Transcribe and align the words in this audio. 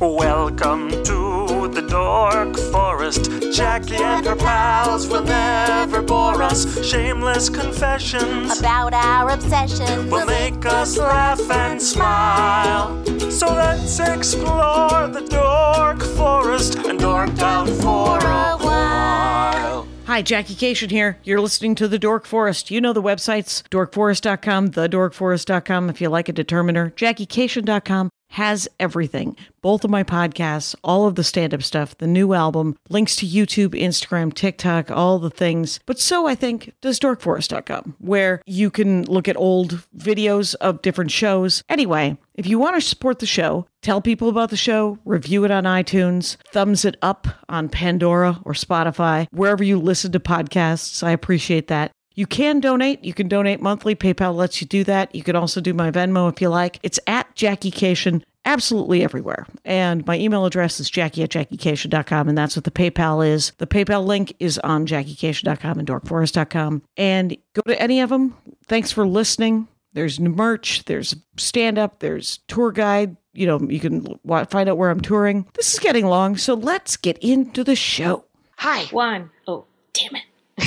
Welcome 0.00 0.88
to 1.04 1.68
the 1.68 1.84
Dork 1.86 2.56
Forest. 2.72 3.30
Jackie 3.52 3.96
and 3.96 4.24
her 4.24 4.34
pals 4.34 5.06
will 5.06 5.24
never 5.24 6.00
bore 6.00 6.42
us. 6.42 6.82
Shameless 6.88 7.50
confessions 7.50 8.58
about 8.58 8.94
our 8.94 9.28
obsession. 9.28 10.08
will 10.08 10.24
make 10.24 10.64
us 10.64 10.96
laugh 10.96 11.38
and 11.50 11.82
smile. 11.82 13.04
So 13.30 13.48
let's 13.48 14.00
explore 14.00 15.06
the 15.08 15.26
Dork 15.28 16.02
Forest 16.16 16.76
and 16.76 16.98
dork 16.98 17.38
out 17.40 17.68
for 17.68 18.16
a 18.16 18.56
while. 18.56 19.86
Hi, 20.06 20.22
Jackie 20.22 20.54
Kashian 20.54 20.90
here. 20.90 21.18
You're 21.24 21.42
listening 21.42 21.74
to 21.74 21.86
The 21.86 21.98
Dork 21.98 22.24
Forest. 22.24 22.70
You 22.70 22.80
know 22.80 22.94
the 22.94 23.02
websites, 23.02 23.64
dorkforest.com, 23.68 24.70
thedorkforest.com 24.70 25.90
if 25.90 26.00
you 26.00 26.08
like 26.08 26.30
a 26.30 26.32
determiner, 26.32 26.90
jackiekashian.com 26.96 28.10
has 28.30 28.68
everything. 28.78 29.36
Both 29.60 29.84
of 29.84 29.90
my 29.90 30.02
podcasts, 30.02 30.74
all 30.82 31.06
of 31.06 31.16
the 31.16 31.24
stand 31.24 31.52
up 31.52 31.62
stuff, 31.62 31.98
the 31.98 32.06
new 32.06 32.32
album, 32.32 32.76
links 32.88 33.16
to 33.16 33.26
YouTube, 33.26 33.70
Instagram, 33.70 34.32
TikTok, 34.32 34.90
all 34.90 35.18
the 35.18 35.30
things. 35.30 35.80
But 35.84 35.98
so 35.98 36.26
I 36.26 36.34
think 36.34 36.72
does 36.80 36.98
dorkforest.com, 36.98 37.96
where 37.98 38.40
you 38.46 38.70
can 38.70 39.04
look 39.04 39.28
at 39.28 39.36
old 39.36 39.82
videos 39.96 40.54
of 40.56 40.82
different 40.82 41.10
shows. 41.10 41.62
Anyway, 41.68 42.16
if 42.34 42.46
you 42.46 42.58
want 42.58 42.76
to 42.76 42.80
support 42.80 43.18
the 43.18 43.26
show, 43.26 43.66
tell 43.82 44.00
people 44.00 44.28
about 44.28 44.50
the 44.50 44.56
show, 44.56 44.98
review 45.04 45.44
it 45.44 45.50
on 45.50 45.64
iTunes, 45.64 46.36
thumbs 46.52 46.84
it 46.84 46.96
up 47.02 47.26
on 47.48 47.68
Pandora 47.68 48.40
or 48.44 48.52
Spotify, 48.52 49.26
wherever 49.32 49.64
you 49.64 49.78
listen 49.78 50.12
to 50.12 50.20
podcasts. 50.20 51.02
I 51.02 51.10
appreciate 51.10 51.66
that. 51.68 51.90
You 52.14 52.26
can 52.26 52.60
donate. 52.60 53.04
You 53.04 53.14
can 53.14 53.28
donate 53.28 53.62
monthly. 53.62 53.94
PayPal 53.94 54.34
lets 54.34 54.60
you 54.60 54.66
do 54.66 54.84
that. 54.84 55.14
You 55.14 55.22
can 55.22 55.36
also 55.36 55.60
do 55.60 55.72
my 55.72 55.90
Venmo 55.90 56.30
if 56.30 56.40
you 56.40 56.48
like. 56.48 56.78
It's 56.82 57.00
at 57.06 57.34
Jackie 57.34 57.70
Kashian 57.70 58.22
absolutely 58.44 59.02
everywhere. 59.02 59.46
And 59.64 60.06
my 60.06 60.18
email 60.18 60.44
address 60.46 60.80
is 60.80 60.90
jackie 60.90 61.22
at 61.22 61.30
jackiekashian.com, 61.30 62.28
and 62.28 62.36
that's 62.36 62.56
what 62.56 62.64
the 62.64 62.70
PayPal 62.70 63.26
is. 63.26 63.52
The 63.58 63.66
PayPal 63.66 64.04
link 64.04 64.34
is 64.38 64.58
on 64.58 64.86
jackiekashian.com 64.86 65.78
and 65.78 65.88
dorkforest.com. 65.88 66.82
And 66.96 67.36
go 67.54 67.62
to 67.66 67.80
any 67.80 68.00
of 68.00 68.10
them. 68.10 68.36
Thanks 68.66 68.92
for 68.92 69.06
listening. 69.06 69.68
There's 69.92 70.20
merch, 70.20 70.84
there's 70.84 71.16
stand 71.36 71.76
up, 71.78 71.98
there's 71.98 72.38
tour 72.46 72.70
guide. 72.70 73.16
You 73.32 73.46
know, 73.46 73.60
you 73.60 73.80
can 73.80 74.18
find 74.48 74.68
out 74.68 74.76
where 74.76 74.90
I'm 74.90 75.00
touring. 75.00 75.46
This 75.54 75.72
is 75.72 75.78
getting 75.78 76.06
long, 76.06 76.36
so 76.36 76.54
let's 76.54 76.96
get 76.96 77.18
into 77.18 77.62
the 77.64 77.76
show. 77.76 78.24
Hi. 78.58 78.84
One. 78.86 79.30
Oh, 79.46 79.66
damn 79.92 80.16
it. 80.16 80.22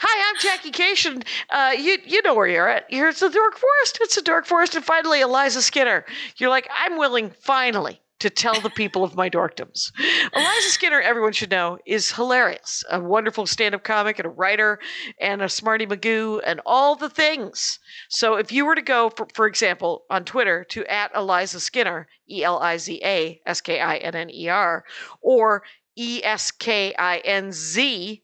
Hi, 0.00 0.28
I'm 0.28 0.36
Jackie 0.40 0.72
Kashian. 0.72 1.22
Uh, 1.50 1.72
you 1.78 1.98
you 2.04 2.20
know 2.22 2.34
where 2.34 2.48
you're 2.48 2.68
at. 2.68 2.90
You're 2.90 3.08
at 3.08 3.16
the 3.16 3.28
Dork 3.30 3.58
Forest. 3.58 3.98
It's 4.00 4.16
the 4.16 4.22
Dork 4.22 4.44
Forest, 4.44 4.74
and 4.74 4.84
finally 4.84 5.20
Eliza 5.20 5.62
Skinner. 5.62 6.04
You're 6.36 6.50
like, 6.50 6.68
I'm 6.76 6.98
willing 6.98 7.30
finally 7.30 8.00
to 8.18 8.28
tell 8.28 8.60
the 8.60 8.70
people 8.70 9.04
of 9.04 9.14
my 9.14 9.30
dorkdoms. 9.30 9.92
Eliza 10.34 10.68
Skinner, 10.68 11.00
everyone 11.00 11.32
should 11.32 11.50
know, 11.50 11.78
is 11.86 12.12
hilarious. 12.12 12.84
A 12.90 13.00
wonderful 13.00 13.46
stand-up 13.46 13.82
comic 13.82 14.18
and 14.18 14.26
a 14.26 14.30
writer 14.30 14.78
and 15.20 15.40
a 15.40 15.48
smarty 15.48 15.86
magoo 15.86 16.40
and 16.44 16.60
all 16.66 16.96
the 16.96 17.08
things. 17.08 17.78
So 18.08 18.34
if 18.34 18.52
you 18.52 18.66
were 18.66 18.74
to 18.74 18.82
go, 18.82 19.10
for, 19.10 19.26
for 19.32 19.46
example, 19.46 20.04
on 20.10 20.24
Twitter 20.24 20.64
to 20.64 20.84
at 20.86 21.12
Eliza 21.14 21.60
Skinner, 21.60 22.08
E 22.28 22.44
L 22.44 22.58
I 22.58 22.76
Z 22.76 23.00
A 23.02 23.40
S 23.46 23.60
K 23.60 23.80
I 23.80 23.96
N 23.96 24.14
N 24.14 24.30
E 24.30 24.48
R, 24.48 24.84
or 25.22 25.62
E 25.96 26.20
S 26.24 26.50
K 26.50 26.94
I 26.98 27.18
N 27.18 27.52
Z 27.52 28.22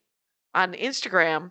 on 0.54 0.72
Instagram 0.72 1.50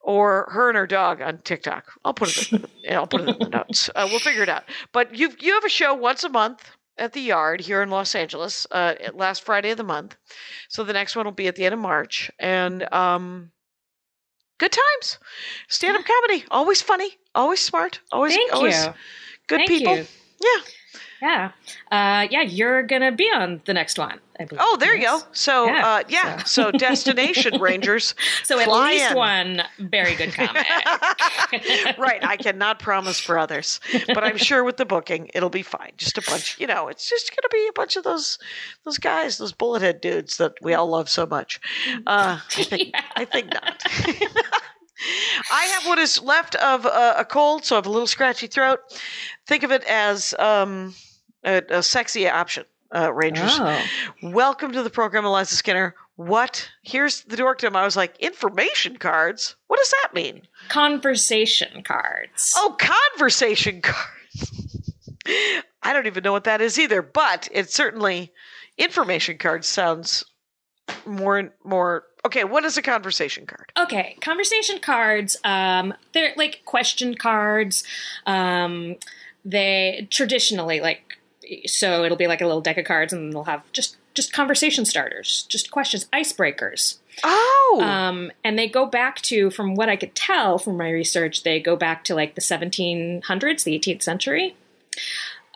or 0.00 0.48
her 0.50 0.68
and 0.68 0.76
her 0.78 0.86
dog 0.86 1.20
on 1.20 1.38
TikTok. 1.38 1.92
I'll 2.04 2.14
put 2.14 2.36
it. 2.36 2.52
In, 2.52 2.94
I'll 2.94 3.06
put 3.06 3.22
it 3.22 3.28
in 3.28 3.38
the 3.38 3.48
notes. 3.58 3.90
Uh, 3.94 4.06
we'll 4.10 4.18
figure 4.18 4.42
it 4.42 4.48
out. 4.48 4.64
But 4.92 5.14
you 5.14 5.32
you 5.40 5.54
have 5.54 5.64
a 5.64 5.68
show 5.68 5.94
once 5.94 6.24
a 6.24 6.28
month 6.28 6.70
at 6.98 7.12
the 7.12 7.20
Yard 7.20 7.60
here 7.60 7.82
in 7.82 7.90
Los 7.90 8.14
Angeles. 8.14 8.66
Uh, 8.70 8.94
last 9.14 9.44
Friday 9.44 9.70
of 9.70 9.76
the 9.76 9.84
month. 9.84 10.16
So 10.68 10.84
the 10.84 10.92
next 10.92 11.16
one 11.16 11.24
will 11.24 11.32
be 11.32 11.48
at 11.48 11.56
the 11.56 11.64
end 11.64 11.74
of 11.74 11.80
March, 11.80 12.30
and 12.38 12.92
um, 12.92 13.50
good 14.58 14.72
times. 14.72 15.18
Stand 15.68 15.96
up 15.96 16.04
comedy, 16.04 16.44
always 16.50 16.82
funny, 16.82 17.18
always 17.34 17.60
smart, 17.60 18.00
always 18.12 18.34
Thank 18.34 18.52
always 18.52 18.84
you. 18.84 18.92
good 19.48 19.58
Thank 19.58 19.68
people. 19.68 19.96
you. 19.96 20.06
Yeah. 20.40 20.62
Yeah. 21.20 21.52
Uh, 21.90 22.26
yeah, 22.30 22.42
you're 22.42 22.82
going 22.82 23.02
to 23.02 23.12
be 23.12 23.24
on 23.24 23.60
the 23.66 23.74
next 23.74 23.98
one. 23.98 24.20
I 24.38 24.46
believe. 24.46 24.62
Oh, 24.64 24.76
there 24.80 24.96
you 24.96 25.02
go. 25.02 25.20
So 25.32 25.66
Yeah, 25.66 25.86
uh, 25.86 26.02
yeah. 26.08 26.44
So 26.44 26.70
Destination 26.70 27.60
Rangers. 27.60 28.14
So 28.42 28.58
at 28.58 28.68
least 28.68 29.10
in. 29.10 29.16
one 29.16 29.62
very 29.78 30.14
good 30.14 30.32
comic. 30.32 30.66
right. 31.98 32.24
I 32.24 32.38
cannot 32.40 32.78
promise 32.78 33.20
for 33.20 33.38
others, 33.38 33.80
but 34.06 34.24
I'm 34.24 34.38
sure 34.38 34.64
with 34.64 34.78
the 34.78 34.86
booking 34.86 35.30
it'll 35.34 35.50
be 35.50 35.62
fine. 35.62 35.92
Just 35.98 36.16
a 36.16 36.22
bunch, 36.22 36.58
you 36.58 36.66
know, 36.66 36.88
it's 36.88 37.06
just 37.06 37.30
going 37.30 37.42
to 37.42 37.50
be 37.52 37.66
a 37.68 37.72
bunch 37.74 37.96
of 37.96 38.04
those 38.04 38.38
those 38.84 38.96
guys, 38.96 39.36
those 39.36 39.52
bullet 39.52 39.82
head 39.82 40.00
dudes 40.00 40.38
that 40.38 40.54
we 40.62 40.72
all 40.72 40.88
love 40.88 41.10
so 41.10 41.26
much. 41.26 41.60
Uh, 42.06 42.40
I 42.56 42.62
think 42.62 42.94
I 43.16 43.24
think 43.26 43.52
not. 43.52 43.84
I 45.50 45.64
have 45.74 45.86
what 45.86 45.98
is 45.98 46.20
left 46.22 46.54
of 46.56 46.86
uh, 46.86 47.14
a 47.18 47.24
cold, 47.26 47.64
so 47.64 47.74
I 47.74 47.78
have 47.78 47.86
a 47.86 47.90
little 47.90 48.06
scratchy 48.06 48.46
throat. 48.46 48.80
Think 49.46 49.64
of 49.64 49.70
it 49.70 49.82
as 49.84 50.34
um, 50.38 50.94
a, 51.44 51.62
a 51.70 51.82
sexy 51.82 52.28
option, 52.28 52.64
uh, 52.94 53.12
Rangers. 53.12 53.52
oh. 53.58 53.82
Welcome 54.22 54.72
to 54.72 54.82
the 54.82 54.90
program, 54.90 55.24
Eliza 55.24 55.54
Skinner. 55.56 55.94
What? 56.16 56.68
Here's 56.82 57.22
the 57.22 57.36
dorkdom. 57.36 57.76
I 57.76 57.84
was 57.84 57.96
like, 57.96 58.18
information 58.18 58.96
cards? 58.98 59.56
What 59.68 59.78
does 59.78 59.90
that 60.02 60.14
mean? 60.14 60.42
Conversation 60.68 61.82
cards. 61.82 62.52
Oh, 62.56 62.76
conversation 62.78 63.80
cards. 63.82 64.76
I 65.82 65.92
don't 65.92 66.06
even 66.06 66.22
know 66.22 66.32
what 66.32 66.44
that 66.44 66.60
is 66.60 66.78
either, 66.78 67.00
but 67.02 67.48
it 67.52 67.70
certainly 67.70 68.32
information 68.76 69.38
cards 69.38 69.66
sounds 69.68 70.24
more 71.06 71.50
more 71.64 72.04
okay. 72.26 72.44
What 72.44 72.64
is 72.64 72.76
a 72.76 72.82
conversation 72.82 73.46
card? 73.46 73.72
Okay, 73.78 74.16
conversation 74.20 74.78
cards. 74.80 75.36
Um, 75.44 75.94
they're 76.12 76.32
like 76.36 76.62
question 76.64 77.14
cards. 77.14 77.84
Um, 78.26 78.96
they 79.44 80.06
traditionally 80.10 80.80
like 80.80 81.18
so 81.66 82.04
it'll 82.04 82.16
be 82.16 82.26
like 82.26 82.40
a 82.40 82.46
little 82.46 82.60
deck 82.60 82.78
of 82.78 82.84
cards, 82.84 83.12
and 83.12 83.32
they'll 83.32 83.44
have 83.44 83.70
just 83.72 83.96
just 84.14 84.32
conversation 84.32 84.84
starters, 84.84 85.44
just 85.48 85.70
questions, 85.70 86.06
icebreakers. 86.12 86.98
Oh, 87.22 87.80
Um, 87.82 88.32
and 88.42 88.58
they 88.58 88.68
go 88.68 88.84
back 88.86 89.20
to, 89.22 89.50
from 89.50 89.74
what 89.76 89.88
I 89.88 89.94
could 89.96 90.14
tell 90.16 90.58
from 90.58 90.76
my 90.76 90.90
research, 90.90 91.44
they 91.44 91.60
go 91.60 91.76
back 91.76 92.02
to 92.04 92.14
like 92.16 92.34
the 92.34 92.40
1700s, 92.40 93.62
the 93.64 93.78
18th 93.78 94.02
century. 94.02 94.56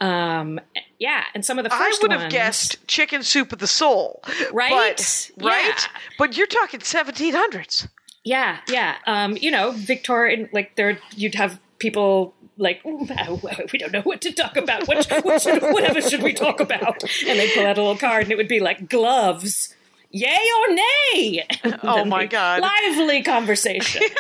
Um, 0.00 0.60
yeah, 0.98 1.24
and 1.34 1.44
some 1.44 1.58
of 1.58 1.64
the 1.64 1.72
I 1.72 1.96
would 2.02 2.10
have 2.12 2.22
ones- 2.22 2.32
guessed 2.32 2.86
chicken 2.88 3.22
soup 3.22 3.52
of 3.52 3.58
the 3.58 3.66
soul, 3.66 4.22
Right? 4.52 4.70
But, 4.70 5.30
right, 5.44 5.64
Yeah. 5.66 6.00
but 6.18 6.36
you're 6.36 6.46
talking 6.46 6.80
1700s. 6.80 7.88
Yeah, 8.24 8.58
yeah. 8.68 8.96
Um, 9.06 9.36
you 9.36 9.50
know, 9.50 9.70
Victorian, 9.72 10.48
like 10.52 10.76
there, 10.76 10.98
you'd 11.16 11.34
have 11.34 11.58
people 11.78 12.34
like, 12.56 12.80
wow, 12.84 13.40
we 13.72 13.78
don't 13.78 13.92
know 13.92 14.02
what 14.02 14.20
to 14.22 14.32
talk 14.32 14.56
about. 14.56 14.86
What, 14.86 15.06
what 15.24 15.42
should, 15.42 15.62
whatever 15.62 16.00
should 16.00 16.22
we 16.22 16.32
talk 16.32 16.60
about? 16.60 17.02
And 17.26 17.38
they'd 17.38 17.52
pull 17.54 17.66
out 17.66 17.78
a 17.78 17.82
little 17.82 17.96
card, 17.96 18.24
and 18.24 18.32
it 18.32 18.36
would 18.36 18.48
be 18.48 18.60
like 18.60 18.88
gloves. 18.88 19.74
Yay 20.10 20.28
or 20.28 20.74
nay? 20.74 21.46
Oh 21.82 22.04
my 22.04 22.26
God. 22.26 22.60
Lively 22.62 23.22
conversation. 23.22 24.02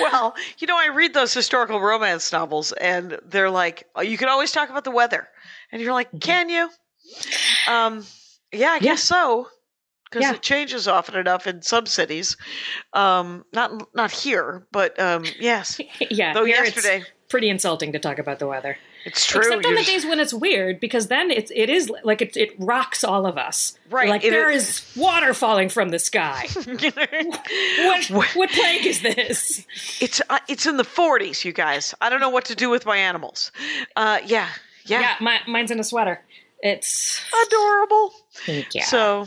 Well, 0.00 0.34
you 0.58 0.66
know, 0.66 0.78
I 0.78 0.86
read 0.86 1.12
those 1.12 1.34
historical 1.34 1.80
romance 1.80 2.32
novels, 2.32 2.72
and 2.72 3.18
they're 3.26 3.50
like, 3.50 3.86
oh, 3.94 4.00
you 4.00 4.16
can 4.16 4.28
always 4.28 4.52
talk 4.52 4.70
about 4.70 4.84
the 4.84 4.90
weather, 4.90 5.28
and 5.70 5.82
you're 5.82 5.92
like, 5.92 6.08
can 6.18 6.48
you? 6.48 6.70
Um, 7.68 8.06
yeah, 8.52 8.70
I 8.70 8.78
guess 8.78 9.02
so, 9.02 9.48
because 10.10 10.22
Yeah. 10.26 10.34
it 10.34 10.42
changes 10.42 10.88
often 10.88 11.14
enough 11.16 11.46
in 11.46 11.62
some 11.62 11.86
cities. 11.86 12.36
Um, 12.92 13.44
not 13.52 13.94
not 13.94 14.10
here, 14.10 14.66
but 14.72 14.98
um, 15.00 15.24
yes. 15.38 15.80
yeah. 16.10 16.32
Though 16.34 16.44
yesterday, 16.44 17.04
pretty 17.28 17.48
insulting 17.48 17.92
to 17.92 17.98
talk 17.98 18.18
about 18.18 18.38
the 18.40 18.46
weather. 18.48 18.76
it's 19.06 19.24
true. 19.24 19.40
Except 19.40 19.64
on 19.64 19.72
you're 19.72 19.80
the 19.80 19.84
days 19.86 20.04
when 20.04 20.18
it's 20.20 20.34
weird, 20.34 20.80
because 20.80 21.06
then 21.06 21.30
it's 21.30 21.50
it 21.54 21.70
is 21.70 21.90
like 22.04 22.20
it 22.20 22.36
it 22.36 22.54
rocks 22.58 23.04
all 23.04 23.24
of 23.24 23.38
us. 23.38 23.78
Right, 23.88 24.08
Like 24.08 24.24
it 24.24 24.30
there 24.30 24.50
is- 24.50 24.68
is 24.68 24.96
water 24.96 25.32
falling 25.32 25.68
from 25.68 25.88
the 25.90 25.98
sky. 25.98 26.46
what 27.78 28.06
what 28.34 28.50
plague 28.50 28.86
is 28.86 29.02
this? 29.02 29.66
it's 30.00 30.20
uh, 30.28 30.38
it's 30.48 30.66
in 30.66 30.76
the 30.76 30.84
40s, 30.84 31.44
you 31.44 31.52
guys. 31.52 31.94
I 32.00 32.08
don't 32.10 32.20
know 32.20 32.30
what 32.30 32.46
to 32.46 32.54
do 32.54 32.68
with 32.70 32.84
my 32.86 32.96
animals. 32.96 33.52
Uh, 33.96 34.18
yeah, 34.24 34.48
yeah, 34.84 35.00
Yeah, 35.00 35.14
my, 35.20 35.40
mine's 35.46 35.70
in 35.70 35.78
a 35.80 35.84
sweater. 35.84 36.20
It's 36.62 37.20
adorable. 37.46 38.12
yeah. 38.72 38.84
So, 38.84 39.26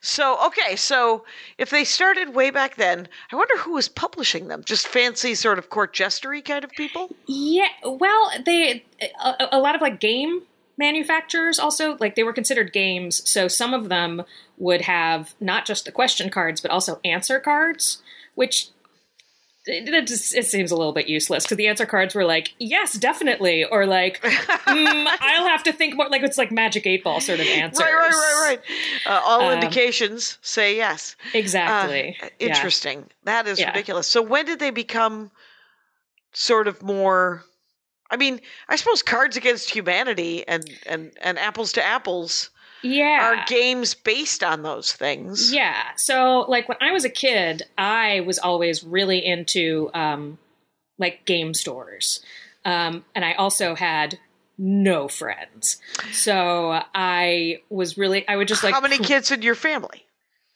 so 0.00 0.38
okay. 0.46 0.76
So 0.76 1.24
if 1.58 1.70
they 1.70 1.84
started 1.84 2.34
way 2.34 2.50
back 2.50 2.76
then, 2.76 3.08
I 3.32 3.36
wonder 3.36 3.56
who 3.58 3.72
was 3.72 3.88
publishing 3.88 4.48
them. 4.48 4.62
Just 4.64 4.88
fancy 4.88 5.34
sort 5.34 5.58
of 5.58 5.70
court 5.70 5.94
jestery 5.94 6.44
kind 6.44 6.64
of 6.64 6.70
people. 6.72 7.10
yeah, 7.26 7.68
well, 7.84 8.30
they 8.44 8.84
a, 9.22 9.48
a 9.52 9.58
lot 9.58 9.74
of 9.74 9.80
like 9.80 10.00
game 10.00 10.42
manufacturers 10.76 11.58
also 11.58 11.96
like 12.00 12.16
they 12.16 12.24
were 12.24 12.32
considered 12.32 12.72
games, 12.72 13.28
so 13.28 13.48
some 13.48 13.74
of 13.74 13.88
them 13.88 14.22
would 14.58 14.82
have 14.82 15.34
not 15.40 15.66
just 15.66 15.84
the 15.84 15.92
question 15.92 16.30
cards 16.30 16.60
but 16.60 16.70
also 16.70 17.00
answer 17.04 17.40
cards, 17.40 18.02
which 18.34 18.68
it, 19.66 20.06
just 20.06 20.34
it 20.34 20.44
seems 20.46 20.70
a 20.70 20.76
little 20.76 20.92
bit 20.92 21.08
useless 21.08 21.44
because 21.44 21.56
the 21.56 21.66
answer 21.68 21.86
cards 21.86 22.14
were 22.14 22.24
like 22.24 22.54
yes 22.58 22.94
definitely 22.94 23.64
or 23.64 23.86
like 23.86 24.20
mm, 24.22 25.06
i'll 25.20 25.48
have 25.48 25.62
to 25.62 25.72
think 25.72 25.96
more 25.96 26.08
like 26.08 26.22
it's 26.22 26.36
like 26.38 26.52
magic 26.52 26.86
eight 26.86 27.02
ball 27.02 27.20
sort 27.20 27.40
of 27.40 27.46
answers 27.46 27.80
Right, 27.80 27.92
right, 27.94 28.10
right, 28.10 28.46
right. 28.48 28.60
Uh, 29.06 29.20
all 29.24 29.48
Um, 29.48 29.54
indications 29.54 30.38
say 30.42 30.76
yes. 30.76 31.16
exactly 31.32 32.16
Uh, 32.22 32.28
Yeah. 32.38 32.48
interesting. 32.48 33.06
That 33.24 33.46
is 33.46 33.58
Yeah. 33.58 33.68
ridiculous. 33.68 34.06
So 34.06 34.20
when 34.22 34.44
did 34.46 34.58
they 34.58 34.70
become 34.70 35.30
sort 36.32 36.68
of 36.68 36.82
more? 36.82 37.44
I 38.10 38.16
mean, 38.16 38.40
I 38.68 38.76
suppose 38.76 39.02
Cards 39.02 39.36
Against 39.36 39.70
Humanity 39.70 40.46
and 40.46 40.68
and 40.86 41.12
and 41.22 41.38
Apples 41.38 41.72
to 41.72 41.82
Apples 41.82 42.50
yeah 42.84 43.32
are 43.32 43.44
games 43.46 43.94
based 43.94 44.44
on 44.44 44.62
those 44.62 44.92
things. 44.92 45.52
Yeah. 45.52 45.82
So, 45.96 46.44
like, 46.48 46.68
when 46.68 46.78
I 46.80 46.92
was 46.92 47.04
a 47.04 47.10
kid, 47.10 47.62
I 47.76 48.20
was 48.20 48.38
always 48.38 48.84
really 48.84 49.24
into, 49.24 49.90
um, 49.94 50.38
like, 50.98 51.24
game 51.24 51.54
stores. 51.54 52.24
Um, 52.64 53.04
and 53.14 53.24
I 53.24 53.32
also 53.34 53.74
had 53.74 54.18
no 54.56 55.08
friends. 55.08 55.78
So 56.12 56.80
I 56.94 57.60
was 57.68 57.98
really, 57.98 58.26
I 58.28 58.36
would 58.36 58.48
just 58.48 58.62
like. 58.62 58.74
How 58.74 58.80
many 58.80 58.98
kids 58.98 59.30
in 59.30 59.42
your 59.42 59.54
family? 59.54 60.06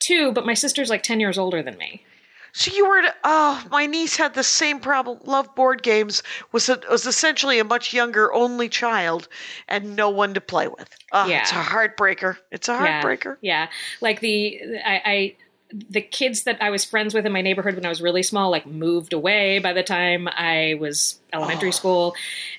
Two, 0.00 0.32
but 0.32 0.46
my 0.46 0.54
sister's 0.54 0.90
like 0.90 1.02
10 1.02 1.20
years 1.20 1.38
older 1.38 1.62
than 1.62 1.76
me. 1.76 2.04
So 2.52 2.74
you 2.74 2.88
were, 2.88 3.02
oh, 3.24 3.64
my 3.70 3.86
niece 3.86 4.16
had 4.16 4.34
the 4.34 4.42
same 4.42 4.80
problem. 4.80 5.18
Loved 5.24 5.54
board 5.54 5.82
games. 5.82 6.22
Was 6.52 6.68
a, 6.68 6.80
was 6.90 7.06
essentially 7.06 7.58
a 7.58 7.64
much 7.64 7.92
younger 7.92 8.32
only 8.32 8.68
child, 8.68 9.28
and 9.68 9.94
no 9.94 10.10
one 10.10 10.34
to 10.34 10.40
play 10.40 10.68
with. 10.68 10.88
Oh, 11.12 11.28
it's 11.28 11.52
a 11.52 11.54
heartbreaker. 11.54 12.36
It's 12.50 12.68
a 12.68 12.76
heartbreaker. 12.76 13.36
Yeah. 13.40 13.68
Like, 14.00 14.20
the, 14.20 14.60
I, 14.84 15.02
I, 15.04 15.36
the 15.90 16.00
kids 16.00 16.44
that 16.44 16.62
I 16.62 16.70
was 16.70 16.84
friends 16.84 17.12
with 17.12 17.26
in 17.26 17.32
my 17.32 17.42
neighborhood 17.42 17.74
when 17.74 17.84
I 17.84 17.90
was 17.90 18.00
really 18.00 18.22
small, 18.22 18.50
like 18.50 18.66
moved 18.66 19.12
away 19.12 19.58
by 19.58 19.72
the 19.72 19.82
time 19.82 20.26
I 20.26 20.76
was 20.80 21.20
elementary 21.32 21.72
school. 21.72 22.14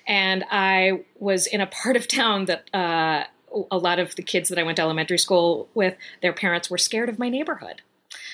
And 0.07 0.45
I 0.51 1.03
was 1.17 1.47
in 1.47 1.59
a 1.59 1.67
part 1.67 1.95
of 1.95 2.07
town 2.07 2.45
that 2.45 2.69
uh, 2.73 3.23
a 3.71 3.77
lot 3.77 3.97
of 3.97 4.15
the 4.15 4.21
kids 4.21 4.49
that 4.49 4.59
I 4.59 4.63
went 4.63 4.75
to 4.75 4.83
elementary 4.83 5.17
school 5.17 5.69
with, 5.73 5.97
their 6.21 6.33
parents 6.33 6.69
were 6.69 6.77
scared 6.77 7.09
of 7.09 7.17
my 7.17 7.29
neighborhood. 7.29 7.81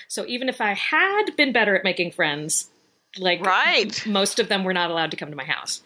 So 0.08 0.26
even 0.28 0.50
if 0.50 0.62
I 0.62 0.74
had 0.74 1.36
been 1.36 1.52
better 1.52 1.76
at 1.76 1.84
making 1.84 2.12
friends, 2.12 2.70
like 3.18 3.46
Right. 3.46 4.06
most 4.06 4.40
of 4.40 4.50
them 4.50 4.64
were 4.64 4.74
not 4.74 4.92
allowed 4.92 5.12
to 5.12 5.18
come 5.18 5.30
to 5.30 5.36
my 5.36 5.46
house. 5.46 5.82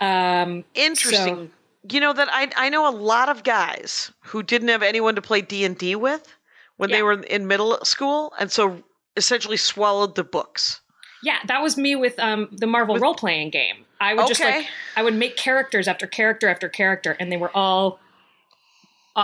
Um, 0.00 0.64
Interesting. 0.74 1.50
you 1.90 2.00
know 2.00 2.12
that 2.12 2.28
I 2.32 2.50
I 2.56 2.68
know 2.70 2.88
a 2.88 2.94
lot 2.94 3.28
of 3.28 3.42
guys 3.44 4.10
who 4.22 4.42
didn't 4.42 4.68
have 4.68 4.82
anyone 4.82 5.14
to 5.14 5.22
play 5.22 5.40
D 5.42 5.64
and 5.64 5.76
D 5.76 5.94
with 5.96 6.34
when 6.76 6.90
they 6.90 7.02
were 7.02 7.22
in 7.22 7.46
middle 7.46 7.78
school, 7.84 8.32
and 8.38 8.50
so 8.50 8.82
essentially 9.16 9.56
swallowed 9.56 10.14
the 10.14 10.24
books. 10.24 10.80
Yeah, 11.22 11.38
that 11.46 11.60
was 11.62 11.76
me 11.76 11.96
with 11.96 12.18
um, 12.18 12.48
the 12.50 12.66
Marvel 12.66 12.96
role 12.98 13.14
playing 13.14 13.50
game. 13.50 13.84
I 14.00 14.14
would 14.14 14.26
just 14.26 14.40
like 14.40 14.66
I 14.96 15.02
would 15.02 15.14
make 15.14 15.36
characters 15.36 15.86
after 15.86 16.06
character 16.06 16.48
after 16.48 16.68
character, 16.68 17.16
and 17.20 17.30
they 17.30 17.36
were 17.36 17.54
all. 17.54 18.00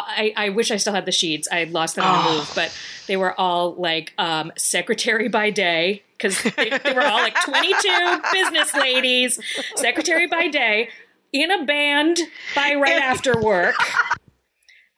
I, 0.07 0.33
I 0.37 0.49
wish 0.51 0.71
I 0.71 0.77
still 0.77 0.93
had 0.93 1.07
the 1.07 1.13
sheets. 1.13 1.49
I 1.51 1.65
lost 1.65 1.97
them 1.97 2.05
in 2.05 2.25
the 2.25 2.31
move, 2.39 2.53
but 2.55 2.73
they 3.07 3.17
were 3.17 3.39
all 3.39 3.75
like 3.75 4.13
um, 4.19 4.53
secretary 4.57 5.29
by 5.29 5.51
day 5.51 6.03
because 6.13 6.43
they, 6.43 6.71
they 6.83 6.93
were 6.93 7.05
all 7.05 7.19
like 7.19 7.37
twenty 7.45 7.73
two 7.75 8.21
business 8.33 8.75
ladies, 8.75 9.39
secretary 9.77 10.27
by 10.27 10.49
day, 10.49 10.89
in 11.33 11.51
a 11.51 11.65
band 11.65 12.19
by 12.55 12.75
right 12.75 13.01
after 13.01 13.41
work, 13.41 13.77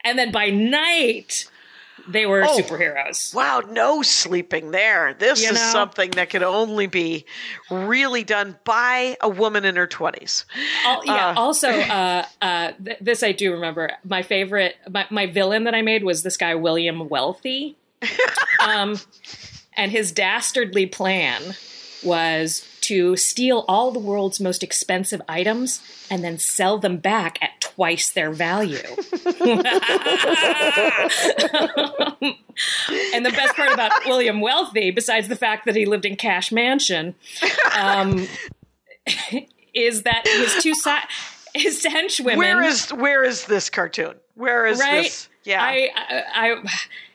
and 0.04 0.18
then 0.18 0.32
by 0.32 0.50
night 0.50 1.48
they 2.08 2.26
were 2.26 2.42
Oh. 2.44 2.56
superheroes. 2.58 3.34
Wow, 3.34 3.62
no 3.70 4.02
sleeping 4.02 4.70
there. 4.70 5.14
This 5.18 5.42
You 5.42 5.48
is 5.50 5.54
know? 5.54 5.70
something 5.72 6.10
that 6.12 6.30
could 6.30 6.42
only 6.42 6.86
be 6.86 7.26
really 7.70 8.24
done 8.24 8.58
by 8.64 9.16
a 9.20 9.28
woman 9.28 9.64
in 9.64 9.76
her 9.76 9.86
twenties. 9.86 10.44
Al- 10.84 11.04
yeah. 11.04 11.28
Uh. 11.30 11.34
also, 11.40 11.68
uh, 11.70 12.24
uh, 12.42 12.72
th- 12.84 12.98
this 13.00 13.22
I 13.22 13.32
do 13.32 13.52
remember. 13.52 13.90
My 14.04 14.22
favorite, 14.22 14.76
my, 14.90 15.06
my 15.10 15.26
villain 15.26 15.64
that 15.64 15.74
I 15.74 15.82
made 15.82 16.02
was 16.04 16.22
this 16.22 16.36
guy 16.36 16.54
William 16.54 17.08
Wealthy, 17.08 17.76
um, 18.66 18.98
and 19.76 19.90
his 19.92 20.12
dastardly 20.12 20.86
plan 20.86 21.42
was 22.04 22.64
to 22.88 23.16
steal 23.16 23.66
all 23.68 23.90
the 23.90 23.98
world's 23.98 24.40
most 24.40 24.62
expensive 24.62 25.20
items 25.28 25.82
and 26.10 26.24
then 26.24 26.38
sell 26.38 26.78
them 26.78 26.96
back 26.96 27.36
at 27.42 27.60
twice 27.60 28.10
their 28.10 28.30
value. 28.30 28.78
and 33.12 33.26
the 33.26 33.30
best 33.30 33.54
part 33.54 33.70
about 33.74 33.92
William 34.06 34.40
Wealthy, 34.40 34.90
besides 34.90 35.28
the 35.28 35.36
fact 35.36 35.66
that 35.66 35.76
he 35.76 35.84
lived 35.84 36.06
in 36.06 36.16
Cash 36.16 36.50
Mansion, 36.50 37.14
um, 37.78 38.26
is 39.74 40.04
that 40.04 40.26
his 40.26 40.62
two 40.62 40.74
side, 40.74 41.04
his 41.54 41.84
henchwomen. 41.84 42.38
Where 42.38 42.62
is 42.62 42.88
where 42.88 43.22
is 43.22 43.44
this 43.44 43.68
cartoon? 43.68 44.14
Where 44.34 44.64
is 44.66 44.80
right? 44.80 45.04
this? 45.04 45.28
Yeah. 45.44 45.62
I, 45.62 45.90
I, 45.94 46.22
I, 46.34 46.62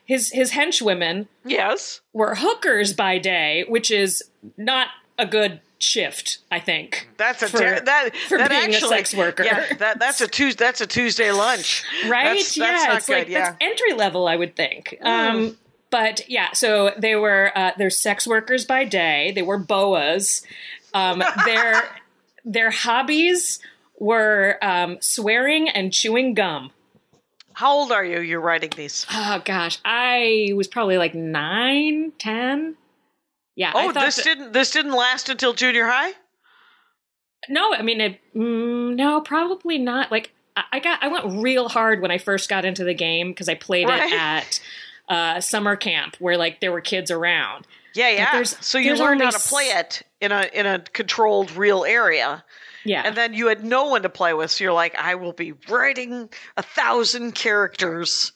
his 0.05 0.29
his 0.29 0.51
henchwomen 0.51 1.27
yes. 1.43 2.01
were 2.13 2.35
hookers 2.35 2.93
by 2.93 3.17
day, 3.17 3.65
which 3.67 3.89
is 3.89 4.23
not 4.55 4.89
a 5.17 5.25
good 5.25 5.61
shift. 5.79 6.39
I 6.49 6.59
think 6.59 7.09
That's 7.17 7.43
a 7.43 7.47
for- 7.49 7.57
ter- 7.57 7.79
that 7.81 8.15
for 8.27 8.37
that 8.37 8.49
being 8.49 8.73
a 8.73 8.79
sex 8.79 9.13
worker. 9.13 9.43
Yeah, 9.43 9.73
that, 9.75 9.99
that's 9.99 10.21
a 10.21 10.27
Tuesday. 10.27 10.63
That's 10.65 10.81
a 10.81 10.87
Tuesday 10.87 11.31
lunch, 11.31 11.83
right? 12.07 12.35
That's, 12.37 12.57
yeah, 12.57 12.71
that's 12.71 12.97
it's 12.97 13.07
good. 13.07 13.17
like 13.19 13.27
yeah, 13.29 13.51
that's 13.51 13.57
entry 13.61 13.93
level, 13.93 14.27
I 14.27 14.35
would 14.35 14.55
think. 14.55 14.97
Um, 15.01 15.57
but 15.89 16.27
yeah, 16.29 16.53
so 16.53 16.91
they 16.97 17.15
were 17.15 17.51
uh, 17.55 17.71
they're 17.77 17.89
sex 17.89 18.25
workers 18.25 18.65
by 18.65 18.85
day. 18.85 19.31
They 19.35 19.43
were 19.43 19.57
boas. 19.59 20.41
Um, 20.93 21.23
their 21.45 21.83
their 22.45 22.71
hobbies 22.71 23.59
were 23.99 24.57
um, 24.61 24.97
swearing 25.01 25.69
and 25.69 25.93
chewing 25.93 26.33
gum. 26.33 26.71
How 27.55 27.73
old 27.73 27.91
are 27.91 28.03
you? 28.03 28.19
You're 28.19 28.41
writing 28.41 28.71
these. 28.75 29.05
Oh 29.11 29.41
gosh, 29.45 29.77
I 29.85 30.53
was 30.55 30.67
probably 30.67 30.97
like 30.97 31.13
nine, 31.13 32.11
ten. 32.17 32.75
Yeah. 33.55 33.71
Oh, 33.75 33.91
this 33.91 34.15
that- 34.17 34.23
didn't 34.23 34.53
this 34.53 34.71
didn't 34.71 34.93
last 34.93 35.29
until 35.29 35.53
junior 35.53 35.85
high. 35.87 36.13
No, 37.49 37.73
I 37.73 37.81
mean, 37.81 37.99
it, 37.99 38.19
mm, 38.33 38.95
no, 38.95 39.19
probably 39.19 39.77
not. 39.77 40.09
Like, 40.11 40.31
I, 40.55 40.79
got, 40.79 41.03
I 41.03 41.09
went 41.09 41.43
real 41.43 41.67
hard 41.67 42.01
when 42.01 42.09
I 42.09 42.17
first 42.17 42.47
got 42.49 42.63
into 42.63 42.85
the 42.85 42.93
game 42.93 43.31
because 43.31 43.49
I 43.49 43.55
played 43.55 43.89
Right. 43.89 44.09
it 44.11 44.17
at 44.17 44.61
uh, 45.09 45.41
summer 45.41 45.75
camp 45.75 46.15
where 46.19 46.37
like 46.37 46.61
there 46.61 46.71
were 46.71 46.79
kids 46.79 47.11
around. 47.11 47.67
Yeah, 47.95 48.09
yeah. 48.11 48.31
there's- 48.31 48.55
So 48.61 48.77
you 48.77 48.85
there's 48.91 48.99
learned 49.01 49.21
how 49.21 49.31
to 49.31 49.39
play 49.39 49.65
it 49.65 50.03
in 50.21 50.31
a 50.31 50.49
in 50.53 50.65
a 50.65 50.79
controlled 50.79 51.51
real 51.51 51.83
area, 51.83 52.45
Yeah, 52.85 53.01
and 53.05 53.15
then 53.17 53.33
you 53.33 53.47
had 53.47 53.65
no 53.65 53.87
one 53.87 54.03
to 54.03 54.09
play 54.09 54.33
with. 54.33 54.49
So 54.51 54.63
you're 54.63 54.71
like, 54.73 54.95
I 54.95 55.15
will 55.15 55.33
be 55.33 55.53
writing 55.69 56.29
a 56.55 56.63
thousand 56.63 57.33
characters. 57.35 58.31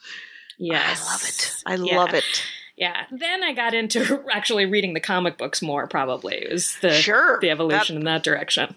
yes, 0.60 1.02
I 1.02 1.12
love 1.12 1.24
it. 1.24 1.54
I 1.66 1.76
Yeah. 1.92 1.98
love 1.98 2.14
it. 2.14 2.44
Yeah. 2.78 3.06
Then 3.12 3.44
I 3.44 3.54
got 3.54 3.74
into 3.74 4.24
actually 4.32 4.66
reading 4.66 4.94
the 4.94 5.00
comic 5.00 5.38
books 5.38 5.62
more. 5.62 5.88
Probably 5.88 6.36
it 6.36 6.52
was 6.52 6.78
the 6.82 6.92
Sure, 6.94 7.40
the 7.42 7.50
evolution 7.50 7.98
in 7.98 8.04
that 8.06 8.24
direction. 8.24 8.76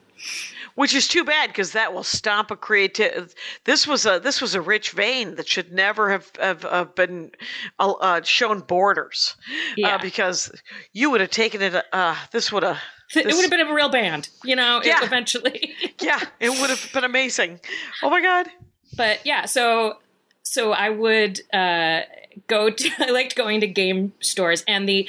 Which 0.76 0.94
is 0.94 1.08
too 1.08 1.24
bad 1.24 1.48
because 1.48 1.72
that 1.72 1.92
will 1.92 2.04
stomp 2.04 2.50
a 2.50 2.56
creative. 2.56 3.34
This 3.64 3.86
was 3.86 4.06
a 4.06 4.18
this 4.20 4.40
was 4.40 4.54
a 4.54 4.60
rich 4.62 4.92
vein 4.92 5.34
that 5.34 5.46
should 5.48 5.72
never 5.72 6.10
have 6.10 6.30
have, 6.40 6.62
have 6.62 6.94
been 6.94 7.32
uh, 7.78 7.90
uh, 7.92 8.22
shown 8.22 8.60
borders. 8.60 9.36
Yeah. 9.76 9.96
Uh, 9.96 9.98
because 9.98 10.50
you 10.92 11.10
would 11.10 11.20
have 11.20 11.30
taken 11.30 11.60
it. 11.60 11.74
Uh, 11.92 12.16
this 12.32 12.50
would 12.52 12.62
have. 12.62 12.78
it 13.14 13.26
would 13.26 13.42
have 13.42 13.50
been 13.50 13.66
a 13.66 13.74
real 13.74 13.90
band, 13.90 14.28
you 14.44 14.56
know. 14.56 14.80
Yeah. 14.82 15.00
eventually. 15.04 15.74
Yeah, 16.00 16.20
it 16.38 16.48
would 16.48 16.70
have 16.70 16.88
been 16.94 17.04
amazing. 17.04 17.60
Oh 18.02 18.08
my 18.08 18.22
god. 18.22 18.48
but 18.96 19.24
yeah 19.26 19.44
so 19.44 19.98
so 20.42 20.72
i 20.72 20.88
would 20.88 21.40
uh 21.52 22.00
go 22.46 22.70
to 22.70 22.90
i 22.98 23.10
liked 23.10 23.36
going 23.36 23.60
to 23.60 23.66
game 23.66 24.12
stores 24.20 24.64
and 24.68 24.88
the 24.88 25.08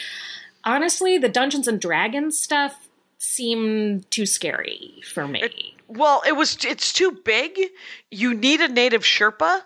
honestly 0.63 1.17
the 1.17 1.29
dungeons 1.29 1.67
and 1.67 1.79
dragons 1.81 2.39
stuff 2.39 2.87
seemed 3.17 4.09
too 4.11 4.25
scary 4.25 5.01
for 5.13 5.27
me 5.27 5.43
Well, 5.87 6.23
it 6.25 6.37
was. 6.37 6.57
It's 6.63 6.93
too 6.93 7.11
big. 7.25 7.59
You 8.09 8.33
need 8.33 8.61
a 8.61 8.67
native 8.69 9.03
Sherpa, 9.03 9.61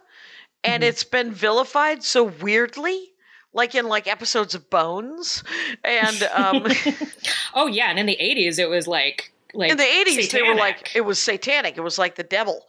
and 0.64 0.82
Mm-hmm. 0.82 0.90
it's 0.90 1.04
been 1.04 1.32
vilified 1.32 2.04
so 2.04 2.24
weirdly, 2.24 3.14
like 3.54 3.76
in 3.76 3.88
like 3.88 4.08
episodes 4.08 4.56
of 4.56 4.68
Bones, 4.72 5.44
and 5.84 6.24
um, 6.34 6.66
oh 7.54 7.68
yeah 7.68 7.90
and 7.92 8.00
in 8.00 8.08
the 8.08 8.18
80s 8.20 8.58
it 8.58 8.70
was 8.70 8.88
like 8.88 9.32
like 9.56 9.72
in 9.72 9.78
the 9.78 9.84
eighties 9.84 10.32
they 10.32 10.42
were 10.42 10.56
like 10.56 10.96
it 10.96 11.02
was 11.02 11.20
satanic. 11.20 11.78
It 11.78 11.82
was 11.82 11.98
like 11.98 12.16
the 12.16 12.24
devil. 12.24 12.66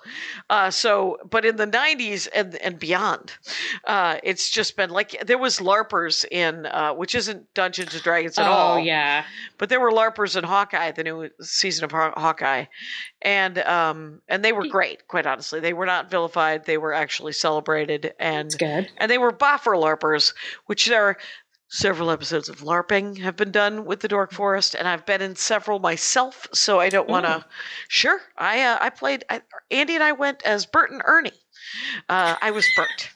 Uh, 0.48 0.70
so, 0.70 1.18
but 1.28 1.44
in 1.44 1.56
the 1.56 1.66
nineties 1.66 2.26
and 2.28 2.54
and 2.56 2.78
beyond, 2.78 3.32
uh, 3.84 4.18
it's 4.22 4.50
just 4.50 4.76
been 4.76 4.90
like 4.90 5.24
there 5.26 5.38
was 5.38 5.58
larpers 5.58 6.24
in 6.30 6.66
uh, 6.66 6.92
which 6.94 7.14
isn't 7.14 7.52
Dungeons 7.54 7.94
and 7.94 8.02
Dragons 8.02 8.38
at 8.38 8.46
oh 8.46 8.50
all. 8.50 8.78
yeah 8.78 9.24
but 9.58 9.68
there 9.68 9.80
were 9.80 9.90
larpers 9.90 10.36
in 10.36 10.44
Hawkeye, 10.44 10.92
the 10.92 11.04
new 11.04 11.30
season 11.40 11.84
of 11.84 11.90
Haw- 11.90 12.18
Hawkeye, 12.18 12.66
and 13.22 13.58
um 13.58 14.20
and 14.28 14.44
they 14.44 14.52
were 14.52 14.66
great. 14.68 15.06
Quite 15.08 15.26
honestly, 15.26 15.60
they 15.60 15.72
were 15.72 15.86
not 15.86 16.10
vilified; 16.10 16.64
they 16.64 16.78
were 16.78 16.92
actually 16.92 17.32
celebrated, 17.32 18.12
and 18.18 18.50
and 18.98 19.10
they 19.10 19.18
were 19.18 19.32
boffer 19.32 19.74
larpers, 19.76 20.34
which 20.66 20.90
are 20.90 21.16
several 21.76 22.10
episodes 22.10 22.48
of 22.48 22.60
LARPing 22.60 23.18
have 23.18 23.36
been 23.36 23.50
done 23.50 23.84
with 23.84 24.00
the 24.00 24.08
Dork 24.08 24.32
Forest, 24.32 24.74
and 24.74 24.88
I've 24.88 25.04
been 25.04 25.20
in 25.20 25.36
several 25.36 25.78
myself. 25.78 26.48
So 26.52 26.80
I 26.80 26.88
don't 26.88 27.08
want 27.08 27.26
to. 27.26 27.44
Sure, 27.88 28.20
I 28.36 28.62
uh, 28.62 28.78
I 28.80 28.90
played. 28.90 29.24
I, 29.28 29.42
Andy 29.70 29.94
and 29.94 30.02
I 30.02 30.12
went 30.12 30.42
as 30.42 30.64
Bert 30.64 30.90
and 30.90 31.02
Ernie. 31.04 31.32
Uh, 32.08 32.36
I 32.40 32.50
was 32.50 32.66
burnt. 32.76 33.10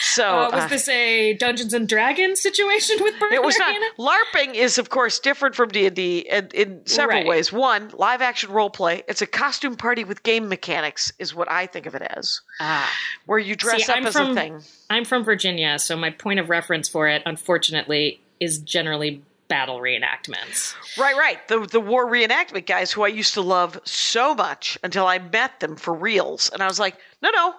So 0.00 0.24
Uh, 0.24 0.50
was 0.52 0.64
uh, 0.64 0.68
this 0.68 0.88
a 0.88 1.34
Dungeons 1.34 1.72
and 1.74 1.88
Dragons 1.88 2.40
situation 2.40 2.96
with 3.00 3.18
burnt? 3.18 3.32
it 3.34 3.42
was 3.42 3.56
not. 3.58 3.74
LARPing 3.98 4.54
is, 4.54 4.78
of 4.78 4.90
course, 4.90 5.18
different 5.18 5.54
from 5.54 5.68
D 5.70 5.86
and 5.86 5.96
D 5.96 6.18
in 6.20 6.48
in 6.52 6.86
several 6.86 7.18
Right. 7.18 7.26
ways. 7.26 7.52
One, 7.52 7.90
live 7.94 8.20
action 8.22 8.50
role 8.50 8.70
play. 8.70 9.02
It's 9.08 9.22
a 9.22 9.26
costume 9.26 9.76
party 9.76 10.04
with 10.04 10.22
game 10.22 10.48
mechanics, 10.48 11.12
is 11.18 11.34
what 11.34 11.50
I 11.50 11.66
think 11.66 11.86
of 11.86 11.94
it 11.94 12.02
as, 12.02 12.40
Ah. 12.60 12.90
where 13.26 13.38
you 13.38 13.54
dress 13.56 13.84
See, 13.86 13.92
up 13.92 13.98
I'm 13.98 14.06
as 14.06 14.12
from- 14.14 14.30
a 14.32 14.34
thing. 14.34 14.62
I'm 14.90 15.04
from 15.04 15.24
Virginia, 15.24 15.78
so 15.78 15.96
my 15.96 16.10
point 16.10 16.40
of 16.40 16.50
reference 16.50 16.88
for 16.88 17.08
it, 17.08 17.22
unfortunately, 17.24 18.20
is 18.40 18.58
generally 18.58 19.22
battle 19.48 19.80
reenactments. 19.80 20.74
Right, 20.98 21.16
right. 21.16 21.46
The 21.48 21.60
the 21.66 21.80
war 21.80 22.06
reenactment 22.06 22.66
guys 22.66 22.90
who 22.90 23.02
I 23.04 23.08
used 23.08 23.34
to 23.34 23.42
love 23.42 23.78
so 23.84 24.34
much 24.34 24.78
until 24.82 25.06
I 25.06 25.18
met 25.18 25.60
them 25.60 25.76
for 25.76 25.92
reals, 25.94 26.48
and 26.50 26.62
I 26.62 26.66
was 26.66 26.80
like, 26.80 26.96
no, 27.22 27.30
no, 27.30 27.54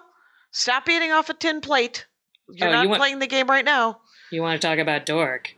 stop 0.54 0.88
eating 0.88 1.10
off 1.12 1.28
a 1.28 1.34
tin 1.34 1.60
plate. 1.60 2.06
You're 2.48 2.68
Oh, 2.68 2.72
not 2.72 2.82
you 2.84 2.88
want- 2.90 3.00
playing 3.00 3.18
the 3.18 3.26
game 3.26 3.48
right 3.48 3.64
now. 3.64 4.00
You 4.30 4.40
want 4.42 4.60
to 4.60 4.66
talk 4.66 4.78
about 4.78 5.04
dork? 5.04 5.54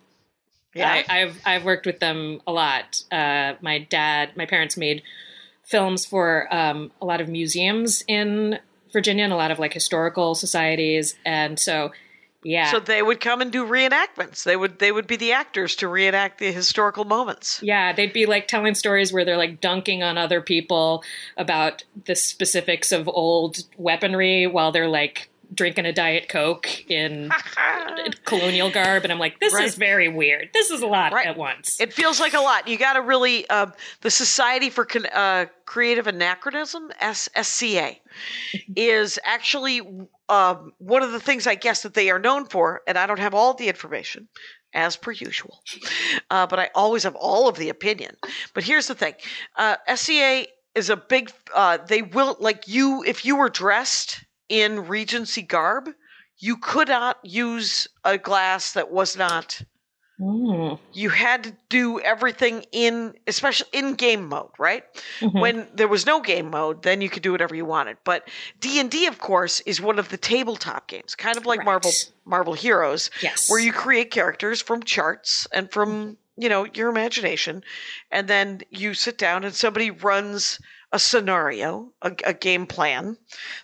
Yeah. 0.75 0.91
I, 1.09 1.21
I've 1.21 1.41
I've 1.47 1.65
worked 1.65 1.87
with 1.87 2.01
them 2.01 2.41
a 2.47 2.53
lot. 2.53 3.03
Uh, 3.11 3.55
my 3.63 3.79
dad, 3.79 4.37
my 4.37 4.45
parents 4.47 4.77
made 4.77 5.03
films 5.65 6.05
for 6.05 6.53
um, 6.55 6.93
a 7.01 7.07
lot 7.07 7.21
of 7.21 7.29
museums 7.29 8.05
in 8.07 8.59
Virginia 8.93 9.25
and 9.25 9.33
a 9.33 9.37
lot 9.37 9.51
of 9.51 9.59
like 9.59 9.73
historical 9.73 10.35
societies, 10.35 11.17
and 11.25 11.59
so 11.59 11.93
yeah, 12.47 12.71
So 12.71 12.79
they 12.79 13.03
would 13.03 13.21
come 13.21 13.41
and 13.41 13.51
do 13.51 13.67
reenactments. 13.67 14.45
They 14.45 14.57
would 14.57 14.79
they 14.79 14.93
would 14.93 15.09
be 15.09 15.17
the 15.17 15.33
actors 15.33 15.75
to 15.77 15.89
reenact 15.89 16.39
the 16.39 16.53
historical 16.53 17.05
moments. 17.05 17.61
Yeah, 17.61 17.93
they'd 17.93 18.13
be 18.13 18.25
like 18.25 18.47
telling 18.47 18.77
stories 18.77 19.13
where 19.13 19.25
they're 19.25 19.37
like 19.37 19.61
dunking 19.61 20.05
on 20.05 20.17
other 20.17 20.41
people 20.41 21.03
about 21.37 21.83
the 22.05 22.15
specifics 22.15 22.93
of 22.93 23.09
old 23.09 23.65
weaponry 23.77 24.47
while 24.47 24.71
they're 24.71 24.87
like 24.87 25.29
drinking 25.55 25.87
a 25.87 25.93
diet 25.93 26.29
coke 26.29 26.89
in 26.91 27.31
colonial 28.25 28.71
garb 28.71 29.05
and 29.05 29.13
I'm 29.13 29.19
like 29.19 29.39
this 29.41 29.55
Right. 29.55 29.65
is 29.65 29.75
very 29.77 30.09
weird. 30.09 30.51
This 30.53 30.71
is 30.71 30.83
a 30.83 30.87
lot 30.87 31.13
Right. 31.13 31.27
at 31.27 31.37
once. 31.37 31.81
It 31.81 31.93
feels 31.93 32.21
like 32.21 32.35
a 32.35 32.41
lot. 32.41 32.69
You 32.69 32.77
got 32.77 32.95
to 32.95 33.03
really 33.03 33.49
uh, 33.49 33.67
the 34.03 34.11
Society 34.11 34.71
for 34.71 34.85
Con- 34.85 35.07
uh, 35.07 35.47
Creative 35.65 36.07
Anachronism 36.07 36.91
S- 37.01 37.29
SCA 37.41 37.97
is 38.77 39.19
actually 39.25 39.81
um, 40.29 40.73
one 40.79 41.03
of 41.03 41.13
the 41.13 41.21
things 41.21 41.47
I 41.47 41.55
guess 41.55 41.83
that 41.83 41.95
they 41.95 42.11
are 42.11 42.19
known 42.19 42.47
for, 42.47 42.83
and 42.87 42.99
I 42.99 43.07
don't 43.07 43.19
have 43.21 43.35
all 43.35 43.55
the 43.55 43.69
information. 43.69 44.29
As 44.75 44.95
per 44.95 45.11
usual, 45.13 45.63
uh, 46.29 46.47
but 46.47 46.59
I 46.59 46.69
always 46.75 47.05
have 47.05 47.15
all 47.15 47.49
of 47.49 47.57
the 47.57 47.71
opinion. 47.71 48.15
But 48.53 48.63
here's 48.65 48.89
the 48.89 48.95
thing: 48.95 49.15
uh, 49.57 49.77
SCA 49.95 50.45
is 50.75 50.91
a 50.91 50.97
big. 50.99 51.31
Uh, 51.55 51.79
they 51.79 52.03
will 52.03 52.37
like 52.41 52.69
you 52.69 53.03
if 53.07 53.25
you 53.25 53.37
were 53.37 53.49
dressed 53.49 54.23
in 54.49 54.87
Regency 54.87 55.43
garb, 55.43 55.89
you 56.39 56.57
could 56.57 56.89
not 56.89 57.19
use 57.23 57.89
a 58.05 58.19
glass 58.19 58.73
that 58.73 58.91
was 58.91 59.17
not 59.17 59.63
Mm. 60.19 60.79
you 60.95 61.11
had 61.11 61.45
to 61.45 61.55
do 61.69 62.01
everything 62.01 62.65
in 62.73 63.13
especially 63.27 63.69
in 63.75 63.93
game 63.97 64.27
mode 64.31 64.49
right 64.59 64.83
Mhm. 65.21 65.39
when 65.43 65.69
there 65.75 65.89
was 65.89 66.07
no 66.07 66.23
game 66.23 66.49
mode 66.51 66.83
then 66.85 67.03
you 67.03 67.11
could 67.11 67.23
do 67.23 67.33
whatever 67.33 67.55
you 67.55 67.67
wanted 67.67 67.99
but 68.03 68.27
d&d 68.59 69.05
of 69.09 69.19
course 69.19 69.61
is 69.67 69.79
one 69.79 69.99
of 69.99 70.09
the 70.09 70.17
tabletop 70.17 70.87
games 70.89 71.15
kind 71.15 71.37
of 71.37 71.45
like 71.45 71.63
marvel 71.67 71.93
marvel 72.25 72.55
heroes 72.55 73.11
Yes. 73.21 73.51
where 73.51 73.61
you 73.61 73.75
create 73.75 74.11
characters 74.11 74.63
from 74.63 74.83
charts 74.83 75.47
and 75.53 75.71
from 75.71 76.17
you 76.39 76.49
know 76.49 76.65
your 76.73 76.89
imagination 76.89 77.63
and 78.11 78.27
then 78.27 78.63
you 78.71 78.95
sit 78.95 79.19
down 79.19 79.45
and 79.45 79.55
somebody 79.55 79.91
runs 79.91 80.59
a 80.93 80.99
scenario 80.99 81.93
a, 82.03 82.15
a 82.25 82.33
game 82.33 82.67
plan 82.67 83.17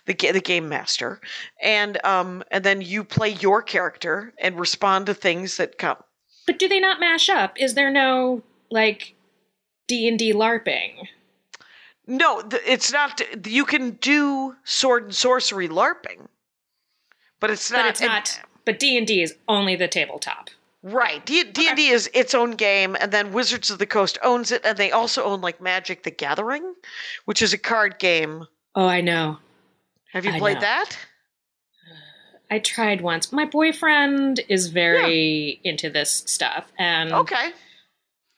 the, 0.05 0.13
the 0.13 0.41
game 0.41 0.67
master 0.69 1.21
and 1.61 2.03
um 2.05 2.43
and 2.51 2.63
then 2.63 2.81
you 2.81 3.03
play 3.03 3.29
your 3.29 3.61
character 3.61 4.33
and 4.39 4.59
respond 4.59 5.05
to 5.05 5.13
things 5.13 5.57
that 5.57 5.77
come 5.77 5.97
But 6.45 6.59
do 6.59 6.67
they 6.67 6.79
not 6.81 6.99
mash 6.99 7.29
up? 7.29 7.53
Is 7.57 7.73
there 7.75 7.89
no 7.89 8.43
like 8.69 9.15
D 9.87 10.07
and 10.07 10.19
D 10.19 10.33
LARPing? 10.33 11.07
No, 12.05 12.43
it's 12.65 12.91
not. 12.91 13.21
You 13.47 13.63
can 13.63 13.91
do 13.91 14.55
sword 14.65 15.03
and 15.05 15.15
sorcery 15.15 15.69
LARPing, 15.69 16.27
but 17.39 17.49
it's 17.49 17.71
not. 17.71 17.83
But 17.83 17.89
it's 17.89 18.01
and- 18.01 18.09
not. 18.09 18.41
But 18.65 18.79
D 18.79 18.97
and 18.97 19.07
D 19.07 19.21
is 19.21 19.35
only 19.47 19.75
the 19.77 19.87
tabletop. 19.87 20.49
Right. 20.83 21.25
D 21.25 21.41
and 21.41 21.53
D 21.53 21.87
is 21.89 22.09
its 22.13 22.35
own 22.35 22.51
game, 22.51 22.95
and 22.99 23.11
then 23.11 23.33
Wizards 23.33 23.71
of 23.71 23.79
the 23.79 23.85
Coast 23.85 24.17
owns 24.21 24.51
it, 24.51 24.61
and 24.63 24.77
they 24.77 24.91
also 24.91 25.23
own 25.23 25.41
like 25.41 25.59
Magic: 25.61 26.03
The 26.03 26.11
Gathering, 26.11 26.75
which 27.25 27.41
is 27.41 27.53
a 27.53 27.57
card 27.57 27.97
game. 27.99 28.45
Oh, 28.75 28.85
I 28.87 29.01
know. 29.01 29.39
Have 30.11 30.25
you 30.25 30.33
I 30.33 30.39
played 30.39 30.55
know. 30.55 30.61
that? 30.61 30.97
I 32.51 32.59
tried 32.59 33.01
once. 33.01 33.31
My 33.31 33.45
boyfriend 33.45 34.41
is 34.47 34.67
very 34.67 35.59
into 35.63 35.89
this 35.89 36.23
stuff, 36.27 36.65
and 36.77 37.11
Okay. 37.11 37.51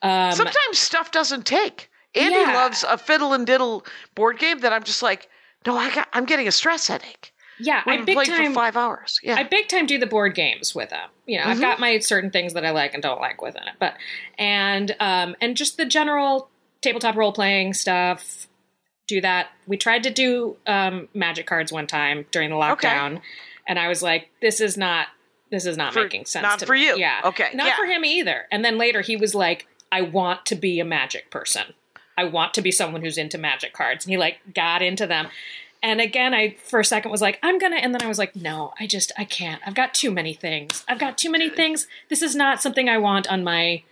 um, 0.02 0.32
Sometimes 0.32 0.78
stuff 0.78 1.12
doesn't 1.12 1.46
take. 1.46 1.90
Andy 2.14 2.38
Yeah. 2.40 2.54
loves 2.54 2.86
a 2.88 2.98
fiddle 2.98 3.34
and 3.34 3.46
diddle 3.46 3.86
board 4.16 4.40
game 4.40 4.60
that 4.60 4.72
I'm 4.72 4.84
just 4.84 5.04
like, 5.04 5.30
no, 5.66 5.76
I 5.78 5.94
got. 5.94 6.08
I'm 6.14 6.24
getting 6.26 6.48
a 6.48 6.52
stress 6.52 6.88
headache. 6.88 7.34
Yeah, 7.60 7.82
I 7.86 8.02
big 8.02 8.18
time. 8.26 8.52
for 8.54 8.56
five 8.56 8.76
hours. 8.78 9.20
Yeah. 9.24 9.36
I 9.36 9.44
big 9.44 9.68
time 9.68 9.86
do 9.86 9.98
the 9.98 10.06
board 10.08 10.36
games 10.36 10.74
with 10.76 10.90
them. 10.90 11.10
You 11.26 11.40
know, 11.40 11.46
I've 11.46 11.58
Mhm. 11.58 11.62
got 11.62 11.80
my 11.80 12.00
certain 12.00 12.32
things 12.32 12.54
that 12.54 12.66
I 12.66 12.72
like 12.72 12.94
and 12.94 13.02
don't 13.04 13.22
like 13.22 13.42
within 13.42 13.64
it, 13.64 13.76
but 13.80 13.96
and 14.38 14.96
um 15.00 15.36
and 15.42 15.56
just 15.58 15.78
the 15.78 15.86
general 15.86 16.50
tabletop 16.82 17.16
role 17.16 17.32
playing 17.34 17.74
stuff. 17.74 18.48
Do 19.08 19.22
that. 19.22 19.50
We 19.68 19.78
tried 19.78 20.04
to 20.04 20.10
do 20.10 20.58
um 20.68 21.08
magic 21.14 21.46
cards 21.48 21.72
one 21.72 21.88
time 21.88 22.26
during 22.32 22.50
the 22.50 22.56
Okay. 22.58 22.88
lockdown, 22.88 23.22
and 23.68 23.78
I 23.80 23.88
was 23.88 24.02
like, 24.04 24.30
"This 24.42 24.60
is 24.62 24.78
not. 24.78 25.08
This 25.52 25.66
is 25.68 25.78
not 25.78 25.94
For- 25.94 26.04
making 26.04 26.26
sense. 26.26 26.42
not 26.44 26.60
for 26.62 26.74
me. 26.74 26.86
you. 26.88 26.98
Yeah. 26.98 27.22
Okay, 27.24 27.50
Not 27.54 27.68
yeah. 27.68 27.76
for 27.76 27.86
him 27.86 28.04
either. 28.04 28.48
And 28.52 28.66
then 28.66 28.78
later 28.80 29.02
he 29.02 29.16
was 29.16 29.36
like, 29.36 29.68
"I 29.92 30.02
want 30.02 30.46
to 30.48 30.56
be 30.56 30.80
a 30.80 30.86
magic 30.86 31.30
person. 31.30 31.76
I 32.18 32.24
want 32.24 32.54
to 32.56 32.62
be 32.64 32.72
someone 32.72 33.02
who's 33.04 33.18
into 33.18 33.38
magic 33.38 33.72
cards." 33.72 34.04
And 34.06 34.12
he 34.12 34.18
like 34.18 34.40
got 34.56 34.82
into 34.82 35.06
them. 35.06 35.28
And 35.86 36.02
again, 36.02 36.34
I 36.34 36.56
for 36.64 36.80
a 36.80 36.84
second 36.84 37.12
was 37.12 37.22
like, 37.22 37.38
I'm 37.44 37.60
gonna, 37.60 37.76
and 37.76 37.94
then 37.94 38.02
I 38.02 38.08
was 38.08 38.18
like, 38.18 38.36
no, 38.36 38.74
I 38.80 38.88
just, 38.88 39.12
I 39.20 39.24
can't. 39.24 39.62
I've 39.68 39.76
got 39.76 39.94
too 39.94 40.10
many 40.10 40.34
things. 40.34 40.84
I've 40.88 40.98
got 40.98 41.16
too 41.16 41.30
many 41.30 41.48
things. 41.48 41.88
This 42.10 42.24
is 42.24 42.36
not 42.36 42.60
something 42.60 42.90
I 42.90 42.98
want 42.98 43.28
on 43.28 43.44
my 43.44 43.84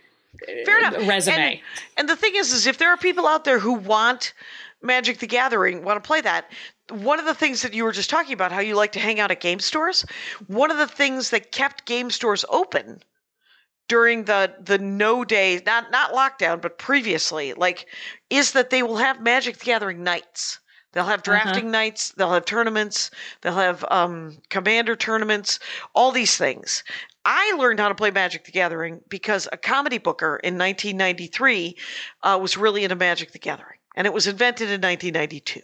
uh, 0.42 0.64
Fair 0.66 0.78
enough. 0.80 1.08
resume. 1.08 1.36
And, 1.36 1.60
and 1.96 2.08
the 2.08 2.16
thing 2.16 2.32
is, 2.34 2.52
is 2.52 2.66
if 2.66 2.78
there 2.78 2.90
are 2.90 2.96
people 2.96 3.28
out 3.28 3.44
there 3.44 3.60
who 3.60 3.74
want 3.74 4.34
Magic 4.82 5.20
the 5.20 5.28
Gathering, 5.28 5.84
want 5.84 6.02
to 6.02 6.04
play 6.04 6.20
that, 6.20 6.50
one 6.90 7.20
of 7.20 7.26
the 7.26 7.34
things 7.34 7.62
that 7.62 7.74
you 7.74 7.84
were 7.84 7.92
just 7.92 8.10
talking 8.10 8.32
about, 8.32 8.50
how 8.50 8.58
you 8.58 8.74
like 8.74 8.90
to 8.92 8.98
hang 8.98 9.20
out 9.20 9.30
at 9.30 9.38
game 9.38 9.60
stores, 9.60 10.04
one 10.48 10.72
of 10.72 10.78
the 10.78 10.88
things 10.88 11.30
that 11.30 11.52
kept 11.52 11.86
game 11.86 12.10
stores 12.10 12.44
open 12.48 13.04
during 13.86 14.24
the 14.24 14.52
the 14.58 14.78
no 14.78 15.24
days, 15.24 15.62
not 15.64 15.92
not 15.92 16.10
lockdown, 16.12 16.60
but 16.60 16.76
previously, 16.76 17.52
like, 17.52 17.86
is 18.30 18.50
that 18.50 18.70
they 18.70 18.82
will 18.82 18.96
have 18.96 19.20
Magic 19.22 19.58
the 19.58 19.64
Gathering 19.64 20.02
nights. 20.02 20.58
They'll 20.94 21.04
have 21.04 21.22
drafting 21.22 21.70
nights. 21.70 22.12
They'll 22.12 22.32
have 22.32 22.44
tournaments. 22.44 23.10
They'll 23.42 23.54
have 23.54 23.84
um, 23.90 24.38
commander 24.48 24.96
tournaments. 24.96 25.58
All 25.94 26.12
these 26.12 26.36
things. 26.36 26.84
I 27.24 27.52
learned 27.58 27.80
how 27.80 27.88
to 27.88 27.94
play 27.94 28.10
Magic 28.10 28.44
the 28.44 28.52
Gathering 28.52 29.00
because 29.08 29.48
a 29.50 29.56
comedy 29.56 29.98
booker 29.98 30.36
in 30.36 30.58
1993 30.58 31.76
uh, 32.22 32.38
was 32.40 32.56
really 32.56 32.84
into 32.84 32.96
Magic 32.96 33.32
the 33.32 33.38
Gathering, 33.38 33.78
and 33.96 34.06
it 34.06 34.12
was 34.12 34.26
invented 34.26 34.68
in 34.68 34.80
1992. 34.80 35.60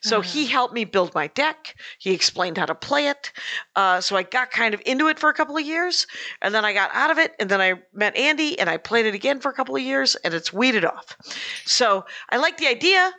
So 0.00 0.20
he 0.20 0.46
helped 0.46 0.74
me 0.74 0.84
build 0.84 1.14
my 1.14 1.28
deck. 1.28 1.76
He 1.98 2.12
explained 2.12 2.58
how 2.58 2.66
to 2.66 2.74
play 2.74 3.08
it. 3.08 3.32
Uh, 3.74 4.00
so 4.00 4.16
I 4.16 4.22
got 4.22 4.50
kind 4.50 4.74
of 4.74 4.82
into 4.84 5.08
it 5.08 5.18
for 5.18 5.28
a 5.28 5.34
couple 5.34 5.56
of 5.56 5.64
years, 5.64 6.06
and 6.42 6.54
then 6.54 6.64
I 6.64 6.72
got 6.72 6.90
out 6.92 7.10
of 7.10 7.18
it, 7.18 7.34
and 7.40 7.50
then 7.50 7.60
I 7.60 7.74
met 7.92 8.16
Andy, 8.16 8.58
and 8.58 8.68
I 8.68 8.76
played 8.76 9.06
it 9.06 9.14
again 9.14 9.40
for 9.40 9.50
a 9.50 9.54
couple 9.54 9.74
of 9.76 9.82
years, 9.82 10.16
and 10.16 10.34
it's 10.34 10.52
weeded 10.52 10.84
off. 10.84 11.16
So 11.64 12.04
I 12.30 12.36
like 12.36 12.58
the 12.58 12.66
idea, 12.66 13.12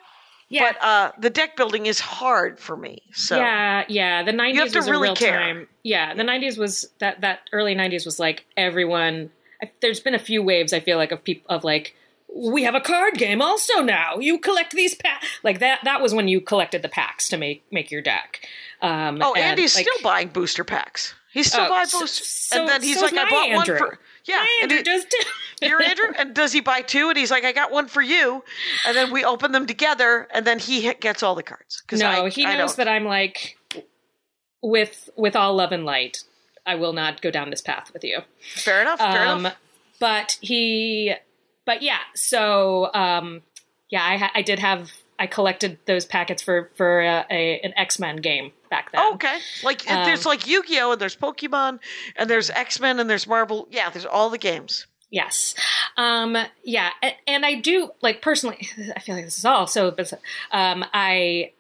yeah, 0.50 0.72
but 0.74 0.84
uh, 0.84 1.12
the 1.20 1.30
deck 1.30 1.56
building 1.58 1.86
is 1.86 2.00
hard 2.00 2.60
for 2.60 2.78
me. 2.78 3.02
So 3.14 3.38
yeah, 3.38 3.84
yeah. 3.88 4.24
The 4.24 4.32
'90s 4.32 4.56
have 4.56 4.72
to 4.74 4.78
was 4.80 4.90
really 4.90 4.98
a 4.98 5.12
real 5.12 5.16
care. 5.16 5.40
time. 5.40 5.68
Yeah, 5.84 6.14
the 6.14 6.24
'90s 6.24 6.58
was 6.58 6.88
that 7.00 7.22
that 7.22 7.42
early 7.52 7.75
'90s 7.75 8.06
was 8.06 8.20
like 8.20 8.46
everyone. 8.56 9.32
I, 9.62 9.72
there's 9.82 10.00
been 10.00 10.16
a 10.16 10.20
few 10.20 10.44
waves. 10.44 10.74
I 10.74 10.80
feel 10.80 10.98
like 10.98 11.12
of 11.12 11.24
people 11.24 11.46
of 11.56 11.64
like. 11.64 11.96
We 12.38 12.64
have 12.64 12.75
a 12.75 12.82
card 12.82 13.14
game 13.14 13.42
also 13.42 13.80
now. 13.82 14.18
You 14.18 14.40
collect 14.40 14.74
these 14.74 14.94
packs 14.94 15.25
like 15.42 15.60
that. 15.60 15.80
That 15.86 16.02
was 16.02 16.14
when 16.14 16.28
you 16.28 16.42
collected 16.42 16.82
the 16.82 16.90
packs 16.90 17.30
to 17.30 17.38
make 17.38 17.64
make 17.72 17.92
your 17.92 18.02
deck. 18.02 18.46
Um, 18.82 19.20
Oh, 19.22 19.34
and, 19.36 19.44
Andy's 19.44 19.74
like- 19.75 19.86
still 19.88 20.04
buying 20.04 20.28
booster 20.28 20.66
packs. 20.66 21.14
He 21.32 21.44
still 21.44 21.64
Oh, 21.66 21.70
buys 21.70 21.92
so- 21.92 22.00
boosters, 22.02 22.28
so- 22.28 22.60
and 22.60 22.68
then 22.68 22.82
he's 22.82 23.00
so's 23.00 23.12
like, 23.14 23.25
"I 23.28 23.30
bought 23.30 23.48
Andrew. 23.48 23.80
one 23.80 23.90
for 23.90 24.00
yeah." 24.25 24.36
My 24.38 24.60
and 24.63 24.72
Andrew 24.72 24.77
he- 24.77 24.84
does 24.84 25.05
too. 25.05 25.29
Your 25.67 25.82
Andrew, 25.82 26.05
and 26.17 26.34
does 26.36 26.51
he 26.51 26.60
buy 26.60 26.82
two? 26.82 27.10
And 27.10 27.17
he's 27.17 27.32
like, 27.32 27.46
"I 27.46 27.51
got 27.53 27.72
one 27.72 27.88
for 27.88 28.01
you," 28.01 28.44
and 28.86 28.96
then 28.96 29.12
we 29.12 29.24
open 29.24 29.51
them 29.53 29.65
together, 29.65 30.27
and 30.34 30.46
then 30.46 30.60
he 30.60 30.94
gets 30.96 31.24
all 31.24 31.34
the 31.36 31.44
cards. 31.44 31.82
No, 31.94 32.08
I, 32.25 32.29
he 32.29 32.46
I 32.46 32.58
knows 32.58 32.72
don't. 32.75 32.86
that 32.86 32.88
I'm 32.89 33.05
like 33.05 33.58
with 34.62 35.10
with 35.15 35.36
all 35.36 35.55
love 35.55 35.72
and 35.72 35.86
light. 35.86 36.24
I 36.65 36.75
will 36.75 36.94
not 36.94 37.22
go 37.22 37.32
down 37.32 37.51
this 37.51 37.62
path 37.62 37.91
with 37.94 38.03
you. 38.03 38.20
Fair 38.41 38.82
enough. 38.82 39.00
Fair 39.00 39.27
Um, 39.27 39.39
enough. 39.41 39.55
but 40.00 40.38
he, 40.41 41.13
but 41.63 41.82
yeah. 41.84 42.00
So 42.15 42.91
um, 42.94 43.41
yeah, 43.89 44.03
I 44.03 44.29
I 44.39 44.41
did 44.41 44.60
have 44.60 44.91
I 45.17 45.27
collected 45.27 45.77
those 45.86 46.05
packets 46.05 46.41
for 46.41 46.72
for 46.75 47.01
uh, 47.01 47.24
a 47.29 47.60
an 47.62 47.74
X 47.77 48.00
Men 48.00 48.17
game 48.17 48.51
back 48.69 48.91
then. 48.91 49.01
Oh, 49.03 49.13
okay. 49.15 49.38
Like 49.63 49.89
um, 49.89 50.05
there's 50.05 50.25
like 50.25 50.48
Yu-Gi-Oh 50.48 50.93
and 50.93 51.01
there's 51.01 51.15
Pokemon 51.15 51.79
and 52.15 52.29
there's 52.29 52.50
X-Men 52.50 53.00
and 53.00 53.10
there's 53.10 53.27
Marvel. 53.27 53.67
Yeah, 53.72 53.89
there's 53.89 54.05
all 54.05 54.29
the 54.29 54.38
games. 54.38 54.88
Yes. 55.10 55.55
Um, 55.98 56.36
yeah. 56.63 56.89
And, 57.01 57.13
and 57.27 57.45
I 57.45 57.55
do 57.55 57.91
like 58.01 58.22
personally, 58.22 58.67
I 58.95 59.00
feel 59.00 59.15
like 59.15 59.25
this 59.25 59.38
is 59.38 59.45
all 59.45 59.67
so, 59.67 59.95
um, 60.51 60.84
I, 60.93 61.53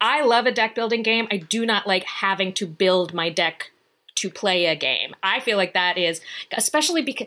I 0.00 0.22
love 0.22 0.46
a 0.46 0.52
deck 0.52 0.74
building 0.74 1.02
game. 1.02 1.26
I 1.30 1.38
do 1.38 1.66
not 1.66 1.86
like 1.86 2.04
having 2.04 2.52
to 2.54 2.66
build 2.66 3.12
my 3.12 3.30
deck 3.30 3.70
to 4.16 4.30
play 4.30 4.66
a 4.66 4.76
game. 4.76 5.14
I 5.22 5.40
feel 5.40 5.56
like 5.56 5.74
that 5.74 5.98
is, 5.98 6.20
especially 6.56 7.02
because 7.02 7.26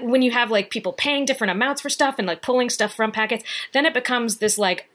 when 0.00 0.22
you 0.22 0.32
have 0.32 0.50
like 0.50 0.70
people 0.70 0.92
paying 0.92 1.24
different 1.24 1.50
amounts 1.50 1.82
for 1.82 1.90
stuff 1.90 2.16
and 2.18 2.26
like 2.26 2.42
pulling 2.42 2.70
stuff 2.70 2.94
from 2.94 3.12
packets, 3.12 3.44
then 3.72 3.86
it 3.86 3.94
becomes 3.94 4.38
this 4.38 4.58
like 4.58 4.88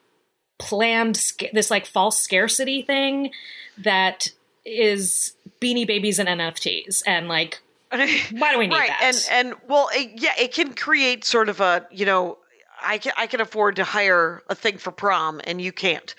planned, 0.59 1.21
this 1.53 1.69
like 1.71 1.85
false 1.85 2.19
scarcity 2.19 2.81
thing 2.81 3.31
that 3.77 4.31
is 4.65 5.33
Beanie 5.61 5.87
Babies 5.87 6.19
and 6.19 6.27
NFTs 6.27 7.03
and 7.05 7.27
like 7.27 7.61
why 7.91 8.51
do 8.51 8.59
we 8.59 8.67
need 8.67 8.75
right. 8.75 8.89
that? 8.89 9.01
And 9.31 9.49
and 9.49 9.59
well, 9.67 9.89
it, 9.93 10.21
yeah, 10.21 10.33
it 10.37 10.53
can 10.53 10.73
create 10.73 11.23
sort 11.25 11.49
of 11.49 11.59
a 11.59 11.85
you 11.91 12.05
know. 12.05 12.37
I 12.79 12.99
can 12.99 13.11
I 13.17 13.25
can 13.25 13.41
afford 13.41 13.77
to 13.77 13.83
hire 13.83 14.43
a 14.49 14.55
thing 14.55 14.77
for 14.77 14.91
prom 14.91 15.41
and 15.45 15.59
you 15.59 15.71
can't, 15.71 16.13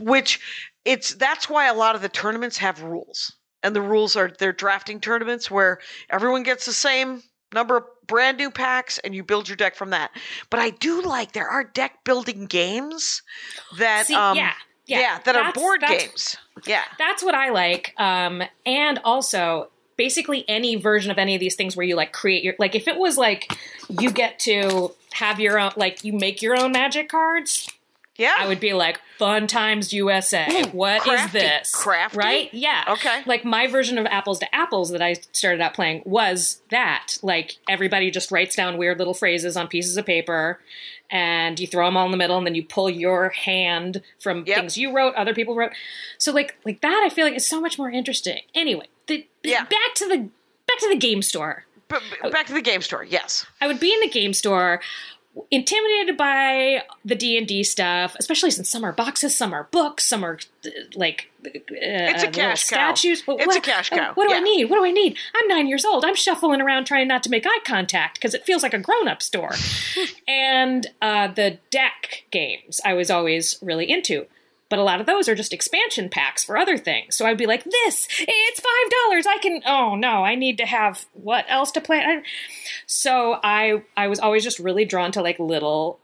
which 0.00 0.40
it's 0.86 1.14
that's 1.14 1.50
why 1.50 1.68
a 1.68 1.74
lot 1.74 1.96
of 1.96 2.00
the 2.00 2.08
tournaments 2.08 2.56
have 2.56 2.82
rules 2.82 3.36
and 3.62 3.76
the 3.76 3.82
rules 3.82 4.16
are 4.16 4.32
they're 4.38 4.54
drafting 4.54 5.00
tournaments 5.00 5.50
where 5.50 5.80
everyone 6.08 6.44
gets 6.44 6.64
the 6.64 6.72
same 6.72 7.22
number 7.52 7.76
of 7.76 7.84
brand 8.08 8.38
new 8.38 8.50
packs 8.50 8.98
and 8.98 9.14
you 9.14 9.22
build 9.22 9.48
your 9.48 9.56
deck 9.56 9.76
from 9.76 9.90
that. 9.90 10.10
But 10.50 10.60
I 10.60 10.70
do 10.70 11.02
like 11.02 11.32
there 11.32 11.48
are 11.48 11.62
deck 11.62 12.02
building 12.04 12.46
games 12.46 13.22
that 13.78 14.06
See, 14.06 14.14
um 14.14 14.36
yeah, 14.36 14.54
yeah, 14.88 15.18
that 15.24 15.36
are 15.36 15.52
board 15.52 15.82
games. 15.82 16.36
Yeah. 16.66 16.84
That's 16.98 17.22
what 17.22 17.34
I 17.34 17.50
like. 17.50 17.94
Um, 17.98 18.42
and 18.64 18.98
also, 19.04 19.68
basically, 19.96 20.44
any 20.48 20.76
version 20.76 21.10
of 21.10 21.18
any 21.18 21.34
of 21.34 21.40
these 21.40 21.54
things 21.56 21.76
where 21.76 21.84
you 21.84 21.94
like 21.94 22.12
create 22.12 22.42
your 22.42 22.54
like, 22.58 22.74
if 22.74 22.88
it 22.88 22.98
was 22.98 23.18
like 23.18 23.52
you 23.88 24.10
get 24.10 24.38
to 24.40 24.94
have 25.12 25.40
your 25.40 25.58
own, 25.58 25.72
like 25.76 26.04
you 26.04 26.12
make 26.12 26.40
your 26.40 26.56
own 26.58 26.72
magic 26.72 27.10
cards, 27.10 27.68
Yeah. 28.18 28.34
I 28.36 28.46
would 28.48 28.60
be 28.60 28.72
like, 28.74 29.00
fun 29.16 29.46
times 29.46 29.92
USA. 29.92 30.64
What 30.72 30.96
is 30.98 31.02
crafty. 31.04 31.38
this? 31.38 31.70
Crafty? 31.74 32.18
Right? 32.18 32.52
Yeah. 32.52 32.84
Okay. 32.88 33.22
Like 33.26 33.44
my 33.44 33.66
version 33.68 33.96
of 33.96 34.06
Apples 34.06 34.40
to 34.40 34.54
Apples 34.54 34.90
that 34.90 35.00
I 35.00 35.14
started 35.32 35.60
out 35.60 35.72
playing 35.74 36.02
was 36.04 36.60
that. 36.70 37.16
Like 37.22 37.56
everybody 37.68 38.10
just 38.10 38.30
writes 38.32 38.54
down 38.56 38.76
weird 38.76 38.98
little 38.98 39.14
phrases 39.14 39.56
on 39.56 39.68
pieces 39.68 39.96
of 39.96 40.04
paper 40.04 40.60
and 41.10 41.58
you 41.58 41.66
throw 41.66 41.86
them 41.86 41.96
all 41.96 42.04
in 42.04 42.10
the 42.10 42.16
middle 42.18 42.36
and 42.36 42.46
then 42.46 42.54
you 42.54 42.64
pull 42.64 42.90
your 42.90 43.30
hand 43.30 44.02
from 44.18 44.44
Yep. 44.46 44.56
things 44.58 44.76
you 44.76 44.92
wrote, 44.94 45.14
other 45.14 45.32
people 45.32 45.54
wrote. 45.54 45.72
So 46.18 46.32
like 46.32 46.56
like 46.64 46.80
that 46.82 47.02
I 47.06 47.08
feel 47.14 47.24
like 47.24 47.34
is 47.36 47.46
so 47.48 47.60
much 47.60 47.78
more 47.78 47.88
interesting. 47.90 48.40
Anyway, 48.54 48.86
the, 49.06 49.26
Yeah. 49.42 49.62
back 49.64 49.94
to 49.96 50.08
the 50.08 50.18
back 50.66 50.78
to 50.80 50.88
the 50.88 50.96
game 50.98 51.22
store. 51.22 51.64
B- 51.88 51.96
back 52.30 52.46
to 52.48 52.52
the 52.52 52.60
game 52.60 52.82
store. 52.82 53.04
Yes. 53.04 53.46
I 53.62 53.66
would 53.66 53.80
be 53.80 53.90
in 53.94 54.00
the 54.00 54.10
game 54.10 54.34
store 54.34 54.80
intimidated 55.50 56.16
by 56.16 56.82
the 57.04 57.14
D&D 57.14 57.62
stuff, 57.64 58.16
especially 58.18 58.50
since 58.50 58.68
some 58.68 58.84
are 58.84 58.92
boxes, 58.92 59.36
some 59.36 59.52
are 59.52 59.68
books, 59.70 60.04
some 60.04 60.24
are 60.24 60.38
uh, 60.66 60.70
like 60.94 61.30
uh, 61.44 61.50
It's 61.72 62.22
a 62.22 62.28
cash 62.28 62.68
cow. 62.68 62.76
statues. 62.76 63.22
It's 63.26 63.46
what, 63.46 63.56
a 63.56 63.60
cash 63.60 63.90
cow. 63.90 64.12
What 64.14 64.28
do 64.28 64.34
I 64.34 64.40
need? 64.40 64.66
What 64.66 64.76
do 64.76 64.84
I 64.84 64.90
need? 64.90 65.16
I'm 65.34 65.48
9 65.48 65.68
years 65.68 65.84
old. 65.84 66.04
I'm 66.04 66.16
shuffling 66.16 66.60
around 66.60 66.84
trying 66.84 67.08
not 67.08 67.22
to 67.24 67.30
make 67.30 67.46
eye 67.46 67.60
contact 67.64 68.16
because 68.18 68.34
it 68.34 68.44
feels 68.44 68.62
like 68.62 68.74
a 68.74 68.78
grown-up 68.78 69.22
store. 69.22 69.54
and 70.28 70.86
uh, 71.00 71.28
the 71.28 71.58
deck 71.70 72.24
games 72.30 72.80
I 72.84 72.94
was 72.94 73.10
always 73.10 73.58
really 73.62 73.90
into. 73.90 74.26
But 74.70 74.78
a 74.78 74.82
lot 74.82 75.00
of 75.00 75.06
those 75.06 75.28
are 75.28 75.34
just 75.34 75.52
expansion 75.54 76.08
packs 76.10 76.44
for 76.44 76.58
other 76.58 76.76
things. 76.76 77.16
So 77.16 77.24
I'd 77.26 77.38
be 77.38 77.46
like, 77.46 77.64
"This, 77.64 78.06
it's 78.20 78.60
five 78.60 78.90
dollars. 79.06 79.26
I 79.26 79.38
can. 79.38 79.62
Oh 79.66 79.94
no, 79.94 80.24
I 80.24 80.34
need 80.34 80.58
to 80.58 80.66
have 80.66 81.06
what 81.14 81.46
else 81.48 81.70
to 81.72 81.80
play." 81.80 82.22
So 82.86 83.38
I 83.42 83.82
I 83.96 84.08
was 84.08 84.18
always 84.18 84.44
just 84.44 84.58
really 84.58 84.84
drawn 84.84 85.10
to 85.12 85.22
like 85.22 85.38
little 85.38 86.00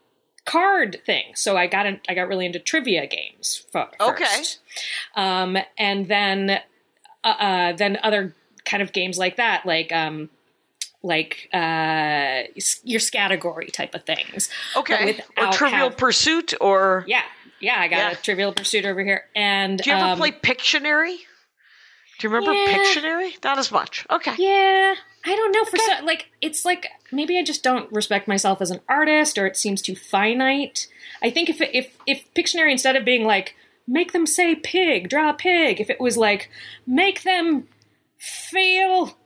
card 0.46 1.00
things. 1.06 1.40
So 1.40 1.56
I 1.56 1.66
got 1.66 1.86
in, 1.86 2.00
I 2.08 2.14
got 2.14 2.28
really 2.28 2.46
into 2.46 2.58
trivia 2.58 3.06
games 3.06 3.64
fo- 3.72 3.88
Okay. 4.00 4.24
first. 4.24 4.60
Um, 5.14 5.56
and 5.78 6.06
then 6.08 6.50
uh, 7.22 7.26
uh, 7.26 7.72
then 7.72 7.98
other 8.02 8.34
kind 8.64 8.82
of 8.82 8.92
games 8.92 9.18
like 9.18 9.36
that, 9.36 9.64
like 9.66 9.92
um, 9.92 10.30
like 11.02 11.48
uh, 11.52 12.42
your 12.82 13.00
category 13.00 13.66
type 13.68 13.94
of 13.94 14.04
things. 14.04 14.48
Okay. 14.76 15.20
Or 15.36 15.52
Trivial 15.52 15.88
have- 15.90 15.96
Pursuit 15.98 16.54
or 16.60 17.04
yeah, 17.06 17.22
yeah. 17.64 17.76
I 17.78 17.88
got 17.88 17.96
Yeah. 17.96 18.10
a 18.10 18.16
Trivial 18.16 18.52
Pursuit 18.52 18.84
over 18.84 19.02
here, 19.02 19.24
and 19.34 19.78
Do 19.78 19.90
you 19.90 19.96
ever 19.96 20.06
um, 20.12 20.18
play 20.18 20.32
Pictionary? 20.32 21.16
Do 22.18 22.28
you 22.28 22.34
remember 22.34 22.52
Yeah. 22.52 22.78
Pictionary? 22.78 23.42
Not 23.42 23.58
as 23.58 23.72
much. 23.72 24.06
Okay. 24.08 24.34
Yeah, 24.38 24.94
I 25.26 25.34
don't 25.36 25.52
know. 25.52 25.64
For 25.64 25.76
so, 25.78 26.04
like, 26.04 26.30
it's 26.40 26.64
like 26.64 26.86
maybe 27.10 27.38
I 27.38 27.42
just 27.42 27.62
don't 27.62 27.90
respect 27.92 28.28
myself 28.28 28.60
as 28.62 28.70
an 28.70 28.80
artist, 28.88 29.36
or 29.38 29.46
it 29.46 29.56
seems 29.56 29.82
too 29.82 29.96
finite. 29.96 30.86
I 31.22 31.30
think 31.30 31.48
if 31.48 31.60
if 31.60 31.96
if 32.06 32.24
Pictionary 32.34 32.70
instead 32.70 32.96
of 32.96 33.04
being 33.04 33.24
like 33.24 33.56
make 33.86 34.12
them 34.12 34.26
say 34.26 34.54
pig, 34.54 35.08
draw 35.08 35.30
a 35.30 35.34
pig, 35.34 35.80
if 35.80 35.90
it 35.90 36.00
was 36.00 36.16
like 36.16 36.50
make 36.86 37.22
them 37.22 37.66
feel 38.18 39.16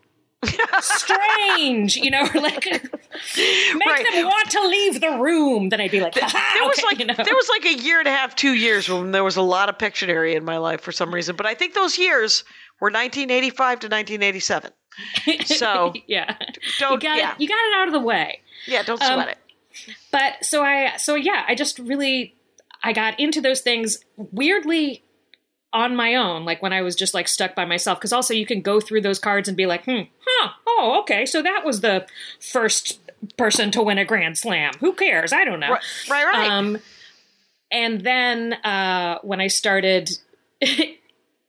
strange, 0.80 1.96
you 1.96 2.10
know, 2.10 2.22
like 2.34 2.64
make 2.64 3.86
Right. 3.86 4.06
them 4.12 4.24
want 4.24 4.50
to 4.50 4.60
leave 4.68 5.00
the 5.00 5.18
room, 5.18 5.68
then 5.70 5.80
I'd 5.80 5.90
be 5.90 6.00
like, 6.00 6.14
There 6.14 6.24
"Ha-ha, 6.24 6.66
was 6.66 6.78
okay," 6.78 6.86
like 6.86 6.98
you 7.00 7.06
know? 7.06 7.14
there 7.14 7.34
was 7.34 7.48
like 7.48 7.64
a 7.64 7.74
year 7.74 7.98
and 7.98 8.08
a 8.08 8.10
half, 8.12 8.36
two 8.36 8.54
years 8.54 8.88
when 8.88 9.10
there 9.12 9.24
was 9.24 9.36
a 9.36 9.42
lot 9.42 9.68
of 9.68 9.78
Pictionary 9.78 10.34
in 10.36 10.44
my 10.44 10.58
life 10.58 10.80
for 10.80 10.92
some 10.92 11.12
reason. 11.12 11.36
But 11.36 11.46
I 11.46 11.54
think 11.54 11.74
those 11.74 11.98
years 11.98 12.44
were 12.80 12.88
1985 12.88 13.80
to 13.80 13.86
1987. 13.88 14.70
So 15.46 15.92
yeah, 16.06 16.36
don't 16.78 16.92
you 17.02 17.08
got 17.08 17.18
yeah 17.18 17.32
it, 17.32 17.40
you 17.40 17.48
got 17.48 17.54
it 17.54 17.76
out 17.80 17.86
of 17.88 17.92
the 17.92 18.00
way. 18.00 18.40
yeah 18.66 18.82
don't 18.82 19.00
um, 19.02 19.14
sweat 19.20 19.28
it. 19.28 19.94
but 20.12 20.44
so 20.44 20.62
I 20.62 20.96
so 20.96 21.14
yeah, 21.14 21.44
I 21.46 21.54
just 21.54 21.78
really 21.78 22.34
I 22.82 22.92
got 22.92 23.18
into 23.18 23.40
those 23.40 23.60
things 23.60 23.98
weirdly 24.16 25.04
on 25.72 25.94
my 25.96 26.14
own, 26.14 26.44
like 26.44 26.62
when 26.62 26.72
I 26.72 26.82
was 26.82 26.96
just 26.96 27.14
like 27.14 27.28
stuck 27.28 27.54
by 27.54 27.64
myself. 27.64 27.98
Because 27.98 28.12
also 28.12 28.32
you 28.34 28.46
can 28.46 28.60
go 28.62 28.80
through 28.80 29.02
those 29.02 29.18
cards 29.18 29.48
and 29.48 29.56
be 29.56 29.66
like, 29.66 29.84
hmm, 29.84 30.02
huh, 30.26 30.50
oh, 30.66 30.98
okay, 31.02 31.26
so 31.26 31.42
that 31.42 31.64
was 31.64 31.80
the 31.80 32.06
first 32.40 33.00
person 33.36 33.70
to 33.72 33.82
win 33.82 33.98
a 33.98 34.04
Grand 34.04 34.38
Slam. 34.38 34.72
Who 34.80 34.92
cares? 34.92 35.32
I 35.32 35.44
don't 35.44 35.60
know. 35.60 35.70
Right, 35.72 35.82
right, 36.10 36.24
right. 36.26 36.50
Um, 36.50 36.78
and 37.70 38.00
then 38.00 38.54
uh, 38.54 39.18
when 39.22 39.40
I 39.40 39.48
started 39.48 40.10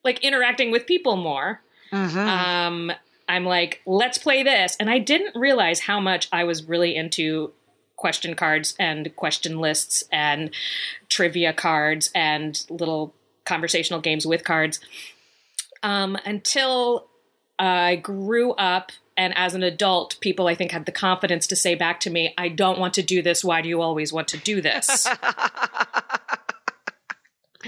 like 0.04 0.24
interacting 0.24 0.72
with 0.72 0.86
people 0.86 1.16
more, 1.16 1.62
Mm-hmm. 1.92 2.20
um, 2.20 2.92
I'm 3.28 3.46
like, 3.46 3.82
let's 3.88 4.20
play 4.20 4.44
this. 4.44 4.78
And 4.80 4.92
I 4.92 5.00
didn't 5.00 5.36
realize 5.36 5.80
how 5.80 6.00
much 6.00 6.30
I 6.32 6.44
was 6.44 6.64
really 6.66 6.96
into 6.96 7.52
question 7.96 8.36
cards 8.36 8.76
and 8.78 9.16
question 9.16 9.58
lists 9.60 10.04
and 10.12 10.52
trivia 11.10 11.52
cards 11.52 12.12
and 12.14 12.64
little 12.70 13.14
conversational 13.50 14.00
games 14.00 14.26
with 14.26 14.44
cards 14.46 14.80
um, 15.84 16.18
until 16.26 17.08
I 17.58 17.98
grew 17.98 18.54
up. 18.54 18.92
And 19.18 19.38
as 19.38 19.54
an 19.54 19.64
adult, 19.64 20.18
people 20.22 20.48
I 20.48 20.56
think 20.56 20.72
had 20.72 20.86
the 20.86 20.94
confidence 20.94 21.48
to 21.48 21.56
say 21.58 21.76
back 21.76 22.00
to 22.02 22.10
me, 22.10 22.34
I 22.38 22.48
don't 22.48 22.80
want 22.80 22.94
to 22.94 23.04
do 23.04 23.22
this. 23.22 23.44
Why 23.44 23.62
do 23.62 23.68
you 23.68 23.82
always 23.82 24.14
want 24.14 24.30
to 24.30 24.38
do 24.38 24.62
this? 24.62 25.08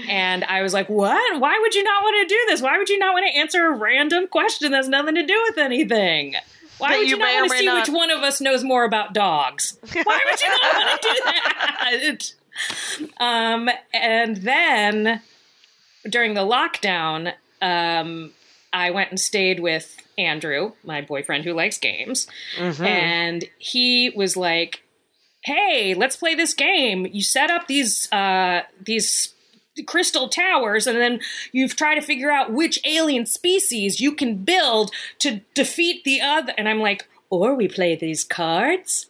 And 0.08 0.42
I 0.44 0.62
was 0.62 0.72
like, 0.72 0.88
what? 0.88 1.40
Why 1.40 1.58
would 1.60 1.74
you 1.74 1.82
not 1.82 2.02
want 2.02 2.26
to 2.26 2.34
do 2.34 2.40
this? 2.48 2.62
Why 2.62 2.78
would 2.78 2.88
you 2.88 2.98
not 2.98 3.12
want 3.12 3.26
to 3.30 3.38
answer 3.38 3.66
a 3.66 3.76
random 3.76 4.26
question 4.26 4.72
that's 4.72 4.88
nothing 4.88 5.14
to 5.16 5.26
do 5.26 5.38
with 5.48 5.58
anything? 5.58 6.34
Why 6.78 6.96
would 6.96 7.08
you 7.08 7.16
you, 7.16 7.18
not 7.18 7.34
want 7.34 7.52
to 7.52 7.58
see 7.58 7.66
not- 7.66 7.86
which 7.86 7.94
one 7.94 8.10
of 8.10 8.20
us 8.22 8.40
knows 8.40 8.64
more 8.64 8.84
about 8.84 9.12
dogs? 9.12 9.78
Why 9.92 10.20
would 10.30 10.42
you 10.42 10.48
not 10.48 10.74
want 10.74 11.02
to 11.02 11.08
do 11.08 11.20
that? 11.24 12.32
Um, 13.18 13.70
and 13.94 14.36
then 14.36 15.22
during 16.08 16.34
the 16.34 16.40
lockdown, 16.42 17.32
um, 17.60 18.32
I 18.72 18.90
went 18.90 19.10
and 19.10 19.20
stayed 19.20 19.60
with 19.60 19.96
Andrew, 20.18 20.72
my 20.84 21.00
boyfriend 21.00 21.44
who 21.44 21.52
likes 21.52 21.78
games, 21.78 22.26
and 22.86 23.44
he 23.58 24.10
was 24.14 24.36
like, 24.36 24.82
"Hey, 25.44 25.94
let's 25.94 26.16
play 26.16 26.34
this 26.34 26.54
game. 26.54 27.06
You 27.06 27.22
set 27.22 27.50
up 27.50 27.66
these 27.66 28.10
uh, 28.12 28.62
these 28.80 29.34
crystal 29.86 30.28
towers, 30.28 30.86
and 30.86 30.98
then 30.98 31.20
you 31.52 31.68
try 31.68 31.94
to 31.94 32.00
figure 32.02 32.30
out 32.30 32.52
which 32.52 32.78
alien 32.84 33.26
species 33.26 34.00
you 34.00 34.12
can 34.14 34.44
build 34.44 34.90
to 35.20 35.40
defeat 35.54 36.04
the 36.04 36.20
other." 36.20 36.52
And 36.58 36.68
I'm 36.68 36.80
like, 36.80 37.08
"Or 37.30 37.54
we 37.54 37.68
play 37.68 37.94
these 37.96 38.24
cards." 38.24 39.08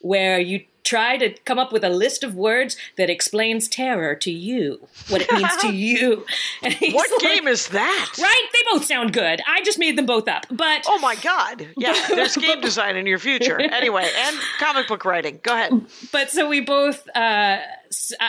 Where 0.00 0.38
you 0.38 0.64
try 0.88 1.18
to 1.18 1.30
come 1.44 1.58
up 1.58 1.70
with 1.70 1.84
a 1.84 1.90
list 1.90 2.24
of 2.24 2.34
words 2.34 2.74
that 2.96 3.10
explains 3.10 3.68
terror 3.68 4.14
to 4.14 4.30
you, 4.30 4.88
what 5.08 5.20
it 5.20 5.30
means 5.32 5.54
to 5.58 5.72
you. 5.74 6.24
What 6.62 7.10
like, 7.10 7.20
game 7.20 7.46
is 7.46 7.68
that? 7.68 8.12
Right? 8.18 8.48
They 8.52 8.58
both 8.72 8.84
sound 8.86 9.12
good. 9.12 9.42
I 9.46 9.62
just 9.62 9.78
made 9.78 9.98
them 9.98 10.06
both 10.06 10.28
up. 10.28 10.46
But 10.50 10.84
Oh 10.88 10.98
my 10.98 11.14
god. 11.16 11.68
Yeah, 11.76 11.94
there's 12.08 12.36
game 12.36 12.60
design 12.62 12.96
in 12.96 13.06
your 13.06 13.18
future. 13.18 13.60
Anyway, 13.60 14.08
and 14.26 14.36
comic 14.58 14.88
book 14.88 15.04
writing. 15.04 15.40
Go 15.42 15.52
ahead. 15.54 15.72
but 16.10 16.30
so 16.30 16.48
we 16.48 16.60
both 16.60 17.06
uh 17.14 17.58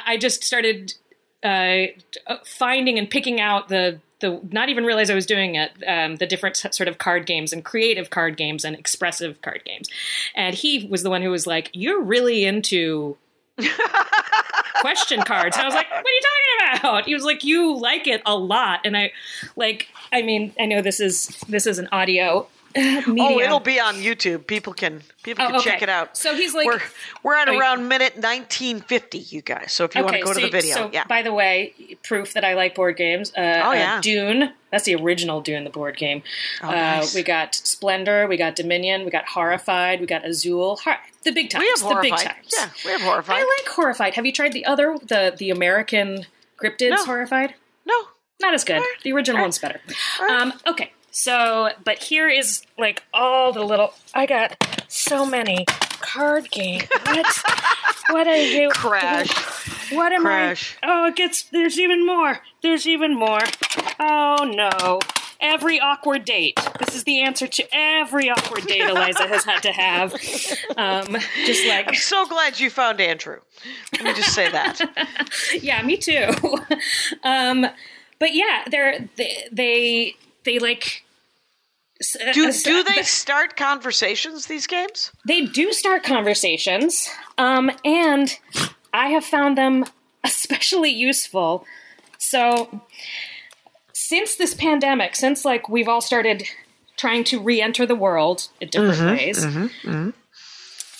I 0.05 0.17
just 0.17 0.43
started 0.43 0.93
uh 1.43 1.85
finding 2.43 2.99
and 2.99 3.09
picking 3.09 3.39
out 3.39 3.69
the 3.69 3.99
the 4.19 4.39
not 4.51 4.69
even 4.69 4.83
realize 4.85 5.09
i 5.09 5.15
was 5.15 5.25
doing 5.25 5.55
it 5.55 5.71
um 5.87 6.17
the 6.17 6.27
different 6.27 6.57
sort 6.57 6.87
of 6.87 6.97
card 6.97 7.25
games 7.25 7.53
and 7.53 7.63
creative 7.63 8.09
card 8.09 8.37
games 8.37 8.65
and 8.65 8.75
expressive 8.75 9.41
card 9.41 9.63
games. 9.65 9.89
And 10.35 10.55
he 10.55 10.87
was 10.87 11.03
the 11.03 11.09
one 11.09 11.21
who 11.21 11.31
was 11.31 11.47
like 11.47 11.69
you're 11.73 12.01
really 12.01 12.45
into 12.45 13.17
question 14.81 15.21
cards. 15.23 15.55
And 15.55 15.63
i 15.63 15.67
was 15.67 15.75
like 15.75 15.89
what 15.89 15.97
are 15.97 16.09
you 16.09 16.21
talking 16.21 16.79
about? 16.79 17.05
He 17.05 17.13
was 17.13 17.23
like 17.23 17.43
you 17.43 17.77
like 17.77 18.07
it 18.07 18.21
a 18.25 18.35
lot. 18.35 18.81
And 18.85 18.97
i 18.97 19.11
like 19.55 19.87
i 20.11 20.21
mean 20.21 20.53
i 20.59 20.65
know 20.65 20.81
this 20.81 20.99
is 20.99 21.27
this 21.47 21.65
is 21.65 21.79
an 21.79 21.87
audio 21.91 22.47
medium. 22.75 23.19
Oh, 23.19 23.39
it'll 23.39 23.59
be 23.59 23.79
on 23.79 23.95
YouTube. 23.95 24.45
People 24.47 24.73
can 24.73 25.01
people 25.23 25.45
can 25.45 25.55
Oh, 25.55 25.59
okay. 25.59 25.69
check 25.71 25.81
it 25.81 25.89
out. 25.89 26.17
So 26.17 26.35
he's 26.35 26.53
like- 26.53 26.65
we're 26.67 26.81
we're 27.23 27.35
at 27.35 27.47
you- 27.51 27.59
around 27.59 27.87
minute 27.87 28.15
1950, 28.15 29.17
you 29.17 29.41
guys. 29.41 29.71
So 29.73 29.83
if 29.85 29.95
you 29.95 30.03
want 30.03 30.15
to 30.17 30.21
go 30.23 30.33
to 30.33 30.39
the 30.39 30.49
video, 30.49 30.73
So, 30.75 30.89
yeah. 30.93 31.03
by 31.05 31.21
the 31.21 31.33
way, 31.33 31.73
proof 32.03 32.33
that 32.33 32.43
I 32.45 32.53
like 32.53 32.75
board 32.75 32.97
games. 32.97 33.31
Uh, 33.37 33.41
Oh, 33.63 33.69
uh, 33.71 33.73
yeah. 33.73 34.01
Dune. 34.01 34.53
That's 34.71 34.83
the 34.85 34.95
original 34.95 35.41
Dune, 35.41 35.63
the 35.63 35.69
board 35.71 35.97
game. 35.97 36.21
Oh, 36.61 36.69
nice. 36.69 37.13
uh, 37.13 37.17
we 37.17 37.23
got 37.23 37.55
Splendor. 37.55 38.27
We 38.27 38.37
got 38.37 38.55
Dominion. 38.55 39.03
We 39.03 39.09
got 39.11 39.25
Horrified. 39.27 39.99
We 39.99 40.05
got 40.05 40.23
Azul. 40.25 40.77
Har- 40.77 40.99
the 41.23 41.31
big 41.31 41.49
times. 41.49 41.63
we 41.63 41.67
have 41.69 41.79
the 41.79 41.99
big 42.01 42.11
horrified. 42.13 42.35
times. 42.35 42.53
Yeah, 42.55 42.69
we 42.85 42.91
have 42.91 43.01
horrified. 43.01 43.37
I 43.37 43.39
like 43.39 43.67
Horrified. 43.75 44.13
Have 44.13 44.25
you 44.25 44.31
tried 44.31 44.53
the 44.53 44.65
other, 44.65 44.97
the 45.01 45.33
the 45.37 45.49
American 45.49 46.25
cryptids 46.61 46.91
No. 46.91 47.05
Horrified? 47.05 47.55
no. 47.85 47.95
Not 48.41 48.53
as 48.53 48.63
good. 48.63 48.81
The 49.03 49.11
original 49.11 49.41
one's 49.41 49.59
better. 49.59 49.81
Um, 50.29 50.53
okay, 50.65 50.93
so 51.11 51.69
but 51.83 51.97
here 51.99 52.27
is 52.27 52.61
like 52.77 53.03
all 53.13 53.51
the 53.51 53.63
little. 53.63 53.93
I 54.13 54.25
got 54.25 54.55
so 54.87 55.25
many 55.25 55.65
card 55.65 56.49
games. 56.51 56.87
What? 57.05 57.43
what 58.09 58.27
are 58.27 58.35
you? 58.35 58.69
Crash. 58.69 59.91
What 59.91 60.11
am 60.11 60.21
Crash. 60.21 60.77
I? 60.83 60.87
Oh, 60.87 61.07
it 61.07 61.15
gets. 61.15 61.43
There's 61.43 61.79
even 61.79 62.05
more. 62.05 62.39
There's 62.61 62.87
even 62.87 63.15
more. 63.15 63.41
Oh 63.99 64.51
no. 64.53 64.99
Every 65.41 65.79
awkward 65.79 66.25
date. 66.25 66.59
This 66.79 66.95
is 66.95 67.05
the 67.05 67.21
answer 67.21 67.47
to 67.47 67.65
every 67.71 68.29
awkward 68.29 68.67
date 68.67 68.81
Eliza 68.81 69.25
has 69.25 69.45
had 69.45 69.63
to 69.63 69.71
have. 69.71 70.13
Um, 70.75 71.15
just 71.45 71.65
like 71.65 71.87
I'm 71.87 71.95
So 71.95 72.25
glad 72.27 72.59
you 72.59 72.69
found 72.69 72.99
Andrew. 72.99 73.39
Let 73.93 74.03
me 74.03 74.13
just 74.15 74.33
say 74.35 74.51
that. 74.51 74.81
yeah, 75.61 75.81
me 75.81 75.95
too. 75.95 76.27
um, 77.23 77.65
but 78.19 78.35
yeah, 78.35 78.65
they're 78.69 79.07
they 79.15 79.47
they, 79.49 80.15
they 80.43 80.59
like. 80.59 81.03
Do 82.33 82.47
uh, 82.47 82.53
do 82.63 82.83
they 82.83 83.03
start 83.03 83.57
conversations? 83.57 84.45
These 84.45 84.67
games? 84.67 85.11
They 85.27 85.45
do 85.45 85.73
start 85.73 86.03
conversations, 86.03 87.09
um, 87.37 87.71
and 87.83 88.37
I 88.93 89.09
have 89.09 89.25
found 89.25 89.57
them 89.57 89.85
especially 90.23 90.91
useful. 90.91 91.65
So, 92.17 92.81
since 93.93 94.35
this 94.35 94.53
pandemic, 94.53 95.15
since 95.15 95.43
like 95.43 95.67
we've 95.67 95.87
all 95.87 96.01
started 96.01 96.43
trying 96.97 97.23
to 97.25 97.39
re-enter 97.39 97.85
the 97.85 97.95
world 97.95 98.49
in 98.59 98.69
different 98.69 98.99
ways, 99.17 99.45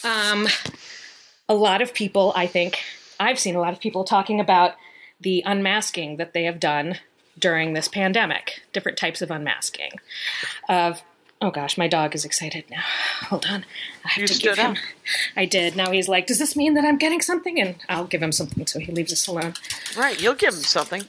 um, 0.04 0.48
a 1.48 1.54
lot 1.54 1.82
of 1.82 1.94
people, 1.94 2.32
I 2.36 2.48
think, 2.48 2.80
I've 3.20 3.40
seen 3.40 3.56
a 3.56 3.60
lot 3.60 3.74
of 3.74 3.80
people 3.80 4.04
talking 4.04 4.40
about 4.40 4.76
the 5.20 5.44
unmasking 5.46 6.18
that 6.18 6.34
they 6.34 6.44
have 6.44 6.60
done 6.60 7.00
during 7.40 7.74
this 7.74 7.88
pandemic, 7.88 8.62
different 8.74 8.98
types 8.98 9.22
of 9.22 9.32
unmasking. 9.32 9.92
Of 10.68 11.02
oh 11.42 11.52
gosh, 11.52 11.78
my 11.78 11.88
dog 11.88 12.14
is 12.16 12.26
excited 12.26 12.66
now. 12.70 12.82
Hold 13.30 13.46
on, 13.50 13.66
I 14.06 14.10
have 14.10 14.22
You 14.22 14.28
to 14.28 14.34
stood 14.34 14.56
give 14.56 14.58
him. 14.58 14.72
up. 14.72 14.78
I 15.38 15.46
did. 15.46 15.76
Now 15.76 15.92
he's 15.92 16.10
like, 16.10 16.28
does 16.28 16.38
this 16.40 16.56
mean 16.56 16.74
that 16.74 16.84
I'm 16.86 16.98
getting 16.98 17.22
something? 17.22 17.60
And 17.60 17.76
I'll 17.88 18.06
give 18.08 18.22
him 18.22 18.32
something 18.32 18.68
so 18.68 18.80
he 18.80 18.92
leaves 18.92 19.14
us 19.14 19.26
alone. 19.28 19.54
Right. 19.98 20.22
You'll 20.22 20.34
give 20.36 20.54
him 20.54 20.60
something. 20.62 21.04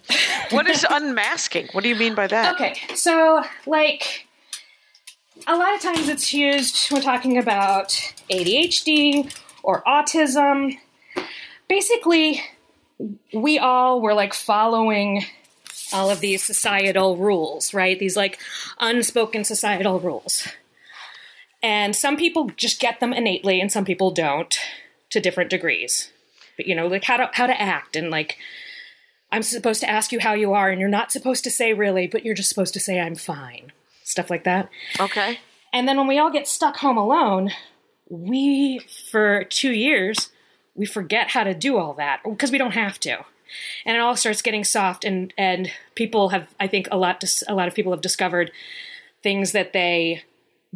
What 0.50 0.68
is 0.68 0.86
unmasking? 0.90 1.68
What 1.72 1.82
do 1.82 1.88
you 1.88 1.96
mean 1.96 2.14
by 2.14 2.26
that? 2.28 2.54
Okay, 2.54 2.76
so 2.94 3.42
like 3.66 4.26
a 5.46 5.56
lot 5.56 5.74
of 5.74 5.80
times 5.80 6.08
it's 6.08 6.32
used 6.32 6.90
when 6.92 7.02
talking 7.02 7.36
about 7.38 7.88
ADHD 8.30 9.34
or 9.62 9.82
autism. 9.82 10.76
Basically, 11.68 12.42
we 13.32 13.58
all 13.58 14.00
were 14.00 14.14
like 14.14 14.34
following 14.34 15.24
all 15.92 16.10
of 16.10 16.20
these 16.20 16.44
societal 16.44 17.16
rules, 17.16 17.74
right? 17.74 17.98
These 17.98 18.16
like 18.16 18.38
unspoken 18.78 19.44
societal 19.44 20.00
rules. 20.00 20.48
And 21.62 21.94
some 21.94 22.16
people 22.16 22.50
just 22.56 22.80
get 22.80 23.00
them 23.00 23.12
innately 23.12 23.60
and 23.60 23.70
some 23.70 23.84
people 23.84 24.10
don't 24.10 24.58
to 25.10 25.20
different 25.20 25.50
degrees. 25.50 26.10
But 26.56 26.66
you 26.66 26.74
know, 26.74 26.86
like 26.86 27.04
how 27.04 27.16
to 27.16 27.30
how 27.32 27.46
to 27.46 27.60
act 27.60 27.96
and 27.96 28.10
like 28.10 28.38
I'm 29.32 29.42
supposed 29.42 29.80
to 29.80 29.88
ask 29.88 30.12
you 30.12 30.20
how 30.20 30.34
you 30.34 30.52
are, 30.54 30.70
and 30.70 30.80
you're 30.80 30.88
not 30.88 31.12
supposed 31.12 31.44
to 31.44 31.50
say 31.50 31.72
really, 31.72 32.06
but 32.06 32.24
you're 32.24 32.34
just 32.34 32.48
supposed 32.48 32.74
to 32.74 32.80
say 32.80 32.98
I'm 32.98 33.14
fine. 33.14 33.72
Stuff 34.02 34.30
like 34.30 34.44
that. 34.44 34.68
Okay. 34.98 35.38
And 35.72 35.86
then 35.86 35.96
when 35.96 36.08
we 36.08 36.18
all 36.18 36.32
get 36.32 36.48
stuck 36.48 36.78
home 36.78 36.96
alone, 36.96 37.50
we, 38.08 38.80
for 39.10 39.44
two 39.44 39.70
years, 39.72 40.30
we 40.74 40.84
forget 40.84 41.30
how 41.30 41.44
to 41.44 41.54
do 41.54 41.76
all 41.76 41.94
that 41.94 42.22
because 42.24 42.50
we 42.50 42.58
don't 42.58 42.72
have 42.72 42.98
to. 43.00 43.24
And 43.84 43.96
it 43.96 44.00
all 44.00 44.16
starts 44.16 44.42
getting 44.42 44.64
soft, 44.64 45.04
and, 45.04 45.32
and 45.36 45.70
people 45.94 46.30
have, 46.30 46.48
I 46.58 46.66
think, 46.66 46.88
a 46.90 46.96
lot, 46.96 47.20
dis- 47.20 47.44
a 47.48 47.54
lot 47.54 47.68
of 47.68 47.74
people 47.74 47.92
have 47.92 48.00
discovered 48.00 48.52
things 49.22 49.52
that 49.52 49.72
they 49.72 50.22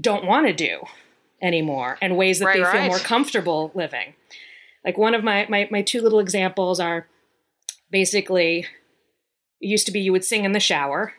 don't 0.00 0.24
want 0.24 0.46
to 0.46 0.52
do 0.52 0.84
anymore 1.40 1.98
and 2.00 2.16
ways 2.16 2.38
that 2.38 2.46
Right, 2.46 2.62
they 2.62 2.78
feel 2.78 2.86
more 2.86 2.98
comfortable 2.98 3.70
living. 3.74 4.14
Like 4.84 4.98
one 4.98 5.14
of 5.14 5.24
my, 5.24 5.46
my, 5.48 5.68
my 5.70 5.82
two 5.82 6.00
little 6.02 6.18
examples 6.20 6.80
are 6.80 7.06
basically, 7.90 8.66
it 9.60 9.66
used 9.66 9.86
to 9.86 9.92
be 9.92 10.00
you 10.00 10.12
would 10.12 10.24
sing 10.24 10.44
in 10.44 10.52
the 10.52 10.60
shower. 10.60 11.14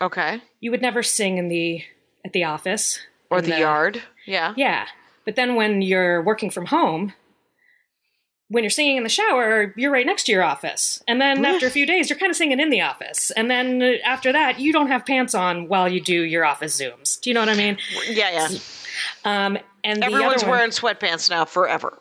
Okay. 0.00 0.40
You 0.60 0.70
would 0.70 0.82
never 0.82 1.02
sing 1.02 1.38
in 1.38 1.48
the 1.48 1.82
at 2.24 2.32
the 2.32 2.44
office 2.44 2.98
Or 3.30 3.38
in 3.38 3.44
the 3.44 3.58
yard. 3.58 4.02
Yeah. 4.26 4.52
Yeah, 4.56 4.86
but 5.24 5.36
then 5.36 5.54
when 5.54 5.80
you're 5.80 6.22
working 6.22 6.50
from 6.50 6.66
home, 6.66 7.12
when 8.48 8.62
you're 8.62 8.70
singing 8.70 8.96
in 8.96 9.02
the 9.02 9.08
shower, 9.08 9.72
you're 9.76 9.90
right 9.90 10.06
next 10.06 10.24
to 10.24 10.32
your 10.32 10.42
office, 10.42 11.02
and 11.08 11.20
then 11.20 11.44
after 11.44 11.66
a 11.66 11.70
few 11.70 11.86
days, 11.86 12.08
you're 12.08 12.18
kind 12.18 12.30
of 12.30 12.36
singing 12.36 12.60
in 12.60 12.70
the 12.70 12.80
office, 12.80 13.30
and 13.32 13.50
then 13.50 13.82
uh, 13.82 13.92
after 14.04 14.32
that, 14.32 14.60
you 14.60 14.72
don't 14.72 14.88
have 14.88 15.04
pants 15.04 15.34
on 15.34 15.68
while 15.68 15.88
you 15.88 16.00
do 16.00 16.22
your 16.22 16.44
office 16.44 16.80
zooms. 16.80 17.20
Do 17.20 17.30
you 17.30 17.34
know 17.34 17.40
what 17.40 17.48
I 17.48 17.56
mean? 17.56 17.76
Yeah. 18.08 18.30
Yeah. 18.30 18.58
Um, 19.24 19.58
and 19.84 20.02
Everyone's 20.02 20.42
one- 20.42 20.50
wearing 20.50 20.70
sweatpants 20.70 21.28
now 21.28 21.44
forever. 21.44 21.98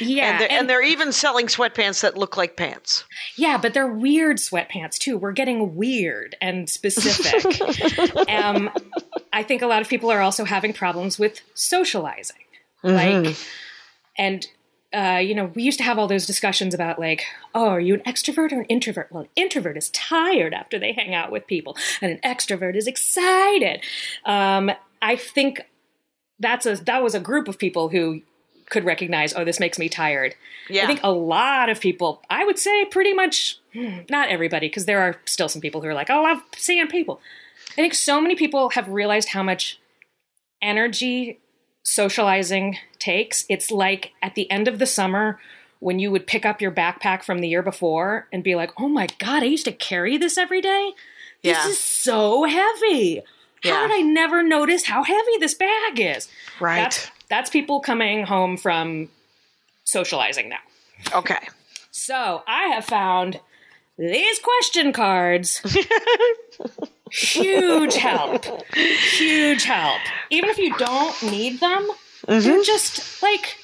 yeah, 0.00 0.30
and, 0.32 0.40
they're, 0.40 0.52
and 0.52 0.70
they're 0.70 0.82
even 0.82 1.12
selling 1.12 1.46
sweatpants 1.46 2.00
that 2.00 2.16
look 2.16 2.36
like 2.36 2.56
pants. 2.56 3.04
Yeah, 3.36 3.58
but 3.58 3.74
they're 3.74 3.86
weird 3.92 4.38
sweatpants 4.38 4.98
too. 4.98 5.18
We're 5.18 5.32
getting 5.32 5.76
weird 5.76 6.36
and 6.40 6.68
specific. 6.68 7.60
um, 8.28 8.70
I 9.32 9.42
think 9.42 9.62
a 9.62 9.66
lot 9.66 9.82
of 9.82 9.88
people 9.88 10.10
are 10.10 10.20
also 10.20 10.44
having 10.44 10.72
problems 10.72 11.18
with 11.18 11.40
socializing. 11.54 12.36
Like, 12.82 13.36
and 14.16 14.46
uh, 14.92 15.20
you 15.22 15.34
know, 15.34 15.52
we 15.54 15.62
used 15.62 15.78
to 15.78 15.84
have 15.84 15.98
all 15.98 16.06
those 16.06 16.26
discussions 16.26 16.74
about 16.74 16.98
like, 16.98 17.24
oh, 17.54 17.68
are 17.68 17.80
you 17.80 17.94
an 17.94 18.00
extrovert 18.00 18.52
or 18.52 18.60
an 18.60 18.64
introvert? 18.66 19.08
Well, 19.10 19.24
an 19.24 19.28
introvert 19.36 19.76
is 19.76 19.90
tired 19.90 20.54
after 20.54 20.78
they 20.78 20.92
hang 20.92 21.14
out 21.14 21.30
with 21.30 21.46
people, 21.46 21.76
and 22.00 22.12
an 22.12 22.18
extrovert 22.24 22.74
is 22.74 22.86
excited. 22.86 23.82
Um, 24.24 24.70
I 25.02 25.16
think 25.16 25.62
that's 26.40 26.66
a 26.66 26.76
that 26.76 27.02
was 27.02 27.14
a 27.14 27.20
group 27.20 27.48
of 27.48 27.58
people 27.58 27.90
who 27.90 28.22
could 28.70 28.84
recognize, 28.84 29.34
oh, 29.34 29.44
this 29.44 29.60
makes 29.60 29.78
me 29.78 29.88
tired. 29.88 30.34
Yeah. 30.68 30.84
I 30.84 30.86
think 30.86 31.00
a 31.02 31.12
lot 31.12 31.70
of 31.70 31.80
people, 31.80 32.22
I 32.28 32.44
would 32.44 32.58
say 32.58 32.84
pretty 32.84 33.14
much, 33.14 33.58
hmm, 33.72 34.00
not 34.10 34.28
everybody, 34.28 34.68
because 34.68 34.84
there 34.84 35.00
are 35.00 35.16
still 35.24 35.48
some 35.48 35.62
people 35.62 35.80
who 35.80 35.88
are 35.88 35.94
like, 35.94 36.10
oh, 36.10 36.24
I 36.24 36.34
love 36.34 36.42
seeing 36.56 36.86
people. 36.88 37.20
I 37.72 37.74
think 37.76 37.94
so 37.94 38.20
many 38.20 38.34
people 38.34 38.70
have 38.70 38.88
realized 38.88 39.30
how 39.30 39.42
much 39.42 39.80
energy 40.60 41.38
socializing 41.88 42.76
takes. 42.98 43.44
It's 43.48 43.70
like 43.70 44.12
at 44.22 44.34
the 44.34 44.50
end 44.50 44.68
of 44.68 44.78
the 44.78 44.86
summer 44.86 45.40
when 45.80 45.98
you 45.98 46.10
would 46.10 46.26
pick 46.26 46.44
up 46.44 46.60
your 46.60 46.70
backpack 46.72 47.22
from 47.22 47.38
the 47.38 47.48
year 47.48 47.62
before 47.62 48.26
and 48.32 48.42
be 48.44 48.54
like, 48.54 48.72
oh 48.78 48.88
my 48.88 49.06
God, 49.18 49.42
I 49.42 49.46
used 49.46 49.64
to 49.64 49.72
carry 49.72 50.16
this 50.18 50.36
every 50.36 50.60
day. 50.60 50.92
This 51.42 51.56
Yeah. 51.56 51.68
is 51.68 51.78
so 51.78 52.44
heavy. 52.44 53.22
How 53.64 53.86
did 53.86 53.96
I 53.96 54.02
never 54.02 54.42
notice 54.42 54.84
how 54.84 55.02
heavy 55.02 55.38
this 55.40 55.54
bag 55.54 55.98
is? 55.98 56.28
Right. 56.60 56.76
That's 56.82 57.10
that's 57.28 57.50
people 57.50 57.80
coming 57.80 58.24
home 58.24 58.56
from 58.56 59.08
socializing 59.84 60.48
now. 60.48 60.58
Okay. 61.14 61.48
So 61.90 62.42
I 62.46 62.64
have 62.68 62.84
found 62.84 63.40
these 63.96 64.38
question 64.38 64.92
cards. 64.92 65.60
Huge 67.12 67.94
help. 67.94 68.44
Huge 68.74 69.64
help. 69.64 70.00
Even 70.30 70.50
if 70.50 70.58
you 70.58 70.76
don't 70.76 71.22
need 71.24 71.60
them, 71.60 71.88
they're 72.26 72.62
just 72.62 73.22
like 73.22 73.56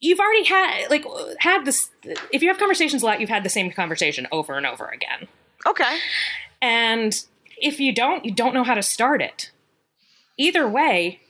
you've 0.00 0.20
already 0.20 0.44
had 0.44 0.88
like 0.90 1.04
had 1.38 1.64
this. 1.64 1.90
If 2.32 2.42
you 2.42 2.48
have 2.48 2.58
conversations 2.58 3.02
a 3.02 3.06
lot, 3.06 3.20
you've 3.20 3.30
had 3.30 3.44
the 3.44 3.48
same 3.48 3.70
conversation 3.70 4.26
over 4.32 4.54
and 4.54 4.66
over 4.66 4.86
again. 4.86 5.28
Okay. 5.66 5.98
And 6.60 7.14
if 7.58 7.80
you 7.80 7.94
don't, 7.94 8.24
you 8.24 8.30
don't 8.32 8.54
know 8.54 8.64
how 8.64 8.74
to 8.74 8.82
start 8.82 9.20
it. 9.22 9.50
Either 10.36 10.66
way, 10.68 11.20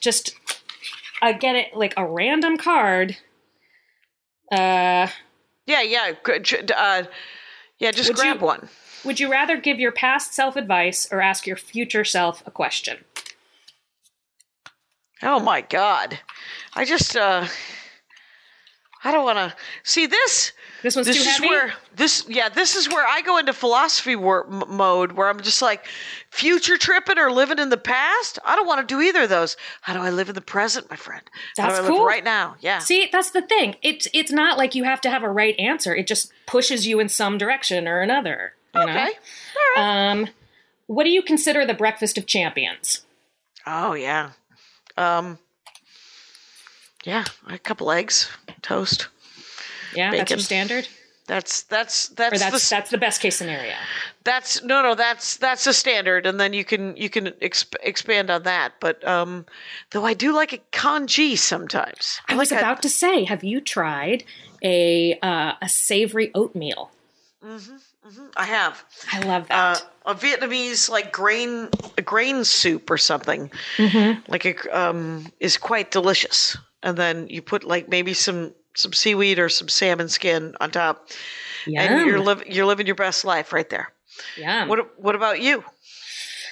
just 0.00 0.34
uh, 1.22 1.32
get 1.32 1.54
it 1.56 1.74
like 1.76 1.94
a 1.96 2.04
random 2.04 2.56
card. 2.56 3.16
Uh, 4.50 5.06
Yeah, 5.66 5.82
yeah. 5.82 6.12
good, 6.22 6.72
Uh, 6.72 7.04
yeah, 7.78 7.92
just 7.92 8.12
grab 8.14 8.40
you- 8.40 8.46
one. 8.46 8.68
Would 9.04 9.20
you 9.20 9.30
rather 9.30 9.56
give 9.56 9.78
your 9.80 9.92
past 9.92 10.34
self 10.34 10.56
advice 10.56 11.06
or 11.10 11.20
ask 11.20 11.46
your 11.46 11.56
future 11.56 12.04
self 12.04 12.42
a 12.46 12.50
question? 12.50 12.98
Oh 15.22 15.38
my 15.40 15.60
god. 15.60 16.18
I 16.74 16.84
just 16.84 17.16
uh 17.16 17.46
I 19.02 19.12
don't 19.12 19.24
want 19.24 19.38
to 19.38 19.56
see 19.82 20.04
this. 20.06 20.52
This 20.82 20.94
one's 20.94 21.06
This 21.06 21.16
too 21.16 21.22
is 21.22 21.26
heavy. 21.36 21.46
where 21.48 21.72
this 21.96 22.24
yeah, 22.28 22.50
this 22.50 22.76
is 22.76 22.86
where 22.88 23.06
I 23.06 23.22
go 23.22 23.38
into 23.38 23.52
philosophy 23.54 24.14
wor- 24.16 24.46
m- 24.46 24.64
mode 24.68 25.12
where 25.12 25.28
I'm 25.28 25.40
just 25.40 25.62
like 25.62 25.86
future 26.30 26.76
tripping 26.76 27.18
or 27.18 27.30
living 27.32 27.58
in 27.58 27.70
the 27.70 27.76
past. 27.78 28.38
I 28.44 28.56
don't 28.56 28.66
want 28.66 28.86
to 28.86 28.94
do 28.94 29.00
either 29.00 29.22
of 29.22 29.28
those. 29.30 29.56
How 29.82 29.94
do 29.94 30.00
I 30.00 30.10
live 30.10 30.28
in 30.28 30.34
the 30.34 30.40
present, 30.42 30.88
my 30.90 30.96
friend? 30.96 31.22
How 31.56 31.66
That's 31.68 31.78
do 31.80 31.84
I 31.84 31.88
live 31.88 31.96
cool. 31.98 32.06
right 32.06 32.24
now? 32.24 32.56
Yeah. 32.60 32.78
See, 32.80 33.08
that's 33.10 33.30
the 33.30 33.42
thing. 33.42 33.76
It's 33.82 34.06
it's 34.12 34.32
not 34.32 34.58
like 34.58 34.74
you 34.74 34.84
have 34.84 35.00
to 35.02 35.10
have 35.10 35.22
a 35.22 35.30
right 35.30 35.58
answer. 35.58 35.94
It 35.94 36.06
just 36.06 36.30
pushes 36.46 36.86
you 36.86 37.00
in 37.00 37.08
some 37.08 37.36
direction 37.38 37.88
or 37.88 38.00
another. 38.00 38.52
You 38.74 38.82
okay. 38.82 39.08
Know? 39.76 39.82
Um, 39.82 40.28
what 40.86 41.04
do 41.04 41.10
you 41.10 41.22
consider 41.22 41.64
the 41.66 41.74
breakfast 41.74 42.18
of 42.18 42.26
champions? 42.26 43.02
Oh 43.66 43.94
yeah. 43.94 44.30
Um 44.96 45.38
yeah, 47.04 47.24
a 47.48 47.58
couple 47.58 47.90
eggs, 47.90 48.28
toast. 48.62 49.08
Yeah, 49.94 50.10
that's 50.10 50.30
your 50.30 50.36
Bacon. 50.36 50.44
standard, 50.44 50.88
That's 51.26 51.62
that's 51.62 52.10
or 52.10 52.14
that's 52.14 52.40
that's 52.40 52.68
the 52.68 52.74
that's 52.74 52.90
the 52.90 52.98
best 52.98 53.20
case 53.20 53.36
scenario. 53.36 53.74
That's 54.24 54.62
no, 54.62 54.82
no. 54.82 54.94
That's 54.94 55.36
that's 55.38 55.66
a 55.66 55.72
standard, 55.72 56.26
and 56.26 56.38
then 56.38 56.52
you 56.52 56.64
can 56.64 56.96
you 56.96 57.08
can 57.08 57.28
exp- 57.40 57.76
expand 57.82 58.30
on 58.30 58.42
that. 58.42 58.74
But 58.80 59.06
um, 59.06 59.46
though 59.92 60.04
I 60.04 60.14
do 60.14 60.32
like 60.34 60.52
a 60.52 60.58
congee 60.72 61.36
sometimes. 61.36 62.20
I 62.28 62.36
was 62.36 62.50
like 62.50 62.60
a- 62.60 62.64
about 62.64 62.82
to 62.82 62.88
say, 62.88 63.24
have 63.24 63.42
you 63.42 63.60
tried 63.60 64.24
a 64.62 65.18
uh, 65.22 65.54
a 65.62 65.68
savory 65.68 66.30
oatmeal? 66.34 66.90
I 68.36 68.44
have 68.44 68.84
I 69.12 69.20
love 69.20 69.44
uh, 69.50 69.74
that. 69.74 69.86
a 70.06 70.14
Vietnamese 70.14 70.88
like 70.88 71.12
grain 71.12 71.68
a 71.98 72.02
grain 72.02 72.44
soup 72.44 72.90
or 72.90 72.98
something. 72.98 73.50
Mm-hmm. 73.76 74.30
Like 74.30 74.44
a 74.44 74.78
um 74.78 75.26
is 75.40 75.56
quite 75.56 75.90
delicious, 75.90 76.56
and 76.82 76.96
then 76.96 77.28
you 77.28 77.42
put 77.42 77.64
like 77.64 77.88
maybe 77.88 78.14
some 78.14 78.54
some 78.74 78.92
seaweed 78.92 79.38
or 79.38 79.48
some 79.48 79.68
salmon 79.68 80.08
skin 80.08 80.54
on 80.60 80.70
top, 80.70 81.08
and 81.66 82.06
you're 82.06 82.20
living 82.20 82.50
you're 82.52 82.66
living 82.66 82.86
your 82.86 82.96
best 82.96 83.24
life 83.24 83.52
right 83.52 83.68
there. 83.68 83.92
Yeah. 84.36 84.66
What 84.66 84.98
what 85.00 85.14
about 85.14 85.40
you? 85.40 85.64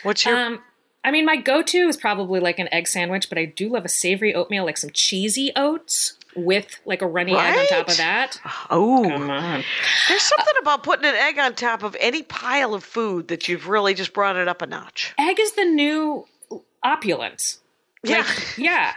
What's 0.03 0.25
your 0.25 0.37
Um, 0.37 0.63
I 1.05 1.11
mean, 1.11 1.25
my 1.25 1.37
go-to 1.37 1.89
is 1.89 1.97
probably 1.97 2.41
like 2.41 2.59
an 2.59 2.69
egg 2.73 2.89
sandwich, 2.89 3.29
but 3.29 3.39
I 3.39 3.45
do 3.45 3.69
love 3.69 3.85
a 3.85 3.89
savory 3.89 4.35
oatmeal, 4.35 4.65
like 4.65 4.77
some 4.77 4.91
cheesy 4.91 5.53
oats 5.55 6.18
with 6.45 6.79
like 6.85 7.03
a 7.03 7.07
runny 7.07 7.35
egg 7.37 7.59
on 7.59 7.67
top 7.67 7.89
of 7.89 7.97
that. 7.99 8.41
oh? 8.71 9.05
Come 9.09 9.31
on. 9.31 9.65
There's 10.09 10.23
something 10.23 10.55
about 10.61 10.83
putting 10.83 11.05
an 11.05 11.15
egg 11.15 11.39
on 11.39 11.55
top 11.55 11.83
of 11.83 11.97
any 12.01 12.23
pile 12.23 12.75
of 12.75 12.85
food 12.85 13.29
that 13.29 13.49
you've 13.49 13.69
really 13.69 13.95
just 13.95 14.13
brought 14.13 14.37
it 14.37 14.49
up 14.49 14.63
a 14.63 14.67
notch. 14.67 15.15
Egg 15.19 15.39
is 15.41 15.53
the 15.53 15.65
new 15.65 16.27
opulence. 16.83 17.61
Yeah. 18.03 18.19
Like, 18.19 18.59
yeah. 18.59 18.95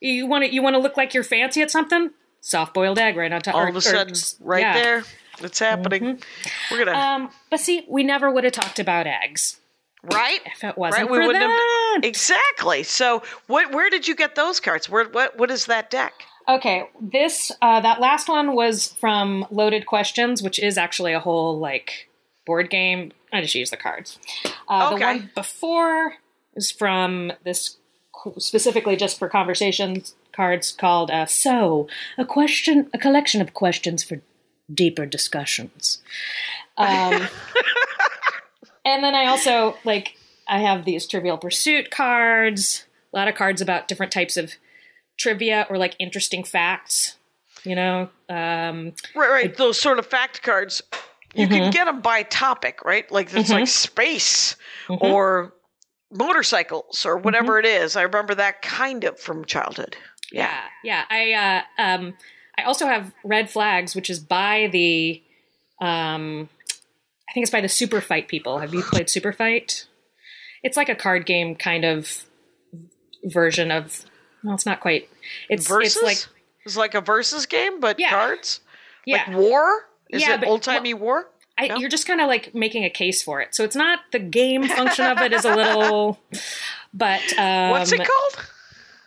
You 0.00 0.26
want 0.26 0.44
to 0.44 0.52
you 0.54 0.62
want 0.62 0.74
to 0.74 0.80
look 0.80 0.96
like 0.96 1.14
you're 1.14 1.24
fancy 1.24 1.60
at 1.62 1.70
something? 1.70 2.10
Soft 2.40 2.72
boiled 2.72 2.98
egg 2.98 3.16
right 3.16 3.32
on 3.32 3.40
top. 3.40 3.54
All 3.54 3.62
or- 3.62 3.68
of 3.68 3.74
a 3.74 3.78
or- 3.78 3.80
sudden, 3.80 4.14
right 4.40 4.60
yeah. 4.60 4.72
there, 4.74 5.04
it's 5.40 5.58
happening. 5.58 6.22
We're 6.70 6.84
gonna 6.84 6.96
Um, 6.96 7.30
but 7.50 7.60
see, 7.60 7.84
we 7.88 8.04
never 8.04 8.30
would 8.30 8.44
have 8.44 8.52
talked 8.52 8.78
about 8.78 9.06
eggs 9.08 9.58
right. 10.04 10.40
if 10.46 10.62
it 10.62 10.78
wasn't 10.78 11.02
Right, 11.02 11.10
we 11.10 11.18
for 11.18 11.26
wouldn't 11.26 11.44
that. 11.44 11.94
have 11.96 12.04
exactly. 12.04 12.84
So, 12.84 13.22
what? 13.48 13.72
Where 13.72 13.90
did 13.90 14.06
you 14.06 14.14
get 14.14 14.36
those 14.36 14.60
cards? 14.60 14.88
Where? 14.88 15.04
What? 15.08 15.36
What 15.36 15.50
is 15.50 15.66
that 15.66 15.90
deck? 15.90 16.14
Okay, 16.48 16.88
this 16.98 17.52
uh, 17.60 17.80
that 17.80 18.00
last 18.00 18.28
one 18.28 18.54
was 18.54 18.94
from 18.94 19.46
Loaded 19.50 19.84
Questions, 19.84 20.42
which 20.42 20.58
is 20.58 20.78
actually 20.78 21.12
a 21.12 21.20
whole 21.20 21.58
like 21.58 22.08
board 22.46 22.70
game. 22.70 23.12
I 23.32 23.42
just 23.42 23.54
use 23.54 23.68
the 23.70 23.76
cards. 23.76 24.18
Uh, 24.66 24.94
The 24.94 25.00
one 25.00 25.30
before 25.34 26.14
is 26.54 26.70
from 26.70 27.32
this 27.44 27.76
specifically 28.38 28.96
just 28.96 29.18
for 29.18 29.28
conversations 29.28 30.14
cards 30.32 30.72
called 30.72 31.10
uh, 31.10 31.26
"So," 31.26 31.86
a 32.16 32.24
question, 32.24 32.88
a 32.94 32.98
collection 32.98 33.42
of 33.42 33.52
questions 33.52 34.02
for 34.02 34.22
deeper 34.72 35.04
discussions. 35.04 36.00
Um, 36.78 37.28
and 38.86 39.04
then 39.04 39.14
I 39.14 39.26
also 39.26 39.76
like 39.84 40.16
I 40.46 40.60
have 40.60 40.86
these 40.86 41.06
Trivial 41.06 41.36
Pursuit 41.36 41.90
cards, 41.90 42.86
a 43.12 43.18
lot 43.18 43.28
of 43.28 43.34
cards 43.34 43.60
about 43.60 43.86
different 43.86 44.12
types 44.12 44.38
of 44.38 44.54
trivia 45.18 45.66
or 45.68 45.76
like 45.78 45.94
interesting 45.98 46.44
facts. 46.44 47.16
You 47.64 47.74
know, 47.74 48.08
um, 48.28 48.92
Right, 49.14 49.30
right. 49.30 49.56
Those 49.56 49.78
sort 49.80 49.98
of 49.98 50.06
fact 50.06 50.42
cards. 50.42 50.82
You 51.34 51.46
Mm-hmm. 51.46 51.54
can 51.56 51.70
get 51.72 51.84
them 51.84 52.00
by 52.00 52.22
topic, 52.22 52.84
right? 52.84 53.10
Like 53.10 53.34
it's 53.34 53.50
like 53.50 53.68
space 53.68 54.56
or 54.88 55.52
motorcycles 56.10 57.04
or 57.04 57.18
whatever 57.18 57.58
Mm-hmm. 57.60 57.66
it 57.66 57.82
is. 57.82 57.96
I 57.96 58.02
remember 58.02 58.34
that 58.36 58.62
kind 58.62 59.04
of 59.04 59.18
from 59.20 59.44
childhood. 59.44 59.96
yeah, 60.32 60.60
yeah. 60.82 61.04
I 61.10 61.64
uh, 61.78 61.82
um, 61.82 62.14
I 62.56 62.62
also 62.62 62.86
have 62.86 63.12
Red 63.24 63.50
Flags, 63.50 63.94
which 63.94 64.08
is 64.08 64.18
by 64.20 64.68
the, 64.72 65.22
um, 65.80 66.48
I 67.28 67.32
think 67.34 67.44
it's 67.44 67.52
by 67.52 67.60
the 67.60 67.68
Super 67.68 68.00
Fight 68.00 68.26
people. 68.28 68.58
Have 68.58 68.72
you 68.72 68.82
played 68.82 69.10
Super 69.10 69.32
Fight? 69.32 69.86
It's 70.62 70.76
like 70.76 70.88
a 70.88 70.94
card 70.96 71.26
game 71.26 71.54
kind 71.56 71.84
of 71.84 72.24
version 73.24 73.70
of. 73.70 74.04
Well, 74.48 74.54
it's 74.54 74.64
not 74.66 74.80
quite. 74.80 75.08
It's 75.50 75.68
Versus. 75.68 75.96
it's 75.96 76.02
like 76.02 76.26
it's 76.64 76.76
like 76.76 76.94
a 76.94 77.00
versus 77.02 77.44
game, 77.46 77.80
but 77.80 78.00
Yeah. 78.00 78.10
cards. 78.10 78.60
yeah. 79.04 79.24
Like 79.28 79.36
war. 79.36 79.88
Is 80.10 80.22
Yeah, 80.22 80.40
it 80.40 80.44
old 80.46 80.62
timey 80.62 80.94
war? 80.94 81.28
I, 81.58 81.66
No? 81.68 81.76
You're 81.76 81.90
just 81.90 82.06
kind 82.06 82.20
of 82.22 82.28
like 82.28 82.54
making 82.54 82.84
a 82.84 82.90
case 82.90 83.20
for 83.22 83.40
it. 83.42 83.54
So 83.54 83.62
it's 83.64 83.76
not 83.76 84.00
the 84.12 84.18
game 84.18 84.66
function 84.66 85.04
of 85.06 85.18
it 85.18 85.32
is 85.32 85.44
a 85.44 85.54
little, 85.54 86.18
but 86.94 87.20
um, 87.38 87.70
What's 87.70 87.92
it 87.92 87.98
called? 88.06 88.46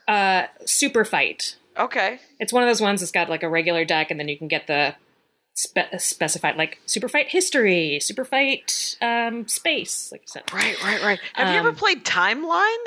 Uh, 0.08 0.48
Super 0.66 1.04
Fight. 1.06 1.56
Okay. 1.78 2.20
It's 2.40 2.52
one 2.54 2.62
of 2.64 2.70
those 2.70 2.82
ones 2.82 3.00
that's 3.02 3.12
got 3.12 3.30
like 3.30 3.42
a 3.44 3.50
regular 3.50 3.84
deck, 3.86 4.12
and 4.12 4.20
then 4.20 4.28
you 4.28 4.38
can 4.38 4.48
get 4.50 4.68
the 4.68 4.96
spe- 5.54 5.98
specified 5.98 6.58
like 6.58 6.80
Super 6.86 7.08
Fight 7.10 7.30
History, 7.30 8.00
Super 8.02 8.26
Fight 8.26 8.98
um, 9.02 9.48
Space, 9.48 10.10
like 10.12 10.22
you 10.22 10.28
said. 10.28 10.44
Right, 10.54 10.76
right, 10.84 11.02
right. 11.02 11.20
Have 11.34 11.54
you 11.54 11.60
ever 11.60 11.70
Um, 11.70 11.76
played 11.76 12.04
Timeline? 12.04 12.86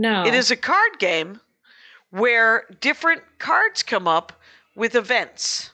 No, 0.00 0.24
It 0.24 0.32
is 0.32 0.50
a 0.50 0.56
card 0.56 0.98
game 0.98 1.40
where 2.08 2.64
different 2.80 3.20
cards 3.38 3.82
come 3.82 4.08
up 4.08 4.32
with 4.74 4.94
events. 4.94 5.72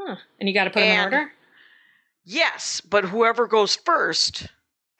Huh. 0.00 0.16
and 0.40 0.48
you 0.48 0.54
got 0.54 0.64
to 0.64 0.70
put 0.70 0.80
them 0.80 0.98
in 0.98 1.14
order. 1.14 1.32
Yes, 2.24 2.80
but 2.80 3.04
whoever 3.04 3.46
goes 3.46 3.76
first, 3.76 4.48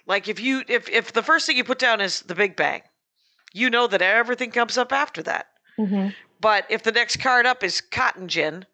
like 0.07 0.29
if 0.29 0.39
you 0.39 0.63
if 0.69 0.89
if 0.89 1.13
the 1.13 1.25
first 1.25 1.45
thing 1.45 1.57
you 1.57 1.65
put 1.65 1.81
down 1.81 2.01
is 2.01 2.21
the 2.21 2.37
Big 2.37 2.55
Bang, 2.55 2.83
you 3.53 3.69
know 3.69 3.89
that 3.89 4.01
everything 4.01 4.53
comes 4.53 4.79
up 4.79 4.93
after 4.93 5.25
that. 5.25 5.47
Mm-hmm. 5.77 6.11
But 6.41 6.65
if 6.71 6.85
the 6.85 6.93
next 6.93 7.17
card 7.17 7.47
up 7.47 7.65
is 7.65 7.81
Cotton 7.81 8.29
Gin, 8.29 8.65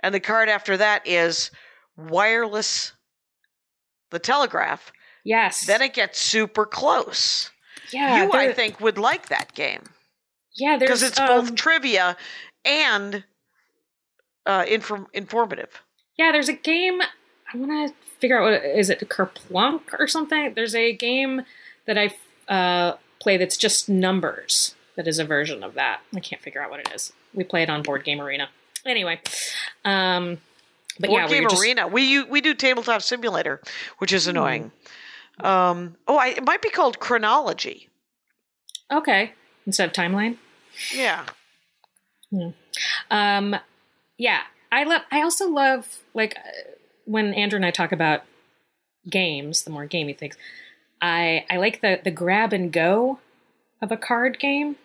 and 0.00 0.14
the 0.14 0.20
card 0.20 0.48
after 0.48 0.78
that 0.78 1.06
is 1.06 1.50
Wireless, 1.98 2.92
the 4.08 4.18
Telegraph, 4.18 4.90
Yes, 5.22 5.66
then 5.66 5.82
it 5.82 5.92
gets 5.92 6.18
super 6.18 6.64
close. 6.64 7.50
Yeah, 7.94 8.24
you, 8.24 8.32
I 8.32 8.52
think, 8.52 8.80
would 8.80 8.98
like 8.98 9.28
that 9.28 9.54
game 9.54 9.82
yeah, 10.54 10.76
there's 10.76 10.88
because 10.88 11.02
it's 11.02 11.18
um, 11.20 11.26
both 11.28 11.54
trivia 11.54 12.16
and 12.64 13.24
uh, 14.46 14.64
inform- 14.68 15.08
informative. 15.12 15.82
Yeah, 16.16 16.32
there's 16.32 16.48
a 16.48 16.52
game. 16.54 17.00
I 17.52 17.56
want 17.56 17.90
to 17.90 17.94
figure 18.20 18.38
out 18.40 18.44
what 18.44 18.64
is 18.64 18.90
it 18.90 19.00
Kerplunk 19.08 19.80
or 19.98 20.06
something. 20.06 20.54
There's 20.54 20.74
a 20.74 20.92
game 20.92 21.42
that 21.86 21.98
I 21.98 22.14
uh, 22.52 22.96
play 23.20 23.36
that's 23.36 23.56
just 23.56 23.88
numbers. 23.88 24.74
That 24.96 25.08
is 25.08 25.18
a 25.18 25.24
version 25.24 25.64
of 25.64 25.74
that. 25.74 26.00
I 26.14 26.20
can't 26.20 26.40
figure 26.40 26.62
out 26.62 26.70
what 26.70 26.80
it 26.80 26.88
is. 26.94 27.12
We 27.34 27.42
play 27.42 27.64
it 27.64 27.70
on 27.70 27.82
Board 27.82 28.04
Game 28.04 28.20
Arena. 28.20 28.48
Anyway, 28.86 29.20
um, 29.84 30.38
but 31.00 31.08
Board 31.08 31.22
yeah, 31.22 31.28
Game 31.28 31.42
we 31.42 31.48
just, 31.48 31.62
Arena. 31.62 31.88
We 31.88 32.22
we 32.22 32.40
do 32.40 32.54
Tabletop 32.54 33.02
Simulator, 33.02 33.60
which 33.98 34.12
is 34.12 34.24
Hmm. 34.24 34.30
annoying. 34.30 34.70
Um, 35.40 35.96
oh, 36.06 36.16
I, 36.16 36.28
it 36.28 36.44
might 36.44 36.62
be 36.62 36.70
called 36.70 37.00
Chronology. 37.00 37.88
okay 38.90 39.32
instead 39.66 39.88
of 39.88 39.94
timeline. 39.94 40.36
Yeah. 40.94 41.24
Um, 43.10 43.56
yeah, 44.18 44.42
I 44.72 44.84
love. 44.84 45.02
I 45.10 45.22
also 45.22 45.48
love 45.48 46.02
like 46.14 46.36
uh, 46.36 46.50
when 47.04 47.32
Andrew 47.34 47.56
and 47.56 47.66
I 47.66 47.70
talk 47.70 47.92
about 47.92 48.22
games, 49.08 49.62
the 49.62 49.70
more 49.70 49.86
gamey 49.86 50.12
things. 50.12 50.36
I 51.00 51.44
I 51.50 51.56
like 51.58 51.80
the 51.80 52.00
the 52.02 52.10
grab 52.10 52.52
and 52.52 52.72
go 52.72 53.18
of 53.80 53.92
a 53.92 53.96
card 53.96 54.38
game. 54.38 54.76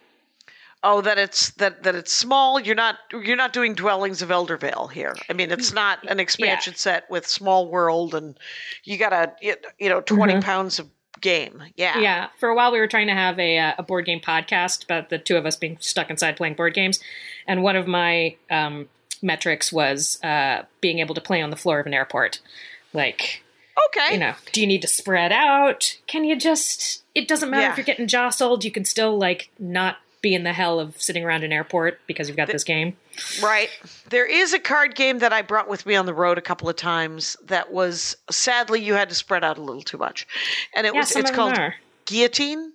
Oh, 0.82 1.02
that 1.02 1.18
it's 1.18 1.52
that 1.52 1.84
that 1.84 1.96
it's 1.96 2.14
small. 2.14 2.60
You're 2.60 2.76
not 2.76 2.96
you're 3.12 3.36
not 3.36 3.52
doing 3.52 3.74
Dwellings 3.76 4.22
of 4.22 4.30
Eldervale 4.30 4.90
here. 4.92 5.14
I 5.30 5.34
mean, 5.34 5.52
it's 5.52 5.74
not 5.74 6.00
an 6.10 6.20
expansion 6.20 6.76
set 6.76 7.10
with 7.10 7.28
small 7.28 7.68
world 7.68 8.16
and 8.16 8.38
you 8.86 8.98
got 8.98 9.12
a 9.12 9.34
you 9.42 9.90
know 9.90 10.00
20 10.02 10.42
pounds 10.42 10.80
of 10.80 10.88
game. 11.20 11.62
Yeah. 11.76 12.00
Yeah. 12.00 12.28
For 12.40 12.48
a 12.48 12.56
while, 12.56 12.72
we 12.72 12.80
were 12.80 12.88
trying 12.88 13.08
to 13.08 13.14
have 13.14 13.38
a, 13.40 13.58
uh, 13.58 13.74
a 13.78 13.84
board 13.84 14.06
game 14.06 14.22
podcast 14.22 14.86
about 14.86 15.10
the 15.10 15.18
two 15.18 15.36
of 15.36 15.46
us 15.46 15.58
being 15.58 15.76
stuck 15.82 16.10
inside 16.10 16.38
playing 16.38 16.54
board 16.54 16.74
games. 16.74 16.98
And 17.46 17.62
one 17.62 17.76
of 17.76 17.88
my 17.88 18.38
um, 18.50 18.88
metrics 19.22 19.70
was 19.74 20.18
uh, 20.24 20.64
being 20.80 21.00
able 21.00 21.14
to 21.16 21.20
play 21.22 21.42
on 21.42 21.50
the 21.50 21.58
floor 21.58 21.82
of 21.82 21.88
an 21.88 21.94
airport. 21.94 22.40
Like, 22.94 23.44
Okay. 23.90 24.14
you 24.14 24.20
know, 24.20 24.34
do 24.54 24.62
you 24.62 24.68
need 24.68 24.82
to 24.82 24.88
spread 24.88 25.34
out? 25.34 25.98
Can 26.08 26.24
you 26.24 26.38
just, 26.38 27.04
it 27.14 27.28
doesn't 27.28 27.50
matter 27.50 27.64
Yeah. 27.64 27.72
if 27.72 27.78
you're 27.78 27.84
getting 27.86 28.08
jostled, 28.08 28.64
you 28.64 28.72
can 28.72 28.86
still, 28.86 29.18
like, 29.18 29.50
not 29.60 29.98
be 30.22 30.36
in 30.36 30.44
the 30.44 30.52
hell 30.54 30.80
of 30.80 31.02
sitting 31.02 31.24
around 31.24 31.44
an 31.44 31.52
airport 31.54 32.00
because 32.08 32.28
you've 32.28 32.36
got 32.38 32.48
this 32.50 32.64
game. 32.64 32.98
Right. 33.42 33.70
There 34.10 34.26
is 34.26 34.54
a 34.54 34.60
card 34.60 34.96
game 34.96 35.20
that 35.20 35.32
I 35.32 35.42
brought 35.42 35.70
with 35.70 35.86
me 35.86 35.96
on 35.96 36.06
the 36.06 36.14
road 36.14 36.38
a 36.38 36.42
couple 36.42 36.68
of 36.70 36.76
times 36.76 37.38
that 37.46 37.72
was 37.72 38.18
sadly 38.30 38.82
you 38.82 38.94
had 38.96 39.10
to 39.10 39.16
spread 39.16 39.44
out 39.44 39.58
a 39.58 39.62
little 39.62 39.82
too 39.82 39.98
much. 39.98 40.28
And 40.76 40.86
it 40.86 40.94
Yeah, 40.94 41.00
was 41.00 41.16
it's 41.16 41.32
called 41.32 41.58
are. 41.58 41.76
Guillotine. 42.06 42.74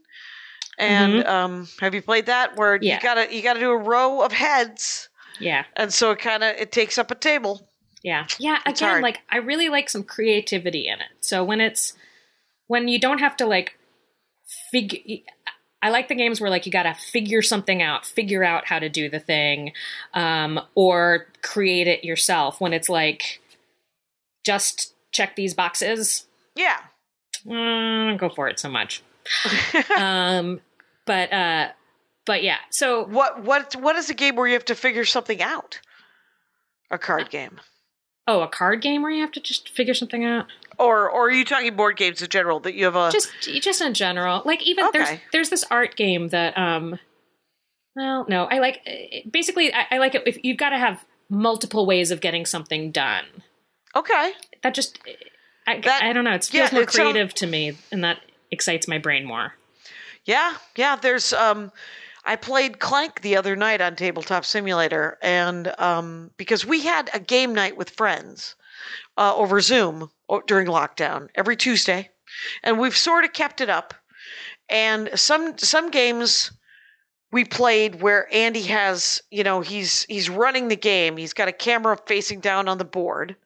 And 0.78 1.24
um 1.26 1.68
have 1.80 1.94
you 1.94 2.02
played 2.02 2.26
that 2.26 2.57
where 2.57 2.78
Yeah. 2.80 2.96
you 2.96 3.00
got 3.02 3.14
to 3.14 3.35
you 3.35 3.42
got 3.42 3.54
to 3.54 3.61
do 3.61 3.70
a 3.70 3.76
row 3.76 4.22
of 4.22 4.33
heads 4.33 5.09
Yeah. 5.38 5.64
and 5.76 5.92
so 5.92 6.11
it 6.12 6.18
kind 6.18 6.42
of 6.42 6.57
it 6.57 6.72
takes 6.72 6.98
up 6.98 7.11
a 7.11 7.14
table. 7.14 7.68
Yeah. 8.02 8.26
Yeah. 8.38 8.59
It's 8.66 8.80
Again, 8.80 8.90
hard. 8.90 9.02
like 9.02 9.18
I 9.30 9.37
really 9.38 9.68
like 9.68 9.88
some 9.90 10.02
creativity 10.02 10.88
in 10.88 11.00
it. 11.00 11.09
So 11.20 11.44
when 11.44 11.61
it's 11.61 11.92
when 12.66 12.88
you 12.88 12.98
don't 12.98 13.18
have 13.20 13.37
to 13.37 13.46
like 13.46 13.78
figure 14.70 14.98
I 15.85 15.90
like 15.90 16.09
the 16.09 16.14
games 16.14 16.40
where 16.40 16.49
like 16.51 16.64
you 16.66 16.73
got 16.73 16.85
to 16.85 16.94
figure 16.94 17.42
something 17.42 17.83
out, 17.83 18.07
figure 18.07 18.42
out 18.42 18.66
how 18.66 18.79
to 18.79 18.88
do 18.88 19.09
the 19.11 19.20
thing, 19.20 19.73
um, 20.14 20.59
or 20.75 21.27
create 21.42 21.87
it 21.87 22.05
yourself. 22.05 22.59
When 22.61 22.73
it's 22.73 22.88
like 22.88 23.40
just 24.44 24.94
check 25.12 25.37
these 25.37 25.55
boxes, 25.55 26.27
Yeah. 26.57 26.79
mm, 27.47 28.18
go 28.18 28.29
for 28.31 28.49
it 28.49 28.59
so 28.59 28.68
much. 28.70 29.03
um, 29.99 30.61
but 31.07 31.33
uh, 31.33 31.68
but 32.27 32.42
yeah. 32.42 32.59
So 32.70 33.05
What 33.05 33.42
what 33.44 33.77
what 33.77 33.97
is 33.97 34.11
a 34.11 34.14
game 34.14 34.37
where 34.37 34.47
you 34.47 34.55
have 34.55 34.64
to 34.66 34.75
figure 34.75 35.05
something 35.05 35.42
out? 35.42 35.81
A 36.90 36.94
Uh, 36.94 36.99
card 36.99 37.31
game. 37.31 37.61
Oh, 38.27 38.41
a 38.43 38.49
card 38.49 38.81
game 38.81 39.03
where 39.03 39.11
you 39.11 39.21
have 39.21 39.33
to 39.33 39.41
just 39.41 39.69
figure 39.69 39.95
something 39.95 40.25
out. 40.25 40.47
Or 40.79 41.09
or 41.09 41.27
are 41.27 41.31
you 41.31 41.45
talking 41.45 41.77
board 41.77 41.97
games 41.97 42.21
in 42.23 42.29
general 42.29 42.59
that 42.61 42.75
you 42.75 42.85
have 42.87 42.97
a 42.97 43.11
just 43.13 43.31
just 43.43 43.81
in 43.81 43.95
general 43.95 44.43
like 44.45 44.63
even 44.67 44.87
there's 44.93 45.09
Okay. 45.09 45.21
there's 45.33 45.51
this 45.51 45.65
art 45.71 45.95
game 45.95 46.29
that 46.29 46.59
um 46.59 46.99
well 47.95 48.27
no 48.29 48.47
i 48.47 48.59
like 48.59 48.81
basically 49.31 49.73
i, 49.73 49.87
I 49.93 49.99
like 49.99 50.17
it 50.17 50.25
if 50.27 50.37
you've 50.43 50.57
got 50.57 50.71
to 50.71 50.79
have 50.79 51.05
multiple 51.31 51.87
ways 51.87 52.11
of 52.11 52.21
getting 52.21 52.45
something 52.45 52.91
done 52.91 53.25
Okay. 53.95 54.33
that 54.65 54.75
just 54.75 54.99
i, 55.69 55.79
That- 55.79 56.03
I 56.03 56.13
don't 56.13 56.25
know 56.25 56.35
it 56.35 56.53
yeah, 56.53 56.63
feels 56.63 56.73
more 56.73 56.83
it 56.83 56.91
sound- 56.91 57.11
creative 57.13 57.35
to 57.35 57.47
me 57.47 57.77
and 57.93 58.03
that 58.03 58.19
excites 58.51 58.89
my 58.89 58.99
brain 58.99 59.25
more 59.25 59.55
Yeah, 60.25 60.55
yeah. 60.75 60.97
There's 60.97 61.33
um, 61.33 61.71
I 62.25 62.37
played 62.37 62.79
Clank 62.79 63.21
the 63.21 63.37
other 63.37 63.55
night 63.55 63.81
on 63.81 63.97
Tabletop 63.97 64.45
Simulator, 64.45 65.19
and 65.23 65.73
um, 65.79 66.31
because 66.37 66.65
we 66.65 66.83
had 66.83 67.11
a 67.13 67.21
game 67.21 67.55
night 67.55 67.77
with 67.77 67.91
friends 67.91 68.57
uh, 69.17 69.35
over 69.37 69.61
Zoom 69.61 70.11
during 70.47 70.67
lockdown 70.67 71.29
every 71.35 71.57
Tuesday, 71.57 72.11
and 72.63 72.79
we've 72.79 72.97
sort 72.97 73.25
of 73.25 73.33
kept 73.33 73.61
it 73.61 73.69
up. 73.69 73.95
And 74.71 75.11
some 75.15 75.59
some 75.59 75.91
games 75.91 76.51
we 77.31 77.45
played 77.45 78.01
where 78.01 78.33
Andy 78.33 78.63
has, 78.63 79.21
you 79.31 79.45
know, 79.45 79.61
he's 79.61 80.05
he's 80.05 80.31
running 80.31 80.69
the 80.69 80.77
game. 80.77 81.17
He's 81.17 81.35
got 81.35 81.49
a 81.49 81.53
camera 81.53 81.99
facing 82.07 82.41
down 82.41 82.69
on 82.69 82.79
the 82.79 82.85
board. 82.85 83.37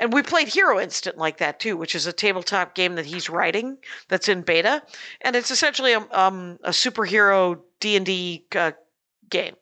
And 0.00 0.14
we 0.14 0.22
played 0.22 0.48
Hero 0.48 0.80
Instant 0.80 1.18
like 1.18 1.36
that 1.38 1.60
too, 1.60 1.76
which 1.76 1.94
is 1.94 2.06
a 2.06 2.12
tabletop 2.12 2.74
game 2.74 2.94
that 2.94 3.04
he's 3.04 3.28
writing 3.28 3.76
that's 4.08 4.28
in 4.28 4.40
beta, 4.40 4.82
and 5.20 5.36
it's 5.36 5.50
essentially 5.50 5.92
a, 5.92 6.00
um, 6.10 6.58
a 6.64 6.70
superhero 6.70 7.60
D 7.80 7.96
and 7.96 8.06
D 8.06 8.46
uh, 8.56 8.72
game. 9.28 9.54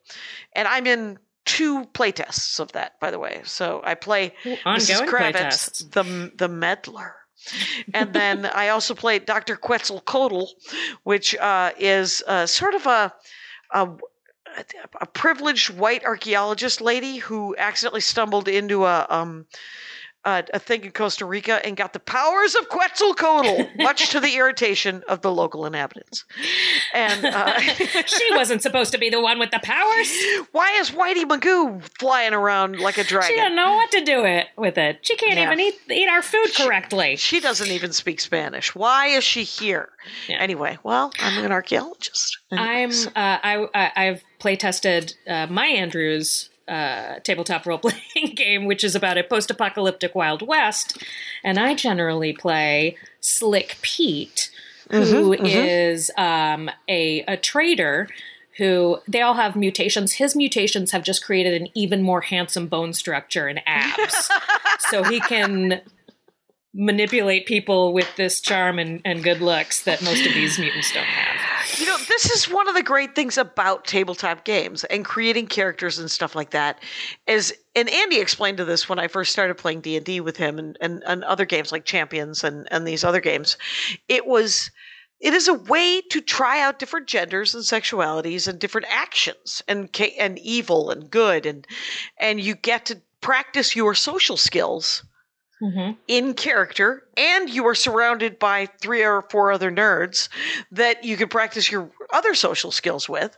And 0.55 0.69
I'm 0.69 0.87
in 0.87 1.19
two 1.45 1.85
playtests 1.87 2.61
of 2.61 2.71
that, 2.73 3.01
by 3.01 3.11
the 3.11 3.19
way. 3.19 3.41
So 3.45 3.83
I 3.85 3.97
play 3.97 4.33
Mrs. 4.45 5.09
Kravitz, 5.09 5.91
the 5.91 6.33
the 6.37 6.49
meddler. 6.49 7.17
and 7.93 8.13
then 8.13 8.47
I 8.47 8.69
also 8.69 8.95
played 8.95 9.27
Dr. 9.27 9.57
Quetzalcoatl, 9.57 10.47
which 11.03 11.35
uh, 11.37 11.73
is 11.79 12.23
uh, 12.29 12.47
sort 12.47 12.75
of 12.75 12.87
a, 12.87 13.13
a 13.73 13.89
a 15.01 15.07
privileged 15.07 15.71
white 15.71 16.05
archaeologist 16.05 16.81
lady 16.81 17.17
who 17.17 17.57
accidentally 17.59 18.01
stumbled 18.01 18.49
into 18.49 18.85
a 18.85 19.07
um 19.11 19.47
a, 20.25 20.45
a 20.53 20.59
thing 20.59 20.85
in 20.85 20.91
Costa 20.91 21.25
Rica 21.25 21.65
and 21.65 21.77
got 21.77 21.93
the 21.93 22.01
powers 22.01 22.55
of 22.55 22.69
Quetzalcoatl, 22.69 23.69
much 23.79 24.11
to 24.11 24.21
the 24.21 24.37
irritation 24.37 25.03
of 25.09 25.23
the 25.23 25.31
local 25.33 25.65
inhabitants. 25.65 26.25
And 26.93 27.25
uh, 27.25 27.59
she 28.07 28.35
wasn't 28.35 28.63
supposed 28.63 28.93
to 28.93 28.99
be 28.99 29.11
the 29.11 29.21
one 29.21 29.39
with 29.39 29.51
the 29.51 29.61
powers 29.63 30.11
why 30.53 30.73
is 30.81 30.91
Whitey 30.91 31.25
Magoo 31.25 31.83
flying 31.99 32.33
around 32.33 32.79
like 32.79 32.99
a 32.99 33.05
dragon? 33.05 33.29
she 33.29 33.35
didn't 33.37 33.57
know 33.57 33.73
what 33.75 33.91
to 33.93 34.05
do 34.05 34.25
it 34.25 34.47
with 34.57 34.77
it 34.79 34.99
she 35.03 35.17
can't 35.17 35.37
Yeah. 35.39 35.47
even 35.47 35.61
eat 35.61 35.75
eat 35.91 36.09
our 36.09 36.23
food 36.23 36.49
correctly 36.57 37.17
She 37.17 37.41
doesn't 37.41 37.69
even 37.71 37.93
speak 37.93 38.21
Spanish. 38.21 38.75
Why 38.75 39.07
is 39.09 39.25
she 39.25 39.45
here? 39.45 39.91
Yeah. 40.29 40.37
Anyway, 40.41 40.79
well, 40.83 41.13
I'm 41.21 41.45
an 41.45 41.53
archaeologist. 41.53 42.39
I'm 42.53 42.91
uh, 42.91 43.05
I, 43.17 43.67
I 43.75 43.93
I've 43.97 44.23
play 44.39 44.57
tested 44.57 45.15
uh, 45.29 45.47
my 45.49 45.67
Andrews 45.67 46.51
uh, 46.69 47.21
tabletop 47.21 47.67
role 47.67 47.79
playing 47.79 48.35
game, 48.37 48.67
which 48.67 48.85
is 48.85 48.95
about 48.95 49.19
a 49.19 49.25
post 49.25 49.51
apocalyptic 49.51 50.15
Wild 50.15 50.47
West, 50.47 51.03
and 51.43 51.59
I 51.59 51.75
generally 51.75 52.33
play 52.33 52.97
Slick 53.21 53.79
Pete, 53.83 54.51
who 54.91 55.33
is 55.33 56.11
um, 56.17 56.71
a 56.89 57.23
a 57.23 57.37
trader. 57.37 58.09
Who 58.57 58.99
they 59.07 59.23
all 59.23 59.35
have 59.35 59.55
mutations. 59.55 60.15
His 60.15 60.35
mutations 60.35 60.91
have 60.91 61.05
just 61.05 61.25
created 61.25 61.63
an 61.63 61.69
even 61.75 62.03
more 62.03 62.23
handsome 62.23 62.67
bone 62.67 62.93
structure 62.93 63.47
and 63.47 63.61
abs, 63.67 64.29
so 64.91 65.05
he 65.05 65.21
can 65.21 65.81
manipulate 66.75 67.47
people 67.47 67.93
with 67.93 68.09
this 68.17 68.41
charm 68.41 68.79
and, 68.79 69.01
and 69.05 69.23
good 69.23 69.41
looks 69.41 69.85
that 69.85 70.03
most 70.03 70.27
of 70.27 70.35
these 70.35 70.59
mutants 70.59 70.93
don't 70.93 71.05
have. 71.05 71.48
You 71.79 71.87
know, 71.87 71.97
this 72.09 72.31
is 72.31 72.51
one 72.51 72.69
of 72.69 72.75
the 72.75 72.83
great 72.83 73.15
things 73.15 73.39
about 73.39 73.85
tabletop 73.85 74.45
games 74.45 74.83
and 74.85 75.05
creating 75.05 75.47
characters 75.47 75.99
and 75.99 76.11
stuff 76.11 76.35
like 76.35 76.51
that. 76.51 76.83
Is 77.27 77.55
and 77.77 77.89
Andy 77.89 78.19
explained 78.19 78.59
to 78.59 78.65
this 78.65 78.89
when 78.89 78.99
I 78.99 79.07
first 79.07 79.31
started 79.31 79.55
playing 79.57 79.83
D 79.83 79.97
and 79.97 80.05
D 80.05 80.21
with 80.21 80.37
him 80.37 80.59
and, 80.59 80.77
and 80.81 81.03
and 81.07 81.23
other 81.25 81.45
games 81.45 81.71
like 81.71 81.85
Champions 81.85 82.43
and 82.43 82.67
and 82.73 82.87
these 82.87 83.05
other 83.05 83.21
games. 83.21 83.57
It 84.09 84.27
was 84.27 84.71
it 85.21 85.35
is 85.35 85.49
a 85.49 85.55
way 85.55 86.01
to 86.11 86.21
try 86.21 86.61
out 86.61 86.79
different 86.79 87.07
genders 87.07 87.55
and 87.55 87.65
sexualities 87.65 88.49
and 88.49 88.59
different 88.59 88.87
actions 88.91 89.63
and 89.69 89.89
and 90.19 90.39
evil 90.41 90.91
and 90.91 91.11
good 91.11 91.47
and 91.47 91.67
and 92.19 92.41
you 92.41 92.55
get 92.55 92.87
to 92.87 93.01
practice 93.21 93.75
your 93.77 93.95
social 93.95 94.37
skills 94.37 95.05
in 96.07 96.35
character 96.35 97.03
and 97.17 97.51
you 97.51 97.67
are 97.67 97.75
surrounded 97.75 98.39
by 98.39 98.67
three 98.81 99.03
or 99.03 99.23
four 99.31 99.51
other 99.51 99.71
nerds 99.71 100.29
that 100.71 101.05
you 101.05 101.17
can 101.17 101.29
practice 101.29 101.71
your 101.71 101.91
other 102.13 102.35
social 102.35 102.71
skills 102.71 103.09
with 103.09 103.37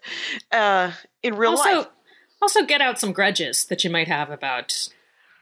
uh, 0.53 0.91
in 1.23 1.35
real 1.35 1.53
also, 1.53 1.77
life 1.77 1.87
also 2.43 2.65
get 2.65 2.81
out 2.81 2.99
some 2.99 3.13
grudges 3.13 3.65
that 3.67 3.85
you 3.85 3.91
might 3.91 4.09
have 4.09 4.31
about 4.31 4.89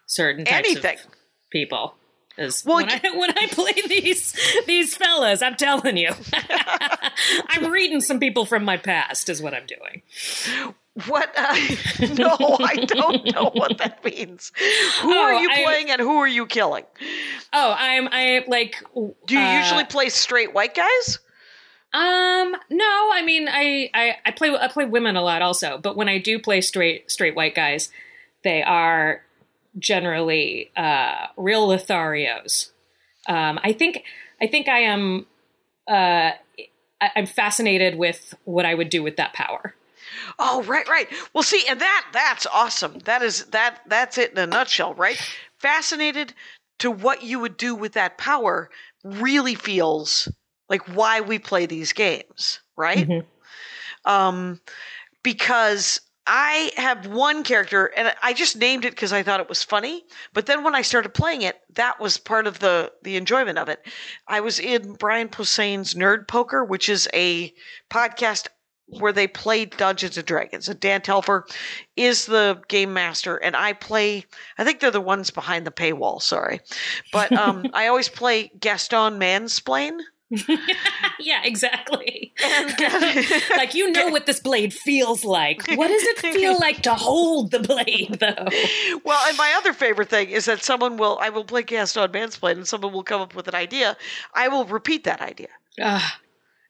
certain 0.06 0.44
types 0.44 0.70
anything 0.70 0.96
of 0.96 1.12
people. 1.50 1.94
Is 2.36 2.64
Well, 2.64 2.76
when, 2.76 2.88
I, 2.88 3.00
when 3.16 3.36
I 3.36 3.48
play 3.48 3.74
these 3.88 4.36
these 4.66 4.96
fellas, 4.96 5.42
I'm 5.42 5.56
telling 5.56 5.96
you, 5.96 6.12
I'm 7.48 7.70
reading 7.70 8.00
some 8.00 8.20
people 8.20 8.46
from 8.46 8.64
my 8.64 8.76
past. 8.76 9.28
Is 9.28 9.42
what 9.42 9.54
I'm 9.54 9.66
doing. 9.66 10.02
What 11.06 11.32
uh, 11.36 11.54
no 12.14 12.36
i 12.60 12.74
don't 12.76 13.24
know 13.34 13.50
what 13.54 13.78
that 13.78 14.04
means 14.04 14.52
who 15.00 15.12
Oh, 15.12 15.18
are 15.22 15.34
you 15.34 15.48
I- 15.50 15.62
playing 15.64 15.90
and 15.90 16.00
who 16.00 16.18
are 16.18 16.28
you 16.28 16.46
killing 16.46 16.84
Oh, 17.52 17.74
I'm 17.78 18.08
I 18.12 18.44
like. 18.46 18.82
do 18.94 19.34
you 19.34 19.40
uh, 19.40 19.58
usually 19.60 19.84
play 19.84 20.08
straight 20.10 20.52
white 20.54 20.74
guys 20.74 21.18
Um, 21.94 22.54
no, 22.68 23.10
I 23.14 23.22
mean, 23.24 23.48
I, 23.48 23.88
I, 23.94 24.16
I 24.26 24.30
play, 24.32 24.50
I 24.54 24.68
play 24.68 24.84
women 24.84 25.16
a 25.16 25.22
lot 25.22 25.40
also, 25.40 25.78
but 25.78 25.96
when 25.96 26.06
I 26.06 26.18
do 26.18 26.38
play 26.38 26.60
straight, 26.60 27.10
straight 27.10 27.34
white 27.34 27.54
guys, 27.54 27.90
they 28.44 28.62
are 28.62 29.22
generally, 29.78 30.70
uh, 30.76 31.28
real 31.38 31.66
Lotharios. 31.66 32.70
Um, 33.26 33.58
I 33.64 33.72
think, 33.72 34.02
I 34.42 34.46
think 34.46 34.68
I 34.68 34.80
am, 34.80 35.24
uh, 35.90 36.32
I, 37.00 37.10
I'm 37.16 37.26
fascinated 37.26 37.96
with 37.96 38.34
what 38.44 38.66
I 38.66 38.74
would 38.74 38.90
do 38.90 39.02
with 39.02 39.16
that 39.16 39.32
power. 39.32 39.74
Oh, 40.38 40.62
right, 40.64 40.88
right. 40.88 41.08
Well, 41.32 41.42
see, 41.42 41.64
and 41.68 41.80
that 41.80 42.06
that's 42.12 42.46
awesome. 42.46 42.98
That 43.00 43.22
is 43.22 43.46
that 43.46 43.80
that's 43.86 44.18
it 44.18 44.32
in 44.32 44.38
a 44.38 44.46
nutshell, 44.46 44.94
right? 44.94 45.20
Fascinated 45.58 46.34
to 46.78 46.90
what 46.90 47.22
you 47.22 47.40
would 47.40 47.56
do 47.56 47.74
with 47.74 47.92
that 47.94 48.18
power 48.18 48.70
really 49.04 49.54
feels 49.54 50.28
like 50.68 50.82
why 50.96 51.20
we 51.20 51.38
play 51.38 51.66
these 51.66 51.92
games, 51.92 52.60
right? 52.76 53.10
Um 54.04 54.60
because 55.22 56.00
I 56.26 56.72
have 56.76 57.06
one 57.06 57.42
character 57.42 57.86
and 57.96 58.14
I 58.22 58.34
just 58.34 58.56
named 58.56 58.84
it 58.84 58.92
because 58.92 59.12
I 59.12 59.22
thought 59.22 59.40
it 59.40 59.48
was 59.48 59.62
funny. 59.62 60.04
But 60.34 60.46
then 60.46 60.62
when 60.62 60.74
I 60.74 60.82
started 60.82 61.14
playing 61.14 61.42
it, 61.42 61.58
that 61.74 62.00
was 62.00 62.18
part 62.18 62.46
of 62.46 62.58
the 62.60 62.92
the 63.02 63.16
enjoyment 63.16 63.58
of 63.58 63.68
it. 63.68 63.86
I 64.28 64.40
was 64.40 64.58
in 64.60 64.94
Brian 64.94 65.28
Posehn's 65.28 65.94
Nerd 65.94 66.28
Poker, 66.28 66.64
which 66.64 66.88
is 66.88 67.08
a 67.14 67.52
podcast 67.90 68.48
where 68.88 69.12
they 69.12 69.26
play 69.26 69.66
Dungeons 69.66 70.16
and 70.16 70.26
Dragons. 70.26 70.68
And 70.68 70.80
Dan 70.80 71.02
Telfer 71.02 71.46
is 71.96 72.26
the 72.26 72.60
game 72.68 72.92
master, 72.92 73.36
and 73.36 73.54
I 73.54 73.72
play. 73.72 74.24
I 74.56 74.64
think 74.64 74.80
they're 74.80 74.90
the 74.90 75.00
ones 75.00 75.30
behind 75.30 75.66
the 75.66 75.70
paywall. 75.70 76.22
Sorry, 76.22 76.60
but 77.12 77.32
um, 77.32 77.66
I 77.74 77.88
always 77.88 78.08
play 78.08 78.50
Gaston 78.58 79.18
Mansplain. 79.18 79.98
yeah, 81.18 81.40
exactly. 81.42 82.34
like 83.56 83.74
you 83.74 83.90
know 83.92 84.08
what 84.08 84.26
this 84.26 84.40
blade 84.40 84.74
feels 84.74 85.24
like. 85.24 85.66
What 85.74 85.88
does 85.88 86.02
it 86.02 86.18
feel 86.34 86.58
like 86.58 86.82
to 86.82 86.94
hold 86.94 87.50
the 87.50 87.60
blade, 87.60 88.18
though? 88.20 89.00
Well, 89.04 89.26
and 89.26 89.38
my 89.38 89.54
other 89.56 89.72
favorite 89.72 90.10
thing 90.10 90.28
is 90.28 90.44
that 90.44 90.62
someone 90.62 90.98
will. 90.98 91.18
I 91.20 91.30
will 91.30 91.44
play 91.44 91.62
Gaston 91.62 92.10
Mansplain, 92.12 92.52
and 92.52 92.68
someone 92.68 92.92
will 92.92 93.04
come 93.04 93.22
up 93.22 93.34
with 93.34 93.48
an 93.48 93.54
idea. 93.54 93.96
I 94.34 94.48
will 94.48 94.66
repeat 94.66 95.04
that 95.04 95.22
idea. 95.22 95.48
Ah, 95.80 96.18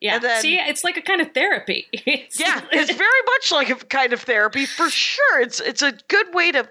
yeah. 0.01 0.19
Then- 0.19 0.41
See, 0.41 0.55
it's 0.57 0.83
like 0.83 0.97
a 0.97 1.01
kind 1.01 1.21
of 1.21 1.31
therapy. 1.33 1.87
It's- 1.93 2.39
Yeah, 2.39 2.61
it's 2.71 2.93
very 2.93 3.21
much 3.25 3.51
like 3.51 3.69
a 3.69 3.75
kind 3.85 4.13
of 4.13 4.21
therapy 4.21 4.65
for 4.65 4.89
sure. 5.07 5.41
It's 5.41 5.59
it's 5.59 5.81
a 5.81 5.93
good 6.07 6.33
way 6.33 6.51
to 6.51 6.69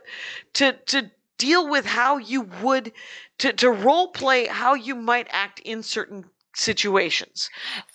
to 0.54 0.72
to 0.86 1.10
deal 1.38 1.68
with 1.68 1.86
how 1.86 2.18
you 2.18 2.42
would 2.62 2.92
to 3.38 3.52
to 3.52 3.70
role 3.70 4.08
play 4.08 4.46
how 4.46 4.74
you 4.74 4.94
might 4.94 5.28
act 5.30 5.60
in 5.60 5.82
certain 5.82 6.24
situations. 6.54 7.48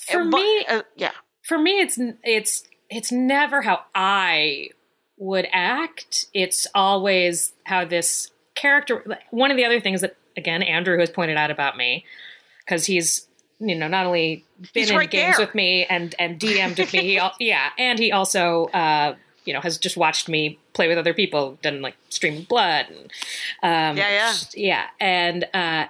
For 0.07 0.21
And 0.21 0.29
me, 0.29 0.65
uh, 0.67 0.81
yeah. 0.95 1.11
for 1.43 1.57
me 1.59 1.81
it's 1.81 1.99
it's 2.23 2.63
it's 2.89 3.11
never 3.11 3.61
how 3.61 3.79
i 3.95 4.69
would 5.17 5.47
act 5.51 6.25
it's 6.33 6.67
always 6.73 7.53
how 7.65 7.83
this 7.85 8.29
character 8.55 9.03
one 9.31 9.51
of 9.51 9.57
the 9.57 9.65
other 9.65 9.79
things 9.81 10.01
that 10.01 10.15
again 10.37 10.61
andrew 10.63 10.97
has 10.99 11.09
pointed 11.09 11.37
out 11.37 11.51
about 11.51 11.75
me 11.77 12.05
because 12.59 12.85
he's 12.85 13.27
you 13.59 13.75
know 13.75 13.87
not 13.87 14.05
only 14.05 14.43
been 14.73 14.83
He's 14.83 14.89
in 14.89 14.97
right 14.97 15.09
games 15.09 15.37
there. 15.37 15.45
with 15.45 15.55
me 15.55 15.85
and 15.85 16.13
and 16.19 16.39
dm'd 16.39 16.77
with 16.79 16.93
me 16.93 17.01
he 17.01 17.17
al- 17.17 17.35
yeah 17.39 17.69
and 17.77 17.99
he 17.99 18.11
also 18.11 18.65
uh 18.67 19.15
you 19.45 19.53
know 19.53 19.61
has 19.61 19.77
just 19.77 19.95
watched 19.97 20.27
me 20.29 20.57
play 20.73 20.87
with 20.87 20.97
other 20.97 21.13
people 21.13 21.57
done 21.61 21.81
like 21.81 21.95
stream 22.09 22.39
of 22.39 22.47
blood 22.47 22.87
and 22.89 23.11
um 23.61 23.97
Yeah, 23.97 24.09
yeah. 24.09 24.33
yeah 24.55 24.85
and 24.99 25.47
uh 25.53 25.85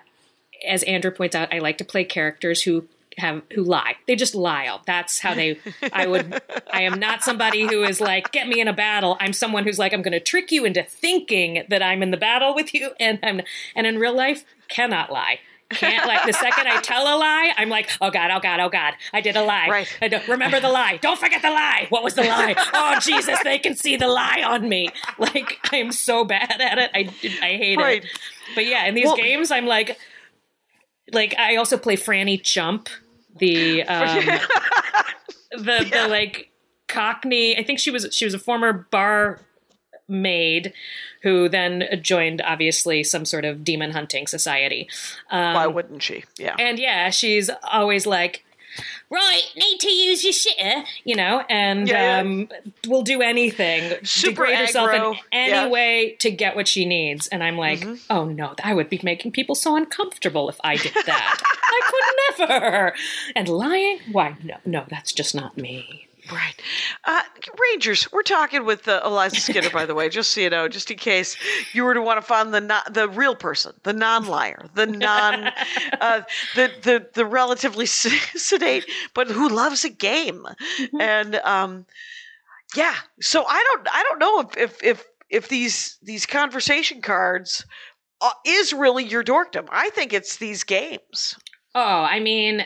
as 0.66 0.82
Andrew 0.84 1.12
points 1.12 1.36
out, 1.36 1.54
I 1.54 1.60
like 1.60 1.78
to 1.80 1.84
play 1.84 2.06
characters 2.06 2.62
who 2.62 2.88
have 3.18 3.42
who 3.54 3.64
lie. 3.64 3.96
They 4.08 4.16
just 4.16 4.34
lie. 4.34 4.66
Out. 4.66 4.86
That's 4.86 5.20
how 5.20 5.34
they. 5.34 5.60
I 5.92 6.08
would. 6.08 6.42
I 6.72 6.84
am 6.84 7.02
not 7.02 7.22
somebody 7.22 7.68
who 7.68 7.84
is 7.84 8.00
like, 8.00 8.32
get 8.32 8.48
me 8.48 8.62
in 8.62 8.70
a 8.70 8.74
battle. 8.74 9.18
I'm 9.20 9.34
someone 9.34 9.66
who's 9.66 9.78
like, 9.78 9.92
I'm 9.94 10.02
going 10.02 10.14
to 10.14 10.22
trick 10.22 10.54
you 10.54 10.64
into 10.64 10.82
thinking 10.82 11.66
that 11.68 11.84
I'm 11.84 12.02
in 12.02 12.12
the 12.12 12.18
battle 12.18 12.56
with 12.56 12.74
you, 12.74 12.92
and 12.98 13.20
I'm 13.24 13.42
and 13.76 13.86
in 13.86 14.00
real 14.00 14.16
life 14.16 14.46
cannot 14.70 15.12
lie. 15.12 15.40
Can't 15.70 16.06
like 16.06 16.26
the 16.26 16.34
second 16.34 16.68
I 16.68 16.80
tell 16.82 17.04
a 17.04 17.18
lie, 17.18 17.52
I'm 17.58 17.70
like, 17.70 17.90
oh 18.00 18.12
god, 18.12 18.30
oh 18.32 18.40
god, 18.40 18.60
oh 18.60 18.70
god, 18.70 18.94
I 19.12 19.22
did 19.22 19.36
a 19.36 19.42
lie. 19.44 19.68
Right. 19.70 19.98
I 20.02 20.08
don't 20.08 20.28
remember 20.28 20.60
the 20.60 20.70
lie. 20.70 20.98
Don't 20.98 21.18
forget 21.20 21.42
the 21.42 21.50
lie. 21.50 21.88
What 21.90 22.04
was 22.04 22.14
the 22.16 22.24
lie? 22.24 22.54
Oh 22.74 23.00
Jesus, 23.00 23.40
they 23.44 23.58
can 23.58 23.76
see 23.76 23.96
the 23.96 24.08
lie 24.08 24.44
on 24.46 24.70
me. 24.70 24.90
Like 25.18 25.60
I 25.72 25.78
am 25.78 25.92
so 25.92 26.26
bad 26.26 26.62
at 26.62 26.78
it. 26.78 26.92
I 26.94 27.00
I 27.46 27.58
hate 27.58 27.78
Right. 27.80 28.04
it. 28.04 28.10
But 28.56 28.66
yeah, 28.68 28.86
in 28.86 28.94
these 28.94 29.06
Well- 29.06 29.16
games, 29.18 29.50
I'm 29.52 29.66
like, 29.66 29.98
like 31.12 31.34
I 31.40 31.56
also 31.56 31.78
play 31.78 31.96
Franny 31.96 32.42
Chump, 32.42 32.90
the 33.40 33.84
um, 33.84 34.26
the 35.52 35.90
the 35.92 36.08
like 36.10 36.52
Cockney. 36.88 37.58
I 37.58 37.64
think 37.64 37.80
she 37.80 37.90
was 37.92 38.08
she 38.12 38.26
was 38.26 38.34
a 38.34 38.40
former 38.40 38.74
bar 38.92 39.40
maid 40.14 40.72
who 41.24 41.50
then 41.50 41.84
joined 42.02 42.42
obviously 42.42 43.04
some 43.04 43.26
sort 43.26 43.44
of 43.46 43.64
demon 43.64 43.92
hunting 43.92 44.28
society. 44.28 44.88
Um, 45.32 45.54
Why 45.56 45.68
wouldn't 45.68 46.04
she? 46.04 46.24
Yeah. 46.38 46.56
and 46.60 46.78
yeah, 46.80 47.10
she's 47.10 47.50
always 47.72 48.06
like, 48.06 48.44
right, 49.10 49.44
need 49.56 49.80
to 49.80 49.90
use 49.90 50.24
your 50.24 50.34
shitter, 50.34 50.84
you 51.06 51.16
know, 51.16 51.44
and 51.50 51.88
Yeah, 51.88 52.16
yeah. 52.16 52.22
um, 52.22 52.50
will 52.88 53.04
do 53.04 53.22
anything, 53.22 53.94
Super 54.04 54.46
degrade 54.46 54.58
herself 54.60 54.92
in 54.92 55.16
any 55.32 55.52
yeah. 55.52 55.68
way 55.70 56.18
to 56.20 56.32
get 56.32 56.56
what 56.56 56.68
she 56.68 56.84
needs. 56.86 57.28
And 57.28 57.44
I'm 57.44 57.58
like, 57.58 57.80
Mm-hmm. 57.82 57.96
oh 58.10 58.26
no, 58.26 58.54
I 58.64 58.74
would 58.74 58.90
be 58.90 59.00
making 59.04 59.32
people 59.32 59.56
so 59.56 59.76
uncomfortable 59.78 60.50
if 60.50 60.60
I 60.64 60.76
did 60.76 60.94
that. 61.06 61.42
I 61.66 62.38
could 62.38 62.48
never. 62.50 62.96
And 63.36 63.48
lying, 63.48 64.00
why, 64.12 64.36
no, 64.44 64.56
no, 64.66 64.86
that's 64.90 65.14
just 65.14 65.34
not 65.36 65.58
me. 65.58 66.08
Right. 66.32 66.56
Uh, 67.04 67.22
Rangers, 67.72 68.10
we're 68.14 68.22
talking 68.22 68.66
with 68.66 68.88
uh, 68.88 69.02
Eliza 69.06 69.42
Skinner, 69.42 69.70
by 69.70 69.86
the 69.86 69.94
way, 69.94 70.08
just 70.08 70.32
so 70.32 70.40
you 70.40 70.50
know, 70.50 70.70
just 70.70 70.90
in 70.90 70.98
case 70.98 71.36
you 71.74 71.84
were 71.84 71.94
to 71.94 72.02
want 72.02 72.18
to 72.18 72.26
find 72.26 72.54
the 72.54 72.82
the 72.92 73.10
real 73.10 73.36
person, 73.36 73.74
the 73.84 73.92
non-liar, 73.92 74.66
the 74.74 74.88
non, 74.88 75.52
uh, 76.00 76.22
the, 76.56 76.72
the 76.82 77.08
the 77.14 77.26
relatively 77.26 77.86
sedate, 77.86 78.86
but 79.14 79.28
who 79.28 79.50
loves 79.50 79.84
a 79.84 79.90
game, 79.90 80.46
and 81.00 81.36
um, 81.44 81.86
yeah. 82.74 82.96
So 83.20 83.44
I 83.46 83.64
don't 83.74 83.88
I 83.92 84.04
don't 84.04 84.20
know 84.20 84.40
if 84.40 84.58
if 84.58 84.84
if, 84.84 85.06
if 85.30 85.50
these 85.50 85.98
these 86.02 86.26
conversation 86.26 87.02
cards 87.02 87.66
uh, 88.22 88.32
is 88.46 88.72
really 88.72 89.04
your 89.04 89.24
dorkdom. 89.24 89.68
I 89.72 89.90
think 89.90 90.14
it's 90.14 90.38
these 90.38 90.64
games. 90.64 91.36
Oh, 91.76 91.82
I 91.82 92.20
mean, 92.22 92.66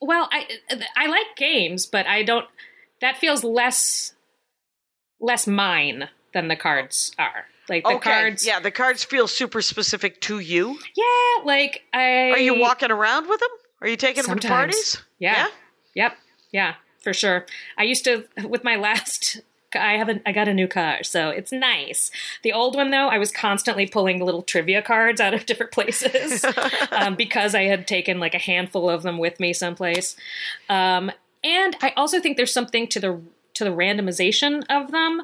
well, 0.00 0.28
I 0.30 0.46
I 0.96 1.06
like 1.06 1.36
games, 1.36 1.86
but 1.86 2.06
I 2.06 2.22
don't. 2.22 2.46
That 3.00 3.16
feels 3.18 3.44
less 3.44 4.14
less 5.20 5.46
mine 5.46 6.08
than 6.32 6.48
the 6.48 6.56
cards 6.56 7.12
are. 7.18 7.46
Like 7.68 7.84
the 7.84 7.96
okay. 7.96 8.10
cards, 8.10 8.46
Yeah, 8.46 8.60
the 8.60 8.70
cards 8.70 9.02
feel 9.02 9.26
super 9.26 9.60
specific 9.62 10.20
to 10.22 10.38
you. 10.38 10.78
yeah. 10.94 11.44
Like 11.44 11.82
I 11.92 12.30
Are 12.30 12.38
you 12.38 12.58
walking 12.58 12.90
around 12.90 13.28
with 13.28 13.40
them? 13.40 13.48
Are 13.80 13.88
you 13.88 13.96
taking 13.96 14.22
them 14.22 14.38
to 14.38 14.46
Sometimes. 14.48 14.74
parties? 14.74 15.02
Yeah. 15.18 15.48
Yep. 15.94 16.16
Yeah, 16.52 16.74
for 17.00 17.12
sure. 17.12 17.46
I 17.76 17.84
used 17.84 18.04
to 18.04 18.24
with 18.44 18.62
my 18.64 18.76
last 18.76 19.40
I 19.74 19.94
have 19.94 20.08
a 20.08 20.20
I 20.26 20.32
got 20.32 20.48
a 20.48 20.54
new 20.54 20.68
car, 20.68 21.02
so 21.02 21.30
it's 21.30 21.52
nice. 21.52 22.10
The 22.42 22.52
old 22.52 22.76
one 22.76 22.90
though, 22.90 23.08
I 23.08 23.18
was 23.18 23.30
constantly 23.32 23.86
pulling 23.86 24.24
little 24.24 24.42
trivia 24.42 24.80
cards 24.80 25.20
out 25.20 25.34
of 25.34 25.44
different 25.46 25.72
places 25.72 26.44
um, 26.92 27.14
because 27.16 27.54
I 27.54 27.64
had 27.64 27.86
taken 27.86 28.20
like 28.20 28.34
a 28.34 28.38
handful 28.38 28.88
of 28.88 29.02
them 29.02 29.18
with 29.18 29.40
me 29.40 29.52
someplace. 29.52 30.16
Um, 30.68 31.10
and 31.46 31.76
I 31.80 31.92
also 31.96 32.20
think 32.20 32.36
there's 32.36 32.52
something 32.52 32.88
to 32.88 33.00
the 33.00 33.20
to 33.54 33.64
the 33.64 33.70
randomization 33.70 34.64
of 34.68 34.90
them. 34.90 35.22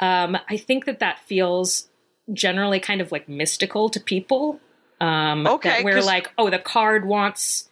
Um, 0.00 0.36
I 0.48 0.56
think 0.56 0.84
that 0.84 0.98
that 0.98 1.20
feels 1.20 1.88
generally 2.32 2.80
kind 2.80 3.00
of 3.00 3.10
like 3.12 3.28
mystical 3.28 3.88
to 3.90 4.00
people. 4.00 4.60
Um, 5.00 5.46
Okay, 5.46 5.68
that 5.70 5.84
we're 5.84 6.02
like, 6.02 6.30
oh, 6.36 6.50
the 6.50 6.58
card 6.58 7.06
wants 7.06 7.68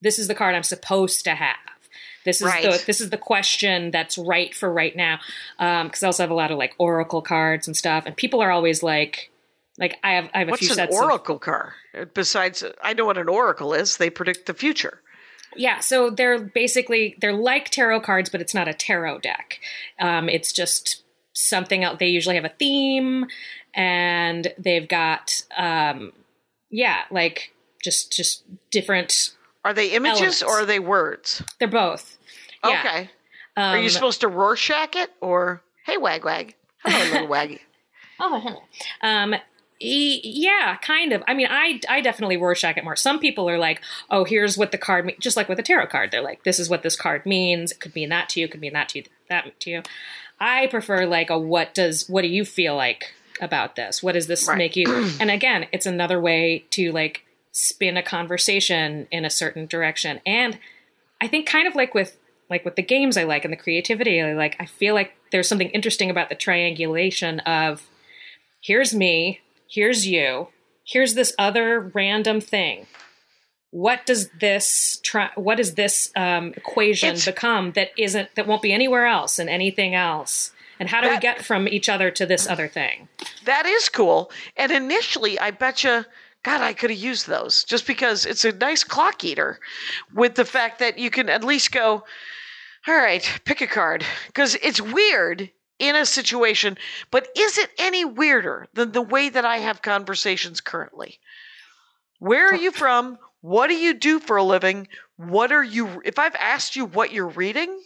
this 0.00 0.18
is 0.18 0.26
the 0.26 0.34
card 0.34 0.54
I'm 0.54 0.62
supposed 0.62 1.24
to 1.24 1.34
have. 1.34 1.56
This 2.24 2.40
is 2.40 2.46
Right. 2.46 2.62
the 2.62 2.82
this 2.86 3.00
is 3.00 3.10
the 3.10 3.18
question 3.18 3.90
that's 3.90 4.16
right 4.16 4.54
for 4.54 4.72
right 4.72 4.94
now. 4.96 5.18
Because 5.58 6.02
I 6.02 6.06
also 6.06 6.22
have 6.22 6.30
a 6.30 6.34
lot 6.34 6.50
of 6.50 6.58
like 6.58 6.74
oracle 6.78 7.22
cards 7.22 7.66
and 7.66 7.76
stuff, 7.76 8.04
and 8.06 8.16
people 8.16 8.40
are 8.40 8.50
always 8.50 8.82
like, 8.82 9.30
like 9.78 9.98
I 10.02 10.12
have 10.12 10.30
I 10.32 10.38
have 10.38 10.48
a 10.48 10.52
What's 10.52 10.62
few 10.62 10.70
an 10.70 10.76
sets 10.76 10.96
of 10.96 11.02
oracle 11.02 11.38
card? 11.38 11.72
Besides, 12.14 12.64
I 12.82 12.94
know 12.94 13.04
what 13.04 13.18
an 13.18 13.28
oracle 13.28 13.74
is. 13.74 13.96
They 13.98 14.08
predict 14.08 14.46
the 14.46 14.54
future. 14.54 15.01
Yeah, 15.56 15.80
so 15.80 16.10
they're 16.10 16.38
basically 16.38 17.16
they're 17.20 17.32
like 17.32 17.70
tarot 17.70 18.00
cards, 18.00 18.30
but 18.30 18.40
it's 18.40 18.54
not 18.54 18.68
a 18.68 18.74
tarot 18.74 19.18
deck. 19.20 19.60
Um, 20.00 20.28
it's 20.28 20.52
just 20.52 21.02
something 21.32 21.84
else. 21.84 21.98
They 21.98 22.08
usually 22.08 22.36
have 22.36 22.44
a 22.44 22.48
theme, 22.50 23.26
and 23.74 24.52
they've 24.58 24.88
got 24.88 25.42
um, 25.56 26.12
yeah, 26.70 27.02
like 27.10 27.52
just 27.82 28.12
just 28.12 28.44
different. 28.70 29.34
Are 29.64 29.72
they 29.74 29.90
images 29.92 30.20
Elements. 30.20 30.42
or 30.42 30.60
are 30.62 30.66
they 30.66 30.80
words? 30.80 31.42
They're 31.58 31.68
both. 31.68 32.18
Yeah. 32.64 32.80
Okay. 32.80 33.10
are 33.56 33.76
you 33.78 33.84
Um, 33.84 33.88
supposed 33.90 34.20
to 34.22 34.28
Rorschach 34.28 34.96
it 34.96 35.10
or 35.20 35.62
hey 35.86 35.96
wag 35.96 36.24
wag? 36.24 36.54
Hello, 36.84 37.12
little 37.12 37.28
waggy. 37.36 37.60
Oh, 38.18 38.40
hello. 38.40 38.62
Um, 39.02 39.34
yeah, 39.84 40.76
kind 40.76 41.12
of. 41.12 41.22
I 41.26 41.34
mean, 41.34 41.48
I 41.50 41.80
I 41.88 42.00
definitely 42.00 42.36
Rorschach 42.36 42.76
it 42.76 42.84
more. 42.84 42.96
Some 42.96 43.18
people 43.18 43.48
are 43.48 43.58
like, 43.58 43.80
oh, 44.10 44.24
here's 44.24 44.56
what 44.56 44.72
the 44.72 44.78
card 44.78 45.04
means. 45.04 45.18
Just 45.20 45.36
like 45.36 45.48
with 45.48 45.58
a 45.58 45.62
tarot 45.62 45.86
card, 45.88 46.10
they're 46.10 46.22
like, 46.22 46.44
this 46.44 46.58
is 46.58 46.68
what 46.70 46.82
this 46.82 46.96
card 46.96 47.26
means. 47.26 47.72
It 47.72 47.80
could 47.80 47.94
mean 47.94 48.08
that 48.10 48.28
to 48.30 48.40
you. 48.40 48.46
It 48.46 48.50
could 48.52 48.60
mean 48.60 48.72
that 48.74 48.90
to 48.90 48.98
you. 49.00 49.04
That 49.28 49.58
to 49.60 49.70
you. 49.70 49.82
I 50.40 50.66
prefer 50.66 51.06
like 51.06 51.30
a 51.30 51.38
what 51.38 51.74
does 51.74 52.08
what 52.08 52.22
do 52.22 52.28
you 52.28 52.44
feel 52.44 52.74
like 52.76 53.14
about 53.40 53.76
this? 53.76 54.02
What 54.02 54.12
does 54.12 54.26
this 54.26 54.46
Right. 54.48 54.58
make 54.58 54.76
you? 54.76 54.86
and 55.20 55.30
again, 55.30 55.66
it's 55.72 55.86
another 55.86 56.20
way 56.20 56.64
to 56.70 56.92
like 56.92 57.24
spin 57.52 57.96
a 57.96 58.02
conversation 58.02 59.06
in 59.10 59.24
a 59.24 59.30
certain 59.30 59.66
direction. 59.66 60.20
And 60.24 60.58
I 61.20 61.28
think 61.28 61.46
kind 61.46 61.66
of 61.68 61.74
like 61.74 61.94
with 61.94 62.16
like 62.50 62.64
with 62.64 62.76
the 62.76 62.82
games 62.82 63.16
I 63.16 63.24
like 63.24 63.44
and 63.44 63.52
the 63.52 63.56
creativity 63.56 64.20
I 64.20 64.32
like, 64.34 64.56
I 64.60 64.66
feel 64.66 64.94
like 64.94 65.14
there's 65.30 65.48
something 65.48 65.70
interesting 65.70 66.10
about 66.10 66.28
the 66.28 66.34
triangulation 66.34 67.40
of 67.40 67.88
here's 68.62 68.94
me, 68.94 69.40
here's 69.72 70.06
you, 70.06 70.48
here's 70.84 71.14
this 71.14 71.34
other 71.38 71.80
random 71.94 72.40
thing. 72.40 72.86
what 73.70 74.04
does 74.04 74.28
this 74.40 75.00
try, 75.02 75.30
what 75.34 75.56
does 75.56 75.74
this 75.74 76.10
um, 76.14 76.52
equation 76.56 77.08
It's- 77.10 77.24
become 77.24 77.72
that 77.72 77.88
isn't 77.96 78.28
that 78.34 78.46
won't 78.46 78.60
be 78.62 78.72
anywhere 78.72 79.06
else 79.06 79.38
and 79.38 79.48
anything 79.48 79.94
else 79.94 80.52
and 80.78 80.88
how 80.90 81.00
do 81.00 81.08
we 81.08 81.18
get 81.18 81.42
from 81.44 81.66
each 81.68 81.88
other 81.88 82.10
to 82.10 82.26
this 82.26 82.46
other 82.48 82.68
thing 82.68 83.08
That 83.44 83.64
is 83.66 83.88
cool. 83.88 84.30
And 84.56 84.70
initially, 84.72 85.38
I 85.38 85.52
bet 85.52 85.84
you, 85.84 86.04
God, 86.42 86.60
I 86.60 86.72
could 86.74 86.90
have 86.90 86.98
used 86.98 87.26
those 87.28 87.64
just 87.64 87.86
because 87.86 88.26
it's 88.26 88.44
a 88.44 88.52
nice 88.52 88.82
clock 88.84 89.22
eater 89.24 89.58
with 90.12 90.34
the 90.34 90.44
fact 90.44 90.80
that 90.80 90.98
you 90.98 91.08
can 91.08 91.28
at 91.28 91.44
least 91.44 91.70
go, 91.72 92.04
all 92.88 92.94
right, 92.94 93.24
pick 93.44 93.60
a 93.60 93.66
card. 93.68 94.04
Because 94.26 94.56
it's 94.56 94.80
weird 94.80 95.50
in 95.78 95.96
a 95.96 96.06
situation, 96.06 96.78
but 97.10 97.28
is 97.36 97.58
it 97.58 97.70
any 97.78 98.04
weirder 98.04 98.66
than 98.74 98.92
the 98.92 99.02
way 99.02 99.28
that 99.28 99.44
I 99.44 99.58
have 99.58 99.82
conversations 99.82 100.60
currently? 100.60 101.18
Where 102.18 102.48
are 102.50 102.54
you 102.56 102.70
from? 102.70 103.18
What 103.40 103.66
do 103.68 103.74
you 103.74 103.94
do 103.94 104.20
for 104.20 104.36
a 104.36 104.44
living? 104.44 104.86
What 105.16 105.50
are 105.50 105.64
you, 105.64 106.00
if 106.04 106.18
I've 106.18 106.36
asked 106.36 106.76
you 106.76 106.84
what 106.86 107.12
you're 107.12 107.26
reading, 107.28 107.76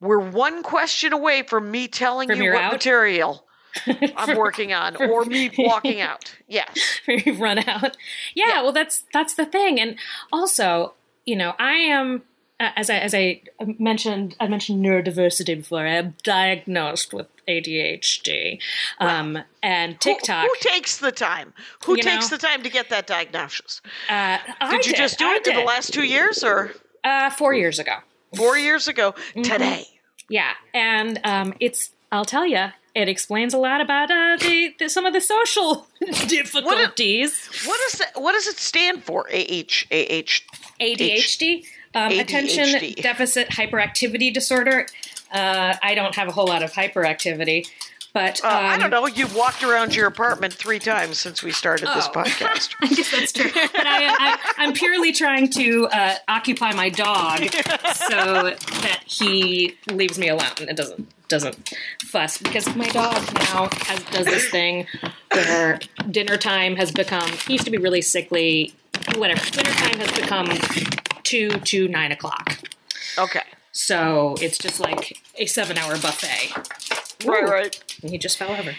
we're 0.00 0.18
one 0.30 0.62
question 0.62 1.12
away 1.12 1.42
from 1.42 1.70
me 1.70 1.88
telling 1.88 2.28
From 2.28 2.40
you 2.42 2.52
what 2.52 2.62
out? 2.62 2.72
material 2.72 3.44
I'm 4.16 4.36
working 4.36 4.72
on 4.72 4.96
or 4.96 5.24
me 5.24 5.50
walking 5.58 6.00
out. 6.00 6.34
Yes. 6.46 7.00
you've 7.08 7.40
run 7.40 7.58
out. 7.58 7.96
Yeah, 8.34 8.46
Yeah. 8.48 8.62
well, 8.62 8.72
that's 8.72 9.04
that's 9.12 9.34
the 9.34 9.44
thing, 9.46 9.80
and 9.80 9.98
also, 10.32 10.94
you 11.24 11.36
know, 11.36 11.54
I 11.58 11.72
am 11.72 12.22
as 12.58 12.90
I 12.90 12.98
as 12.98 13.14
I 13.14 13.42
mentioned, 13.78 14.36
I 14.40 14.48
mentioned 14.48 14.84
neurodiversity 14.84 15.56
before. 15.58 15.86
I 15.86 15.92
am 15.96 16.14
diagnosed 16.22 17.12
with 17.12 17.28
ADHD, 17.46 18.60
um, 18.98 19.38
and 19.62 20.00
TikTok. 20.00 20.46
Who, 20.46 20.54
takes 20.60 20.98
the 20.98 21.12
time? 21.12 21.52
Who 21.84 21.96
takes 21.96 22.30
know? 22.30 22.36
the 22.36 22.46
time 22.46 22.62
to 22.62 22.70
get 22.70 22.88
that 22.90 23.06
diagnosis? 23.06 23.80
uh, 24.08 24.38
I 24.60 24.70
Did 24.70 24.86
you 24.86 24.94
just 24.94 25.18
do 25.18 25.26
I 25.26 25.36
it 25.36 25.46
in 25.46 25.56
the 25.56 25.62
last 25.62 25.92
two 25.92 26.04
years 26.04 26.42
or 26.42 26.72
uh, 27.04 27.30
four 27.30 27.54
years 27.54 27.78
ago? 27.78 27.96
four 28.36 28.58
years 28.58 28.88
ago 28.88 29.12
Mm-hmm. 29.12 29.42
today? 29.42 29.84
Yeah, 30.28 30.52
and 30.74 31.20
um, 31.24 31.54
it's 31.60 31.92
I'll 32.10 32.24
tell 32.24 32.46
you, 32.46 32.66
it 32.94 33.08
explains 33.08 33.54
a 33.54 33.58
lot 33.58 33.80
about 33.80 34.10
uh, 34.10 34.36
the, 34.40 34.74
the 34.78 34.88
some 34.88 35.06
of 35.06 35.12
the 35.12 35.20
social 35.20 35.86
difficulties. 36.26 37.48
What 37.64 37.80
is 37.92 37.98
that? 37.98 38.20
What 38.20 38.32
does 38.32 38.46
it 38.48 38.56
stand 38.56 39.04
for? 39.04 39.28
AH 39.28 39.84
AH. 39.92 40.40
ADHD, 40.80 41.64
um, 41.96 42.12
attention 42.18 42.92
deficit 43.02 43.48
hyperactivity 43.48 44.32
disorder. 44.32 44.86
Uh, 45.32 45.74
I 45.82 45.94
don't 45.96 46.14
have 46.14 46.28
a 46.28 46.32
whole 46.32 46.46
lot 46.46 46.62
of 46.62 46.72
hyperactivity, 46.72 47.66
but 48.14 48.40
Uh, 48.44 48.48
um, 48.48 48.54
I 48.66 48.78
don't 48.78 48.90
know. 48.90 49.06
You've 49.06 49.34
walked 49.34 49.62
around 49.64 49.94
your 49.96 50.06
apartment 50.06 50.54
three 50.54 50.78
times 50.78 51.18
since 51.18 51.42
we 51.42 51.50
started 51.50 51.88
this 51.88 52.06
Oh. 52.06 52.12
podcast. 52.22 52.74
I 52.80 52.86
guess 52.86 53.10
that's 53.10 53.32
true. 53.32 53.50
But 53.52 53.86
I, 53.86 54.06
I, 54.08 54.38
I'm 54.58 54.72
purely 54.72 55.12
trying 55.12 55.48
to 55.50 55.88
uh, 55.88 56.14
occupy 56.28 56.72
my 56.74 56.88
dog 56.90 57.40
so 57.94 58.54
that 58.54 59.00
he 59.06 59.74
leaves 59.90 60.18
me 60.18 60.28
alone 60.28 60.52
and 60.68 60.76
doesn't 60.76 61.08
doesn't 61.28 61.72
fuss 62.04 62.38
because 62.38 62.72
my 62.76 62.86
dog 62.90 63.14
now 63.34 63.68
has 63.72 64.00
does 64.12 64.26
this 64.26 64.48
thing 64.48 64.86
where 65.32 65.80
dinner 66.08 66.36
time 66.36 66.76
has 66.76 66.92
become. 66.92 67.28
He 67.48 67.54
used 67.54 67.64
to 67.64 67.70
be 67.72 67.78
really 67.78 68.00
sickly. 68.02 68.74
Whatever. 69.16 69.44
Dinner 69.50 69.70
time 69.70 69.98
has 70.00 70.12
become 70.12 70.48
two 71.22 71.50
to 71.50 71.88
nine 71.88 72.12
o'clock. 72.12 72.58
Okay. 73.18 73.42
So 73.72 74.36
it's 74.40 74.58
just 74.58 74.80
like 74.80 75.18
a 75.36 75.46
seven 75.46 75.76
hour 75.78 75.92
buffet. 75.98 76.52
Right, 77.26 77.44
Ooh. 77.44 77.46
right. 77.46 77.94
And 78.02 78.10
he 78.10 78.18
just 78.18 78.36
fell 78.38 78.50
over. 78.50 78.74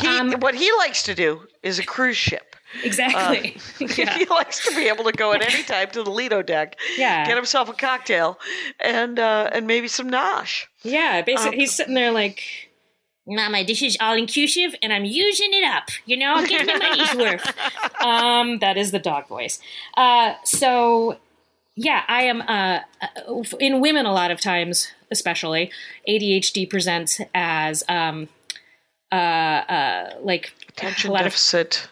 He, 0.00 0.06
Um, 0.06 0.32
what 0.40 0.54
he 0.54 0.70
likes 0.78 1.02
to 1.04 1.14
do 1.14 1.42
is 1.62 1.78
a 1.78 1.84
cruise 1.84 2.16
ship. 2.16 2.56
Exactly. 2.82 3.56
yeah. 3.96 4.16
He 4.18 4.24
likes 4.26 4.66
to 4.68 4.74
be 4.74 4.88
able 4.88 5.04
to 5.04 5.12
go 5.12 5.32
at 5.32 5.42
any 5.42 5.62
time 5.62 5.90
to 5.90 6.02
the 6.02 6.10
Lido 6.10 6.42
deck, 6.42 6.76
Yeah. 6.96 7.26
get 7.26 7.36
himself 7.36 7.68
a 7.68 7.72
cocktail, 7.72 8.38
and 8.80 9.18
uh, 9.18 9.50
and 9.52 9.66
maybe 9.66 9.86
some 9.88 10.10
nosh. 10.10 10.64
Yeah, 10.82 11.22
basically, 11.22 11.52
Um, 11.54 11.60
he's 11.60 11.74
sitting 11.74 11.94
there 11.94 12.10
like, 12.10 12.63
Mama, 13.26 13.64
this 13.64 13.82
is 13.82 13.96
all 14.00 14.16
inclusive, 14.16 14.74
and 14.82 14.92
I'm 14.92 15.04
using 15.04 15.50
it 15.52 15.64
up. 15.64 15.88
You 16.04 16.16
know, 16.18 16.34
I'm 16.34 16.46
getting 16.46 16.66
my 16.66 16.88
money's 16.90 17.14
worth. 17.14 18.02
Um, 18.02 18.58
that 18.58 18.76
is 18.76 18.90
the 18.90 18.98
dog 18.98 19.26
voice. 19.28 19.58
Uh, 19.96 20.34
so, 20.44 21.16
yeah, 21.74 22.02
I 22.06 22.24
am 22.24 22.42
uh, 22.42 22.80
uh, 23.00 23.42
in 23.58 23.80
women 23.80 24.04
a 24.04 24.12
lot 24.12 24.30
of 24.30 24.40
times, 24.40 24.88
especially 25.10 25.70
ADHD 26.08 26.68
presents 26.68 27.20
as 27.34 27.82
um, 27.88 28.28
uh, 29.10 29.14
uh, 29.14 30.10
like 30.20 30.52
Attention 30.70 31.10
a 31.10 31.14
lot 31.14 31.24
deficit 31.24 31.88
of 31.88 31.90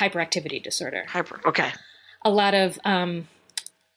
hyperactivity 0.00 0.62
disorder. 0.62 1.04
hyper. 1.08 1.40
Okay. 1.46 1.70
a 2.24 2.30
lot 2.30 2.54
of 2.54 2.78
um, 2.84 3.28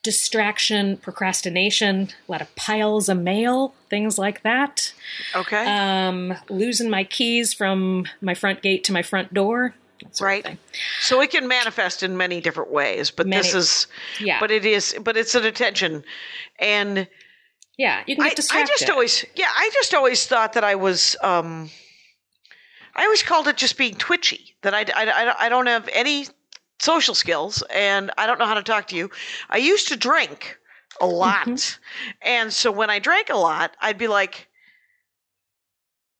distraction, 0.05 0.95
procrastination, 0.97 2.09
a 2.29 2.31
lot 2.31 2.41
of 2.41 2.55
piles 2.55 3.09
of 3.09 3.17
mail, 3.17 3.73
things 3.89 4.17
like 4.17 4.43
that. 4.43 4.93
Okay. 5.35 5.65
Um, 5.65 6.33
losing 6.49 6.89
my 6.89 7.03
keys 7.03 7.53
from 7.53 8.05
my 8.21 8.35
front 8.35 8.61
gate 8.61 8.83
to 8.85 8.93
my 8.93 9.01
front 9.01 9.33
door. 9.33 9.73
right. 10.21 10.57
So 11.01 11.19
it 11.21 11.31
can 11.31 11.47
manifest 11.47 12.03
in 12.03 12.15
many 12.15 12.39
different 12.39 12.71
ways, 12.71 13.09
but 13.11 13.27
this 13.29 13.53
is 13.55 13.87
Yeah. 14.19 14.39
but 14.39 14.51
it 14.51 14.63
is 14.65 14.95
but 15.03 15.17
it's 15.17 15.33
an 15.35 15.43
attention 15.45 16.03
and 16.59 17.07
Yeah, 17.77 18.03
you 18.05 18.15
can 18.15 18.23
I, 18.25 18.27
get 18.29 18.33
I 18.33 18.35
distracted. 18.35 18.73
just 18.77 18.89
always 18.91 19.25
yeah, 19.35 19.49
I 19.53 19.69
just 19.73 19.93
always 19.95 20.25
thought 20.27 20.53
that 20.53 20.63
I 20.63 20.75
was 20.75 21.17
um 21.21 21.69
I 22.95 23.03
always 23.03 23.23
called 23.23 23.47
it 23.49 23.57
just 23.57 23.77
being 23.77 23.95
twitchy, 23.95 24.55
that 24.61 24.73
I, 24.73 24.81
I, 24.95 25.03
I, 25.09 25.45
I 25.45 25.49
don't 25.49 25.67
have 25.67 25.89
any 25.91 26.27
social 26.79 27.15
skills 27.15 27.63
and 27.73 28.11
I 28.17 28.27
don't 28.27 28.39
know 28.39 28.45
how 28.45 28.53
to 28.55 28.63
talk 28.63 28.87
to 28.89 28.95
you. 28.95 29.09
I 29.49 29.57
used 29.57 29.87
to 29.89 29.95
drink 29.95 30.57
a 31.01 31.05
lot. 31.05 31.47
Mm-hmm. 31.47 32.11
And 32.21 32.53
so 32.53 32.71
when 32.71 32.89
I 32.89 32.99
drank 32.99 33.29
a 33.29 33.37
lot, 33.37 33.75
I'd 33.81 33.97
be 33.97 34.07
like, 34.07 34.47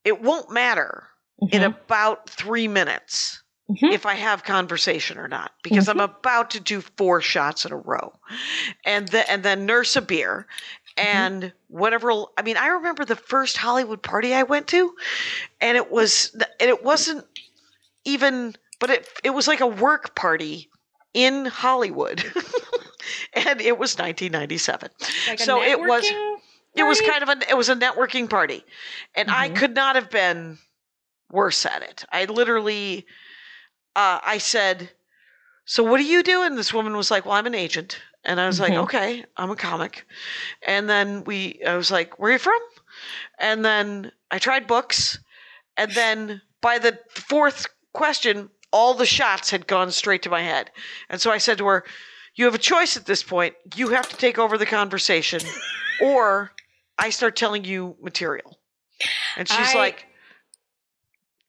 it 0.04 0.22
won't 0.22 0.50
matter 0.50 1.08
in 1.50 1.62
Mhm. 1.62 1.66
about 1.66 2.30
three 2.30 2.68
minutes 2.68 3.42
Mhm. 3.68 3.92
if 3.92 4.06
I 4.06 4.14
have 4.14 4.44
conversation 4.44 5.18
or 5.18 5.28
not, 5.28 5.52
because 5.62 5.88
I'm 5.88 6.00
about 6.00 6.50
to 6.52 6.60
do 6.60 6.80
four 6.80 7.20
shots 7.20 7.64
in 7.64 7.72
a 7.72 7.76
row, 7.76 8.12
and 8.84 9.08
then 9.08 9.24
and 9.28 9.42
then 9.42 9.66
nurse 9.66 9.96
a 9.96 10.02
beer, 10.02 10.46
and 10.96 11.52
whatever. 11.68 12.12
I 12.38 12.42
mean, 12.42 12.56
I 12.56 12.68
remember 12.68 13.04
the 13.04 13.16
first 13.16 13.56
Hollywood 13.56 14.02
party 14.02 14.32
I 14.32 14.44
went 14.44 14.68
to, 14.68 14.94
and 15.60 15.76
it 15.76 15.90
was 15.90 16.30
and 16.34 16.70
it 16.70 16.84
wasn't 16.84 17.26
even, 18.04 18.54
but 18.78 18.90
it 18.90 19.08
it 19.24 19.30
was 19.30 19.46
like 19.48 19.60
a 19.60 19.66
work 19.66 20.14
party 20.14 20.68
in 21.14 21.46
Hollywood, 21.46 22.22
and 23.32 23.60
it 23.60 23.78
was 23.78 23.96
1997. 23.98 24.90
Like 25.28 25.38
so 25.38 25.62
it 25.62 25.80
was 25.80 26.04
networking 26.04 26.36
it 26.76 26.82
was 26.82 27.00
kind 27.00 27.22
of 27.22 27.28
a 27.30 27.50
it 27.50 27.56
was 27.56 27.68
a 27.68 27.74
networking 27.76 28.28
party. 28.28 28.62
And 29.14 29.30
i 29.30 29.48
could 29.48 29.74
not 29.74 29.96
have 29.96 30.10
been 30.10 30.58
worse 31.30 31.64
at 31.64 31.82
it. 31.82 32.04
I 32.12 32.26
literally 32.26 33.06
uh, 33.96 34.20
i 34.22 34.38
said 34.38 34.90
so 35.64 35.82
what 35.82 35.96
do 35.98 36.04
you 36.04 36.22
do 36.22 36.42
and 36.42 36.56
this 36.56 36.72
woman 36.74 36.96
was 36.96 37.10
like 37.10 37.24
well 37.24 37.34
i'm 37.34 37.46
an 37.46 37.54
agent. 37.54 37.98
And 38.24 38.40
i 38.40 38.46
was 38.46 38.60
like 38.60 38.72
Mhm. 38.72 38.82
okay 38.84 39.24
i'm 39.38 39.50
a 39.50 39.56
comic. 39.56 40.04
And 40.66 40.88
then 40.88 41.24
we 41.24 41.60
i 41.66 41.76
was 41.76 41.90
like 41.90 42.18
where 42.18 42.28
are 42.30 42.32
you 42.34 42.38
from? 42.38 42.60
And 43.38 43.64
then 43.64 44.12
i 44.30 44.38
tried 44.38 44.66
books. 44.66 45.18
And 45.78 45.90
then 45.92 46.42
by 46.60 46.78
the 46.78 46.98
fourth 47.08 47.66
question 47.94 48.50
all 48.72 48.94
the 48.94 49.06
shots 49.06 49.50
had 49.50 49.66
gone 49.66 49.90
straight 49.90 50.22
to 50.22 50.30
my 50.30 50.42
head 50.42 50.70
and 51.08 51.20
so 51.20 51.30
i 51.30 51.38
said 51.38 51.58
to 51.58 51.66
her 51.66 51.84
you 52.34 52.44
have 52.44 52.54
a 52.54 52.58
choice 52.58 52.96
at 52.96 53.06
this 53.06 53.22
point 53.22 53.54
you 53.74 53.88
have 53.88 54.08
to 54.08 54.16
take 54.16 54.38
over 54.38 54.58
the 54.58 54.66
conversation 54.66 55.40
or 56.00 56.52
I 56.98 57.10
start 57.10 57.36
telling 57.36 57.64
you 57.64 57.96
material. 58.00 58.58
And 59.36 59.48
she's 59.48 59.74
I- 59.74 59.78
like, 59.78 60.06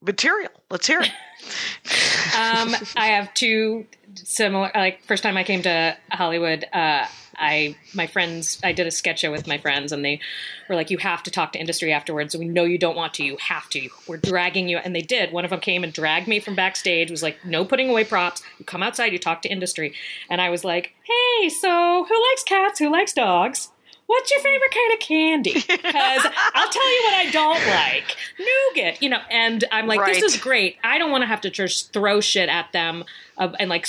material, 0.01 0.51
let's 0.69 0.87
hear 0.87 1.01
it. 1.01 1.09
um, 2.37 2.75
I 2.95 3.07
have 3.07 3.33
two 3.33 3.85
similar. 4.15 4.71
Like 4.75 5.03
first 5.05 5.23
time 5.23 5.37
I 5.37 5.43
came 5.43 5.61
to 5.63 5.95
Hollywood, 6.11 6.65
uh, 6.73 7.05
I 7.37 7.75
my 7.93 8.07
friends. 8.07 8.59
I 8.63 8.71
did 8.71 8.87
a 8.87 8.91
sketch 8.91 9.19
show 9.19 9.31
with 9.31 9.47
my 9.47 9.57
friends, 9.57 9.91
and 9.91 10.03
they 10.03 10.19
were 10.67 10.75
like, 10.75 10.89
"You 10.89 10.97
have 10.97 11.23
to 11.23 11.31
talk 11.31 11.53
to 11.53 11.59
industry 11.59 11.93
afterwards. 11.93 12.35
We 12.35 12.47
know 12.47 12.63
you 12.63 12.77
don't 12.77 12.95
want 12.95 13.13
to. 13.15 13.23
You 13.23 13.37
have 13.37 13.69
to. 13.69 13.89
We're 14.07 14.17
dragging 14.17 14.67
you." 14.67 14.77
And 14.77 14.95
they 14.95 15.01
did. 15.01 15.31
One 15.31 15.45
of 15.45 15.51
them 15.51 15.59
came 15.59 15.83
and 15.83 15.93
dragged 15.93 16.27
me 16.27 16.39
from 16.39 16.55
backstage. 16.55 17.11
Was 17.11 17.23
like, 17.23 17.43
"No 17.45 17.65
putting 17.65 17.89
away 17.89 18.03
props. 18.03 18.41
You 18.59 18.65
come 18.65 18.83
outside. 18.83 19.13
You 19.13 19.19
talk 19.19 19.41
to 19.43 19.49
industry." 19.49 19.93
And 20.29 20.41
I 20.41 20.49
was 20.49 20.63
like, 20.63 20.93
"Hey, 21.03 21.49
so 21.49 22.05
who 22.07 22.29
likes 22.29 22.43
cats? 22.43 22.79
Who 22.79 22.89
likes 22.89 23.13
dogs?" 23.13 23.69
What's 24.07 24.31
your 24.31 24.39
favorite 24.39 24.71
kind 24.73 24.93
of 24.93 24.99
candy? 24.99 25.53
Because 25.87 26.25
I'll 26.53 26.69
tell 26.69 26.89
you 26.95 27.01
what 27.03 27.13
I 27.13 27.29
don't 27.31 27.67
like. 27.67 28.17
Nougat, 28.39 29.01
you 29.03 29.09
know. 29.09 29.19
And 29.29 29.63
I'm 29.71 29.85
like, 29.85 29.99
Right. 29.99 30.13
this 30.15 30.23
is 30.35 30.41
great. 30.41 30.77
I 30.83 30.97
don't 30.97 31.11
want 31.11 31.21
to 31.23 31.27
have 31.27 31.41
to 31.41 31.49
just 31.49 31.91
throw 31.93 32.19
shit 32.21 32.49
at 32.49 32.71
them 32.71 33.03
uh, 33.37 33.51
and 33.59 33.69
like, 33.69 33.87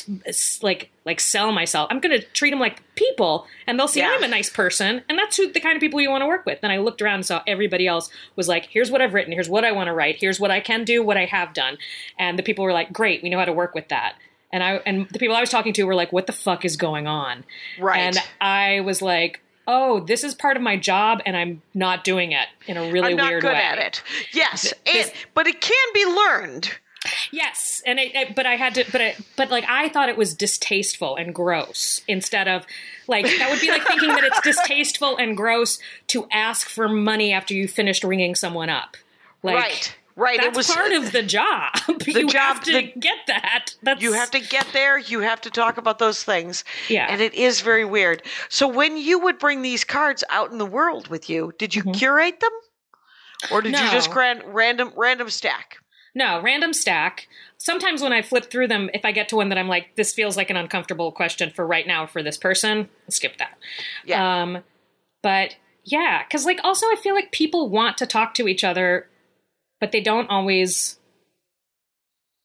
like, 0.63 0.91
like 1.05 1.21
sell 1.21 1.53
myself. 1.53 1.89
I'm 1.91 2.01
going 2.01 2.21
to 2.21 2.27
treat 2.29 2.51
them 2.51 2.59
like 2.61 2.83
people, 2.97 3.47
and 3.67 3.79
they'll 3.79 3.89
see 3.89 4.01
Yeah. 4.01 4.11
I'm 4.15 4.23
a 4.25 4.29
nice 4.29 4.51
person, 4.51 5.03
and 5.09 5.19
that's 5.19 5.37
who 5.37 5.51
the 5.51 5.61
kind 5.61 5.77
of 5.77 5.81
people 5.81 6.01
you 6.01 6.11
want 6.11 6.23
to 6.23 6.27
work 6.27 6.45
with. 6.47 6.61
Then 6.61 6.71
I 6.71 6.79
looked 6.79 7.01
around 7.01 7.15
and 7.17 7.27
saw 7.27 7.43
everybody 7.47 7.87
else 7.87 8.11
was 8.37 8.49
like, 8.49 8.67
here's 8.67 8.91
what 8.91 9.01
I've 9.01 9.15
written, 9.15 9.33
here's 9.33 9.49
what 9.49 9.65
I 9.65 9.73
want 9.73 9.87
to 9.87 9.95
write, 9.95 10.17
here's 10.17 10.39
what 10.41 10.51
I 10.51 10.61
can 10.61 10.85
do, 10.85 11.03
what 11.03 11.17
I 11.17 11.25
have 11.27 11.55
done, 11.55 11.79
and 12.19 12.39
the 12.39 12.43
people 12.43 12.65
were 12.65 12.73
like, 12.73 12.93
great, 12.93 13.23
we 13.23 13.31
know 13.31 13.39
how 13.39 13.45
to 13.45 13.53
work 13.53 13.75
with 13.75 13.89
that. 13.89 14.15
And 14.53 14.63
I 14.63 14.77
and 14.87 15.09
the 15.11 15.19
people 15.19 15.37
I 15.37 15.41
was 15.41 15.51
talking 15.51 15.75
to 15.75 15.85
were 15.85 15.95
like, 15.95 16.11
"What 16.11 16.27
the 16.27 16.33
fuck 16.33 16.65
is 16.65 16.79
going 16.79 17.07
on?" 17.07 17.45
Right. 17.79 17.99
And 17.99 18.17
I 18.41 18.81
was 18.81 19.03
like, 19.03 19.43
"Oh, 19.69 20.01
this 20.01 20.25
is 20.25 20.35
part 20.35 20.57
of 20.57 20.63
my 20.63 20.77
job, 20.77 21.23
and 21.25 21.37
I'm 21.37 21.63
not 21.75 22.03
doing 22.03 22.33
it 22.33 22.49
in 22.67 22.77
a 22.77 22.91
really 22.91 23.11
I'm 23.13 23.17
not 23.17 23.29
weird 23.31 23.43
good 23.43 23.53
way." 23.53 23.63
at 23.63 23.79
it. 23.79 24.03
Yes, 24.33 24.73
this- 24.85 25.09
and, 25.11 25.17
but 25.35 25.47
it 25.47 25.61
can 25.61 25.87
be 25.95 26.05
learned. 26.05 26.73
Yes, 27.31 27.81
and 27.87 28.01
I, 28.01 28.13
I, 28.15 28.33
but 28.35 28.45
I 28.45 28.57
had 28.57 28.75
to, 28.75 28.85
but 28.91 29.01
I, 29.01 29.15
but 29.37 29.51
like 29.51 29.65
I 29.69 29.89
thought 29.89 30.09
it 30.09 30.17
was 30.17 30.35
distasteful 30.35 31.15
and 31.15 31.33
gross 31.33 32.01
instead 32.09 32.49
of 32.49 32.67
like 33.07 33.25
that 33.25 33.51
would 33.51 33.61
be 33.61 33.69
like 33.69 33.87
thinking 33.87 34.09
that 34.09 34.25
it's 34.25 34.41
distasteful 34.41 35.17
and 35.17 35.37
gross 35.37 35.79
to 36.09 36.27
ask 36.33 36.69
for 36.69 36.89
money 36.89 37.33
after 37.33 37.55
you 37.55 37.69
finished 37.69 38.03
ringing 38.03 38.35
someone 38.35 38.69
up. 38.69 38.97
Like, 39.45 39.55
right, 39.55 39.97
right. 40.19 40.37
That's 40.39 40.49
it 40.49 40.57
was 40.57 40.71
part 40.71 40.93
of 40.93 41.13
the 41.13 41.23
job. 41.23 41.73
you 42.07 42.29
job- 42.29 42.57
have 42.57 42.65
to 42.65 42.73
the- 42.73 42.93
get 42.99 43.19
that. 43.29 43.75
That's 43.83 44.03
You 44.03 44.13
have 44.13 44.31
to 44.33 44.41
get 44.41 44.67
there. 44.73 44.99
You 44.99 45.21
have 45.21 45.41
to 45.43 45.51
talk 45.51 45.79
about 45.79 45.99
those 45.99 46.23
things. 46.23 46.65
Yeah. 46.89 47.07
And 47.09 47.21
it 47.21 47.35
is 47.35 47.61
very 47.63 47.85
weird. 47.85 48.23
So 48.49 48.69
when 48.69 48.97
you 48.97 49.19
would 49.21 49.39
bring 49.39 49.63
these 49.63 49.85
cards 49.85 50.23
out 50.29 50.51
in 50.53 50.59
the 50.59 50.67
world 50.67 51.09
with 51.09 51.31
you, 51.31 51.53
did 51.59 51.75
you 51.75 51.83
curate 51.85 52.41
them? 52.41 52.51
Or 53.53 53.63
did 53.63 53.73
you 53.73 53.91
just 53.91 54.11
grant 54.11 54.45
random 54.47 54.93
random 54.97 55.31
stack? 55.31 55.77
No, 56.15 56.41
random 56.43 56.73
stack. 56.73 57.29
Sometimes 57.59 58.03
when 58.03 58.13
I 58.13 58.23
flip 58.23 58.51
through 58.51 58.69
them, 58.69 58.91
if 58.95 59.05
I 59.05 59.13
get 59.13 59.29
to 59.29 59.37
one 59.37 59.51
that 59.51 59.59
I'm 59.59 59.69
like, 59.69 59.95
this 59.97 60.13
feels 60.13 60.37
like 60.37 60.51
an 60.51 60.57
uncomfortable 60.57 61.13
question 61.13 61.51
for 61.55 61.67
right 61.67 61.87
now 61.87 62.07
for 62.07 62.23
this 62.23 62.37
person, 62.37 62.89
skip 63.09 63.37
that. 63.39 63.57
Yeah. 64.05 64.43
Um, 64.43 64.65
but 65.23 65.57
yeah, 65.85 66.25
because 66.25 66.45
like 66.45 66.59
also 66.65 66.87
I 66.87 66.97
feel 67.03 67.15
like 67.15 67.31
people 67.31 67.69
want 67.69 67.97
to 67.99 68.07
talk 68.07 68.35
to 68.35 68.49
each 68.49 68.65
other, 68.65 69.09
but 69.81 69.93
they 69.93 70.01
don't 70.01 70.29
always 70.31 70.99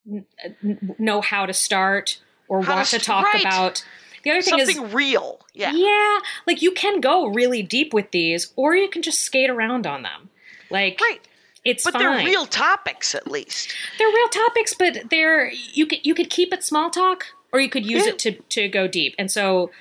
n- 0.09 0.25
n- 0.63 0.95
know 0.99 1.21
how 1.21 1.45
to 1.45 1.53
start 1.53 2.19
or 2.47 2.61
How 2.63 2.75
want 2.75 2.85
to 2.87 2.91
st- 2.91 3.03
talk 3.03 3.25
right. 3.33 3.41
about. 3.41 3.85
The 4.23 4.31
other 4.31 4.41
thing 4.41 4.57
Something 4.65 4.85
is, 4.85 4.93
real. 4.93 5.39
Yeah. 5.53 5.73
yeah, 5.73 6.19
like 6.47 6.61
you 6.61 6.71
can 6.71 7.01
go 7.01 7.27
really 7.27 7.61
deep 7.61 7.93
with 7.93 8.11
these, 8.11 8.53
or 8.55 8.75
you 8.75 8.89
can 8.89 9.01
just 9.01 9.19
skate 9.21 9.49
around 9.49 9.85
on 9.85 10.01
them. 10.03 10.29
Like, 10.71 10.99
Right. 11.01 11.19
it's 11.65 11.83
But 11.83 11.93
fine. 11.93 12.01
they're 12.01 12.25
real 12.25 12.45
topics 12.45 13.13
at 13.15 13.29
least. 13.29 13.73
They're 13.97 14.07
real 14.07 14.29
topics, 14.29 14.73
but 14.73 15.09
they're 15.09 15.51
you 15.51 15.85
could 15.85 16.05
you 16.05 16.15
could 16.15 16.29
keep 16.29 16.53
it 16.53 16.63
small 16.63 16.89
talk 16.89 17.25
or 17.51 17.59
you 17.59 17.69
could 17.69 17.85
use 17.85 18.05
Yeah. 18.05 18.11
it 18.13 18.19
to 18.19 18.31
to 18.31 18.67
go 18.69 18.87
deep. 18.87 19.13
And 19.19 19.29
so 19.29 19.71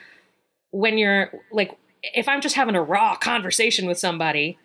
when 0.72 0.98
you're 0.98 1.30
like 1.52 1.78
if 2.02 2.26
I'm 2.28 2.40
just 2.40 2.56
having 2.56 2.74
a 2.74 2.82
raw 2.82 3.14
conversation 3.16 3.86
with 3.86 3.98
somebody, 3.98 4.58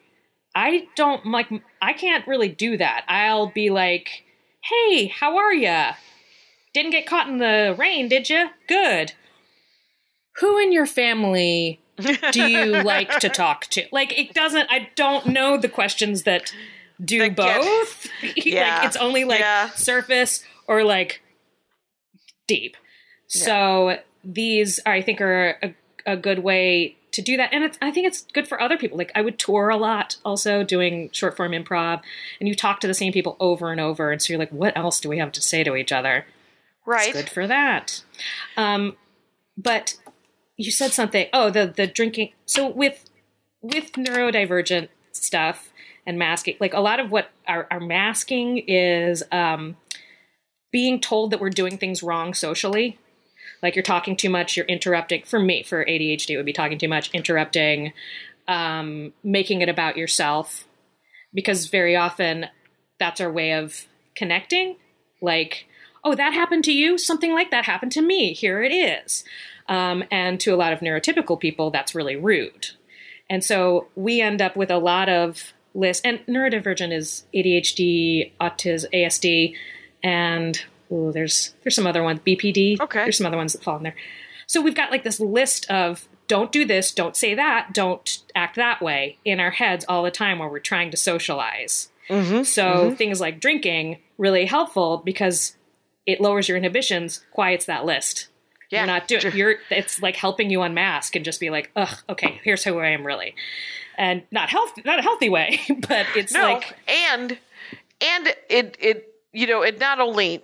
I 0.57 0.87
don't 0.95 1.23
like 1.27 1.49
I 1.79 1.93
can't 1.93 2.27
really 2.27 2.49
do 2.49 2.77
that. 2.77 3.05
I'll 3.07 3.47
be 3.51 3.69
like, 3.69 4.23
"Hey, 4.63 5.05
how 5.05 5.37
are 5.37 5.53
ya? 5.53 5.93
Didn't 6.73 6.91
get 6.91 7.05
caught 7.05 7.27
in 7.27 7.37
the 7.37 7.75
rain, 7.77 8.07
did 8.07 8.27
you? 8.29 8.49
Good. 8.67 9.13
Who 10.39 10.57
in 10.57 10.71
your 10.71 10.87
family 10.87 11.79
do 12.31 12.41
you 12.49 12.65
like 12.83 13.19
to 13.19 13.29
talk 13.29 13.67
to? 13.67 13.85
Like 13.91 14.17
it 14.17 14.33
doesn't 14.33 14.67
I 14.71 14.89
don't 14.95 15.27
know 15.27 15.57
the 15.57 15.69
questions 15.69 16.23
that 16.23 16.51
do 17.03 17.29
both. 17.29 18.07
Yeah. 18.35 18.79
like 18.79 18.87
it's 18.87 18.97
only 18.97 19.25
like 19.25 19.39
Yeah. 19.41 19.69
surface 19.71 20.43
or 20.67 20.83
like 20.83 21.21
deep. 22.47 22.75
So 23.27 23.99
these 24.23 24.79
I 24.87 25.01
think 25.03 25.21
are 25.21 25.57
a, 25.61 25.75
a 26.13 26.17
good 26.17 26.39
way 26.39 26.95
to 27.17 27.21
do 27.23 27.35
that, 27.35 27.51
and 27.51 27.63
it's 27.63 27.77
I 27.81 27.91
think 27.91 28.07
it's 28.07 28.21
good 28.33 28.47
for 28.47 28.61
other 28.61 28.77
people. 28.77 28.97
Like 28.97 29.11
I 29.13 29.21
would 29.21 29.37
tour 29.37 29.69
a 29.69 29.75
lot, 29.75 30.17
also 30.23 30.63
doing 30.63 31.09
short 31.11 31.35
form 31.35 31.51
improv, 31.51 32.01
and 32.39 32.47
you 32.47 32.55
talk 32.55 32.79
to 32.79 32.87
the 32.87 32.93
same 32.93 33.11
people 33.11 33.35
over 33.39 33.71
and 33.71 33.81
over, 33.81 34.11
and 34.11 34.21
so 34.21 34.31
you're 34.31 34.39
like, 34.39 34.51
what 34.51 34.77
else 34.77 34.99
do 34.99 35.09
we 35.09 35.17
have 35.17 35.31
to 35.33 35.41
say 35.41 35.63
to 35.63 35.75
each 35.75 35.91
other? 35.91 36.25
Right. 36.85 37.11
Good 37.11 37.29
for 37.29 37.47
that. 37.47 38.03
Um, 38.55 38.95
but 39.57 39.97
you 40.55 40.71
said 40.71 40.91
something. 40.91 41.27
Oh, 41.33 41.49
the 41.49 41.73
the 41.75 41.87
drinking. 41.87 42.33
So 42.45 42.69
with 42.69 43.09
with 43.61 43.93
neurodivergent 43.93 44.89
stuff 45.11 45.71
and 46.05 46.19
masking, 46.19 46.55
like 46.59 46.73
a 46.73 46.79
lot 46.79 46.99
of 46.99 47.11
what 47.11 47.31
our, 47.47 47.67
our 47.71 47.79
masking 47.79 48.59
is 48.59 49.23
um, 49.31 49.75
being 50.71 51.01
told 51.01 51.31
that 51.31 51.41
we're 51.41 51.49
doing 51.49 51.77
things 51.77 52.03
wrong 52.03 52.35
socially. 52.35 52.99
Like 53.61 53.75
you're 53.75 53.83
talking 53.83 54.15
too 54.15 54.29
much, 54.29 54.55
you're 54.55 54.65
interrupting. 54.65 55.23
For 55.23 55.39
me, 55.39 55.63
for 55.63 55.83
ADHD, 55.83 56.31
it 56.31 56.37
would 56.37 56.45
be 56.45 56.53
talking 56.53 56.77
too 56.77 56.87
much, 56.87 57.09
interrupting, 57.11 57.93
um, 58.47 59.13
making 59.23 59.61
it 59.61 59.69
about 59.69 59.97
yourself, 59.97 60.65
because 61.33 61.67
very 61.67 61.95
often 61.95 62.47
that's 62.99 63.21
our 63.21 63.31
way 63.31 63.53
of 63.53 63.85
connecting. 64.15 64.77
Like, 65.21 65.67
oh, 66.03 66.15
that 66.15 66.33
happened 66.33 66.63
to 66.65 66.73
you? 66.73 66.97
Something 66.97 67.33
like 67.33 67.51
that 67.51 67.65
happened 67.65 67.91
to 67.93 68.01
me. 68.01 68.33
Here 68.33 68.63
it 68.63 68.71
is. 68.71 69.23
Um, 69.67 70.03
and 70.11 70.39
to 70.41 70.53
a 70.53 70.55
lot 70.55 70.73
of 70.73 70.79
neurotypical 70.79 71.39
people, 71.39 71.71
that's 71.71 71.95
really 71.95 72.15
rude. 72.15 72.67
And 73.29 73.43
so 73.43 73.87
we 73.95 74.21
end 74.21 74.41
up 74.41 74.55
with 74.55 74.71
a 74.71 74.77
lot 74.77 75.09
of 75.09 75.53
lists, 75.73 76.01
and 76.05 76.19
neurodivergent 76.27 76.93
is 76.93 77.25
ADHD, 77.35 78.31
autism, 78.39 78.89
ASD, 78.93 79.53
and 80.03 80.63
ooh, 80.91 81.11
there's 81.11 81.53
there's 81.63 81.75
some 81.75 81.87
other 81.87 82.03
ones, 82.03 82.19
BPD. 82.25 82.79
Okay. 82.79 83.03
There's 83.03 83.17
some 83.17 83.27
other 83.27 83.37
ones 83.37 83.53
that 83.53 83.63
fall 83.63 83.77
in 83.77 83.83
there. 83.83 83.95
So 84.47 84.61
we've 84.61 84.75
got 84.75 84.91
like 84.91 85.03
this 85.03 85.19
list 85.19 85.69
of 85.69 86.07
don't 86.27 86.51
do 86.51 86.65
this, 86.65 86.93
don't 86.93 87.15
say 87.15 87.33
that, 87.35 87.73
don't 87.73 88.23
act 88.35 88.55
that 88.55 88.81
way 88.81 89.17
in 89.23 89.39
our 89.39 89.51
heads 89.51 89.85
all 89.87 90.03
the 90.03 90.11
time 90.11 90.39
while 90.39 90.49
we're 90.49 90.59
trying 90.59 90.91
to 90.91 90.97
socialize. 90.97 91.89
Mm-hmm. 92.09 92.43
So 92.43 92.93
things 92.95 93.19
like 93.19 93.39
drinking 93.39 93.99
really 94.17 94.45
helpful 94.45 95.01
because 95.03 95.55
it 96.05 96.21
lowers 96.21 96.47
your 96.47 96.57
inhibitions, 96.57 97.21
quiets 97.31 97.65
that 97.65 97.85
list. 97.85 98.27
Yeah. 98.69 98.79
You're 98.79 98.87
not 98.87 99.07
doing. 99.07 99.35
You're. 99.35 99.55
It's 99.69 100.01
like 100.01 100.15
helping 100.15 100.49
you 100.49 100.61
unmask 100.61 101.15
and 101.15 101.23
just 101.23 101.39
be 101.39 101.49
like, 101.49 101.71
ugh, 101.75 101.97
okay, 102.09 102.41
here's 102.43 102.63
who 102.63 102.79
I 102.79 102.89
am 102.89 103.05
really, 103.05 103.33
and 103.97 104.23
not 104.29 104.49
health, 104.49 104.73
not 104.83 104.99
a 104.99 105.01
healthy 105.01 105.29
way, 105.29 105.61
but 105.87 106.05
it's 106.15 106.33
No, 106.33 106.41
like 106.41 106.75
and 106.87 107.37
and 108.01 108.35
it 108.49 108.77
it 108.79 109.13
you 109.37 109.45
know 109.47 109.61
it 109.61 109.79
not 109.79 109.99
only 109.99 110.43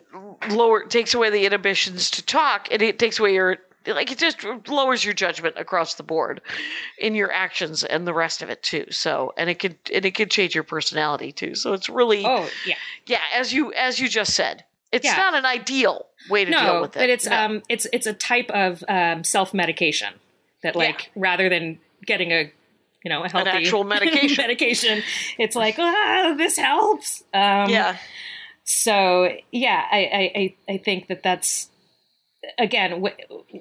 lower 0.49 0.85
takes 0.85 1.13
away 1.13 1.29
the 1.31 1.45
inhibitions 1.45 2.11
to 2.11 2.21
talk, 2.23 2.67
and 2.71 2.81
it 2.81 2.99
takes 2.99 3.17
away 3.19 3.33
your 3.33 3.57
like 3.87 4.11
it 4.11 4.17
just 4.17 4.45
lowers 4.67 5.03
your 5.03 5.13
judgment 5.13 5.55
across 5.57 5.95
the 5.95 6.03
board 6.03 6.39
in 6.97 7.15
your 7.15 7.31
actions 7.31 7.83
and 7.83 8.05
the 8.07 8.13
rest 8.13 8.41
of 8.43 8.49
it 8.49 8.61
too. 8.63 8.85
So 8.91 9.33
and 9.35 9.49
it 9.49 9.57
could 9.59 9.75
and 9.93 10.05
it 10.05 10.11
could 10.15 10.29
change 10.31 10.53
your 10.55 10.63
personality 10.63 11.31
too. 11.31 11.55
So 11.55 11.73
it's 11.73 11.89
really 11.89 12.23
oh 12.25 12.47
yeah, 12.65 12.75
yeah 13.07 13.21
as 13.35 13.51
you 13.51 13.73
as 13.73 13.99
you 13.99 14.07
just 14.07 14.33
said, 14.35 14.63
it's 14.91 15.05
Yeah. 15.05 15.17
not 15.17 15.33
an 15.33 15.45
ideal 15.45 16.05
way 16.29 16.45
to 16.45 16.51
deal 16.51 16.81
with 16.81 16.95
it. 16.95 16.99
but 16.99 17.09
it's 17.09 17.25
No. 17.27 17.35
um, 17.45 17.63
it's 17.67 17.87
it's 17.91 18.05
a 18.07 18.13
type 18.13 18.49
of 18.51 18.83
um, 18.87 19.23
self 19.23 19.53
medication 19.53 20.13
that 20.61 20.75
like 20.75 21.11
rather 21.15 21.49
than 21.49 21.79
getting 22.05 22.31
a 22.31 22.51
you 23.03 23.09
know 23.09 23.23
a 23.25 23.29
healthy 23.29 23.49
actual 23.49 23.83
medication. 23.95 24.43
medication, 24.43 25.03
it's 25.37 25.55
like 25.57 25.75
ah, 25.79 26.35
this 26.37 26.57
helps. 26.57 27.23
Um, 27.33 27.69
yeah 27.69 27.97
so 28.63 29.29
yeah 29.51 29.85
I, 29.91 30.55
I 30.67 30.73
i 30.73 30.77
think 30.77 31.07
that 31.07 31.23
that's 31.23 31.69
again 32.57 33.03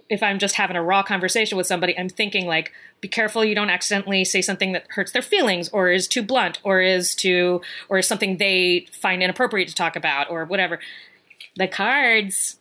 if 0.09 0.22
i'm 0.22 0.38
just 0.38 0.57
having 0.57 0.76
a 0.76 0.82
raw 0.82 1.03
conversation 1.03 1.57
with 1.57 1.66
somebody 1.66 1.96
i'm 1.98 2.09
thinking 2.09 2.46
like 2.46 2.72
be 3.03 3.09
careful 3.09 3.44
you 3.44 3.55
don't 3.55 3.68
accidentally 3.68 4.24
say 4.24 4.40
something 4.40 4.72
that 4.72 4.86
hurts 4.90 5.12
their 5.12 5.22
feelings 5.22 5.68
or 5.70 5.90
is 5.90 6.07
too 6.09 6.22
blunt 6.22 6.61
or 6.62 6.80
is 6.80 7.14
too 7.14 7.61
or 7.88 7.98
is 7.98 8.07
something 8.07 8.38
they 8.38 8.86
find 8.92 9.22
inappropriate 9.22 9.68
to 9.68 9.74
talk 9.74 9.96
about 9.96 10.30
or 10.30 10.44
whatever. 10.44 10.78
The 11.57 11.66
cards 11.66 12.59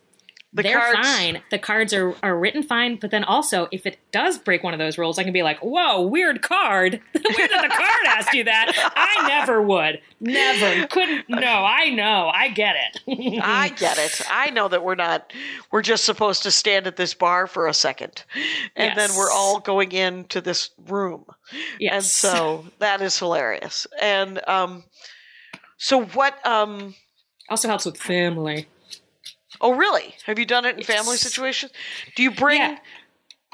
The 0.54 0.62
they're 0.62 0.78
cards- 0.78 1.08
fine. 1.08 1.42
The 1.50 1.58
cards 1.58 1.94
are, 1.94 2.14
are 2.22 2.38
written 2.38 2.62
fine, 2.62 2.96
but 2.96 3.10
then 3.10 3.24
also 3.24 3.68
if 3.72 3.86
it 3.86 3.98
does 4.12 4.36
break 4.36 4.62
one 4.62 4.74
of 4.74 4.78
those 4.78 4.98
rules, 4.98 5.18
I 5.18 5.24
can 5.24 5.32
be 5.32 5.42
like, 5.42 5.58
"Whoa, 5.60 6.02
weird 6.02 6.42
card! 6.42 7.00
Where 7.12 7.48
did 7.48 7.62
the 7.62 7.68
card 7.74 8.06
ask 8.06 8.34
you 8.34 8.44
that? 8.44 8.72
I 8.94 9.28
never 9.28 9.62
would, 9.62 10.00
never, 10.20 10.86
couldn't. 10.88 11.28
No, 11.30 11.46
I 11.46 11.88
know, 11.88 12.30
I 12.34 12.48
get 12.48 12.76
it. 12.76 13.40
I 13.42 13.70
get 13.70 13.96
it. 13.96 14.20
I 14.28 14.50
know 14.50 14.68
that 14.68 14.84
we're 14.84 14.94
not, 14.94 15.32
we're 15.70 15.80
just 15.80 16.04
supposed 16.04 16.42
to 16.42 16.50
stand 16.50 16.86
at 16.86 16.96
this 16.96 17.14
bar 17.14 17.46
for 17.46 17.66
a 17.66 17.72
second. 17.74 18.24
And 18.76 18.98
then 18.98 19.10
we're 19.16 19.30
all 19.30 19.58
going 19.58 19.92
into 19.92 20.42
this 20.42 20.68
room. 20.86 21.24
yes. 21.78 21.94
And 21.94 22.04
so 22.04 22.66
that 22.78 23.00
is 23.00 23.18
hilarious. 23.18 23.86
And 24.00 24.46
um, 24.46 24.84
so 25.78 26.04
what, 26.04 26.44
um, 26.46 26.94
also 27.48 27.68
helps 27.68 27.86
with 27.86 27.96
family. 27.96 28.68
Oh, 29.62 29.74
really? 29.74 30.14
Have 30.26 30.38
you 30.38 30.44
done 30.44 30.64
it 30.64 30.76
in 30.76 30.82
family 30.84 31.16
situations? 31.16 31.72
Do 32.16 32.22
you 32.22 32.30
bring, 32.30 32.60
Yeah. 32.60 32.78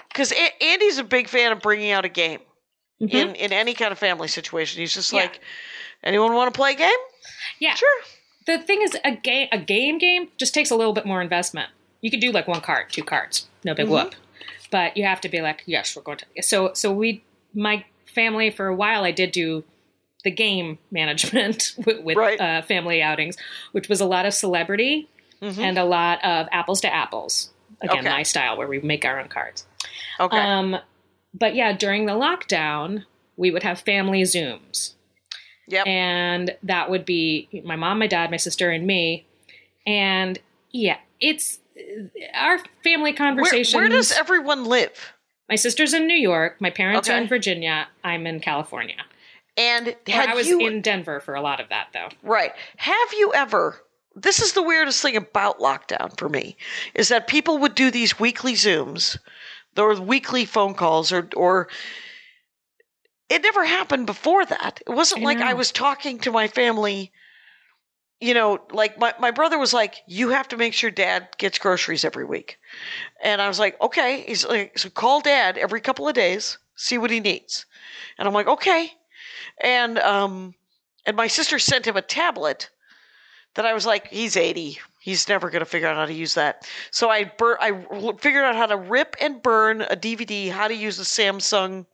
because 0.08 0.32
Andy's 0.60 0.98
a 0.98 1.04
big 1.04 1.28
fan 1.28 1.52
of 1.52 1.60
bringing 1.60 1.90
out 1.92 2.04
a 2.04 2.08
game 2.08 2.40
Mhm. 3.00 3.14
in, 3.14 3.34
in 3.36 3.52
any 3.52 3.74
kind 3.74 3.92
of 3.92 3.98
family 3.98 4.26
situation. 4.28 4.80
He's 4.80 4.94
just 4.94 5.12
Yeah. 5.12 5.20
like, 5.22 5.40
anyone 6.02 6.34
want 6.34 6.52
to 6.52 6.56
play 6.58 6.72
a 6.72 6.76
game? 6.76 6.90
Yeah. 7.60 7.74
Sure. 7.74 8.00
The 8.46 8.58
thing 8.58 8.82
is, 8.82 8.96
a 9.04 9.12
game 9.12 9.48
a 9.52 9.58
game 9.58 9.98
game 9.98 10.28
just 10.38 10.54
takes 10.54 10.70
a 10.70 10.76
little 10.76 10.92
bit 10.94 11.04
more 11.06 11.20
investment. 11.20 11.68
You 12.00 12.10
could 12.10 12.20
do 12.20 12.32
like 12.32 12.48
one 12.48 12.60
card, 12.62 12.90
two 12.90 13.04
cards, 13.04 13.46
no 13.64 13.74
big 13.74 13.88
whoop. 13.88 14.14
But 14.70 14.96
you 14.96 15.04
have 15.04 15.20
to 15.22 15.28
be 15.28 15.40
like, 15.42 15.62
yes, 15.66 15.94
we're 15.94 16.02
going 16.02 16.18
to. 16.18 16.42
So 16.42 16.72
so 16.74 16.90
we, 16.92 17.22
my 17.54 17.84
family 18.14 18.50
for 18.50 18.66
a 18.68 18.74
while, 18.74 19.04
I 19.04 19.10
did 19.12 19.32
do 19.32 19.64
the 20.24 20.30
game 20.30 20.78
management 20.90 21.74
with, 21.84 22.00
with 22.02 22.16
Right. 22.16 22.40
uh, 22.40 22.62
family 22.62 23.02
outings, 23.02 23.36
which 23.72 23.88
was 23.88 24.00
a 24.00 24.06
lot 24.06 24.24
of 24.26 24.32
celebrity. 24.34 25.08
And 25.40 25.78
a 25.78 25.84
lot 25.84 26.24
of 26.24 26.46
apples 26.52 26.80
to 26.82 26.92
apples. 26.92 27.50
Again, 27.80 27.98
Okay. 28.00 28.08
my 28.08 28.22
style, 28.24 28.56
where 28.58 28.66
we 28.66 28.80
make 28.80 29.04
our 29.04 29.20
own 29.20 29.28
cards. 29.28 29.64
Okay. 30.18 30.36
Um, 30.36 30.78
but 31.32 31.54
yeah, 31.54 31.72
during 31.72 32.06
the 32.06 32.12
lockdown, 32.14 33.04
we 33.36 33.50
would 33.52 33.62
have 33.62 33.80
family 33.80 34.22
Zooms. 34.22 34.94
yep. 35.68 35.86
And 35.86 36.56
that 36.64 36.90
would 36.90 37.04
be 37.04 37.48
my 37.64 37.76
mom, 37.76 38.00
my 38.00 38.06
dad, 38.08 38.30
my 38.30 38.36
sister, 38.36 38.70
and 38.70 38.84
me. 38.86 39.26
And 39.86 40.38
yeah, 40.72 40.96
it's 41.20 41.60
our 42.34 42.58
family 42.82 43.12
where, 43.12 43.16
conversations. 43.16 43.74
where 43.74 43.88
does 43.88 44.10
everyone 44.12 44.64
live? 44.64 45.12
my 45.48 45.54
sister's 45.56 45.94
in 45.94 46.06
New 46.06 46.16
York. 46.16 46.60
My 46.60 46.68
parents 46.70 47.08
are 47.08 47.16
in 47.16 47.26
Virginia. 47.26 47.88
I'm 48.04 48.26
in 48.26 48.38
California. 48.40 48.96
And 49.56 49.96
I 50.06 50.34
was 50.34 50.46
you 50.46 50.60
in 50.66 50.82
Denver 50.82 51.20
for 51.20 51.34
a 51.34 51.40
lot 51.40 51.58
of 51.58 51.70
that, 51.70 51.88
though. 51.94 52.08
right? 52.22 52.52
Have 52.76 53.12
you 53.16 53.32
ever? 53.34 53.80
This 54.22 54.40
is 54.40 54.52
the 54.52 54.62
weirdest 54.62 55.00
thing 55.00 55.16
about 55.16 55.60
lockdown 55.60 56.16
for 56.18 56.28
me 56.28 56.56
is 56.94 57.08
that 57.08 57.28
people 57.28 57.58
would 57.58 57.74
do 57.74 57.90
these 57.90 58.18
weekly 58.18 58.54
Zooms, 58.54 59.18
or 59.76 59.94
weekly 60.00 60.44
phone 60.44 60.74
calls, 60.74 61.12
or 61.12 61.28
or 61.36 61.68
it 63.28 63.42
never 63.42 63.64
happened 63.64 64.06
before 64.06 64.44
that. 64.46 64.80
It 64.86 64.92
wasn't 64.92 65.22
I 65.22 65.24
like 65.24 65.38
I 65.38 65.54
was 65.54 65.70
talking 65.70 66.18
to 66.20 66.32
my 66.32 66.48
family. 66.48 67.12
You 68.20 68.34
know, 68.34 68.58
like 68.72 68.98
my, 68.98 69.14
my 69.20 69.30
brother 69.30 69.58
was 69.58 69.72
like, 69.72 69.96
You 70.08 70.30
have 70.30 70.48
to 70.48 70.56
make 70.56 70.74
sure 70.74 70.90
dad 70.90 71.28
gets 71.38 71.58
groceries 71.58 72.04
every 72.04 72.24
week. 72.24 72.58
And 73.22 73.40
I 73.40 73.46
was 73.46 73.60
like, 73.60 73.80
Okay. 73.80 74.24
He's 74.26 74.44
like, 74.44 74.76
So 74.78 74.90
call 74.90 75.20
dad 75.20 75.56
every 75.56 75.80
couple 75.80 76.08
of 76.08 76.14
days, 76.14 76.58
see 76.74 76.98
what 76.98 77.12
he 77.12 77.20
needs. 77.20 77.66
And 78.18 78.26
I'm 78.26 78.34
like, 78.34 78.48
Okay. 78.48 78.90
And 79.62 79.98
um 80.00 80.54
and 81.06 81.16
my 81.16 81.28
sister 81.28 81.60
sent 81.60 81.86
him 81.86 81.96
a 81.96 82.02
tablet 82.02 82.70
that 83.54 83.66
I 83.66 83.74
was 83.74 83.86
like, 83.86 84.08
He's 84.08 84.36
80. 84.36 84.78
He's 85.00 85.28
never 85.28 85.48
going 85.50 85.60
to 85.60 85.66
figure 85.66 85.88
out 85.88 85.96
how 85.96 86.06
to 86.06 86.12
use 86.12 86.34
that. 86.34 86.68
So 86.90 87.08
I 87.08 87.24
bur- 87.24 87.58
I 87.60 87.72
figured 88.18 88.44
out 88.44 88.56
how 88.56 88.66
to 88.66 88.76
rip 88.76 89.16
and 89.20 89.42
burn 89.42 89.82
a 89.82 89.96
DVD, 89.96 90.50
how 90.50 90.68
to 90.68 90.74
use 90.74 90.98
a 90.98 91.02
Samsung 91.02 91.86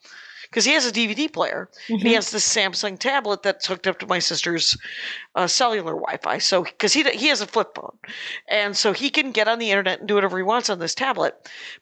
because 0.55 0.65
he 0.65 0.73
has 0.73 0.87
a 0.87 0.93
DVD 0.93 1.33
player. 1.33 1.69
And 1.89 2.01
he 2.01 2.13
has 2.13 2.31
this 2.31 2.47
Samsung 2.47 2.97
tablet 2.97 3.43
that's 3.43 3.67
hooked 3.67 3.89
up 3.89 3.99
to 3.99 4.07
my 4.07 4.21
sister's 4.21 4.79
uh, 5.35 5.49
cellular 5.49 5.95
Wi-Fi. 5.95 6.39
So 6.39 6.63
because 6.63 6.93
he 6.93 7.03
he 7.03 7.27
has 7.27 7.41
a 7.41 7.47
flip 7.47 7.75
phone, 7.75 7.99
and 8.49 8.77
so 8.77 8.93
he 8.93 9.11
can 9.11 9.33
get 9.33 9.49
on 9.49 9.59
the 9.59 9.71
internet 9.71 9.99
and 9.99 10.09
do 10.09 10.15
whatever 10.15 10.37
he 10.37 10.45
wants 10.45 10.71
on 10.71 10.79
this 10.79 10.95
tablet. 10.95 11.35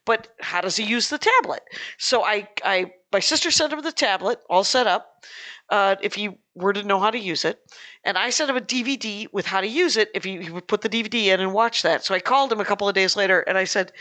But 0.06 0.28
how 0.40 0.62
does 0.62 0.76
he 0.76 0.84
use 0.84 1.10
the 1.10 1.18
tablet? 1.18 1.62
So 1.98 2.24
I 2.24 2.48
I 2.64 2.92
my 3.12 3.20
sister 3.20 3.50
sent 3.50 3.74
him 3.74 3.82
the 3.82 3.92
tablet 3.92 4.40
all 4.48 4.64
set 4.64 4.86
up. 4.86 5.24
Uh, 5.68 5.96
if 6.02 6.14
he 6.14 6.30
were 6.54 6.72
to 6.72 6.82
know 6.82 7.00
how 7.00 7.10
to 7.10 7.18
use 7.18 7.44
it, 7.44 7.58
and 8.04 8.18
I 8.18 8.30
set 8.30 8.50
up 8.50 8.56
a 8.56 8.60
DVD 8.60 9.26
with 9.32 9.46
how 9.46 9.60
to 9.60 9.66
use 9.66 9.96
it. 9.96 10.10
If 10.14 10.24
he, 10.24 10.42
he 10.42 10.50
would 10.50 10.66
put 10.66 10.82
the 10.82 10.88
DVD 10.88 11.26
in 11.26 11.40
and 11.40 11.52
watch 11.52 11.82
that. 11.82 12.04
So 12.04 12.14
I 12.14 12.20
called 12.20 12.52
him 12.52 12.60
a 12.60 12.64
couple 12.64 12.88
of 12.88 12.94
days 12.94 13.16
later, 13.16 13.40
and 13.40 13.56
I 13.58 13.64
said. 13.64 13.92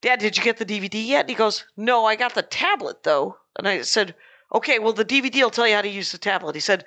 Dad, 0.00 0.20
did 0.20 0.36
you 0.36 0.44
get 0.44 0.58
the 0.58 0.64
DVD 0.64 1.04
yet? 1.04 1.22
And 1.22 1.30
he 1.30 1.34
goes, 1.34 1.64
No, 1.76 2.04
I 2.04 2.14
got 2.14 2.34
the 2.34 2.42
tablet 2.42 3.02
though. 3.02 3.36
And 3.56 3.66
I 3.66 3.82
said, 3.82 4.14
Okay, 4.54 4.78
well, 4.78 4.92
the 4.92 5.04
DVD 5.04 5.42
will 5.42 5.50
tell 5.50 5.66
you 5.66 5.74
how 5.74 5.82
to 5.82 5.88
use 5.88 6.12
the 6.12 6.18
tablet. 6.18 6.54
He 6.54 6.60
said, 6.60 6.84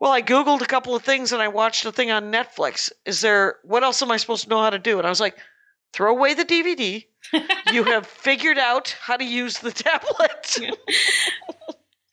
Well, 0.00 0.12
I 0.12 0.22
Googled 0.22 0.60
a 0.60 0.66
couple 0.66 0.94
of 0.94 1.02
things 1.02 1.32
and 1.32 1.40
I 1.40 1.48
watched 1.48 1.84
a 1.84 1.92
thing 1.92 2.10
on 2.10 2.32
Netflix. 2.32 2.90
Is 3.06 3.20
there, 3.20 3.56
what 3.62 3.84
else 3.84 4.02
am 4.02 4.10
I 4.10 4.16
supposed 4.16 4.44
to 4.44 4.50
know 4.50 4.60
how 4.60 4.70
to 4.70 4.78
do? 4.78 4.98
And 4.98 5.06
I 5.06 5.10
was 5.10 5.20
like, 5.20 5.36
Throw 5.92 6.10
away 6.10 6.34
the 6.34 6.44
DVD. 6.44 7.04
you 7.72 7.84
have 7.92 8.06
figured 8.06 8.58
out 8.58 8.96
how 9.00 9.16
to 9.16 9.24
use 9.24 9.58
the 9.58 9.70
tablet. 9.70 10.58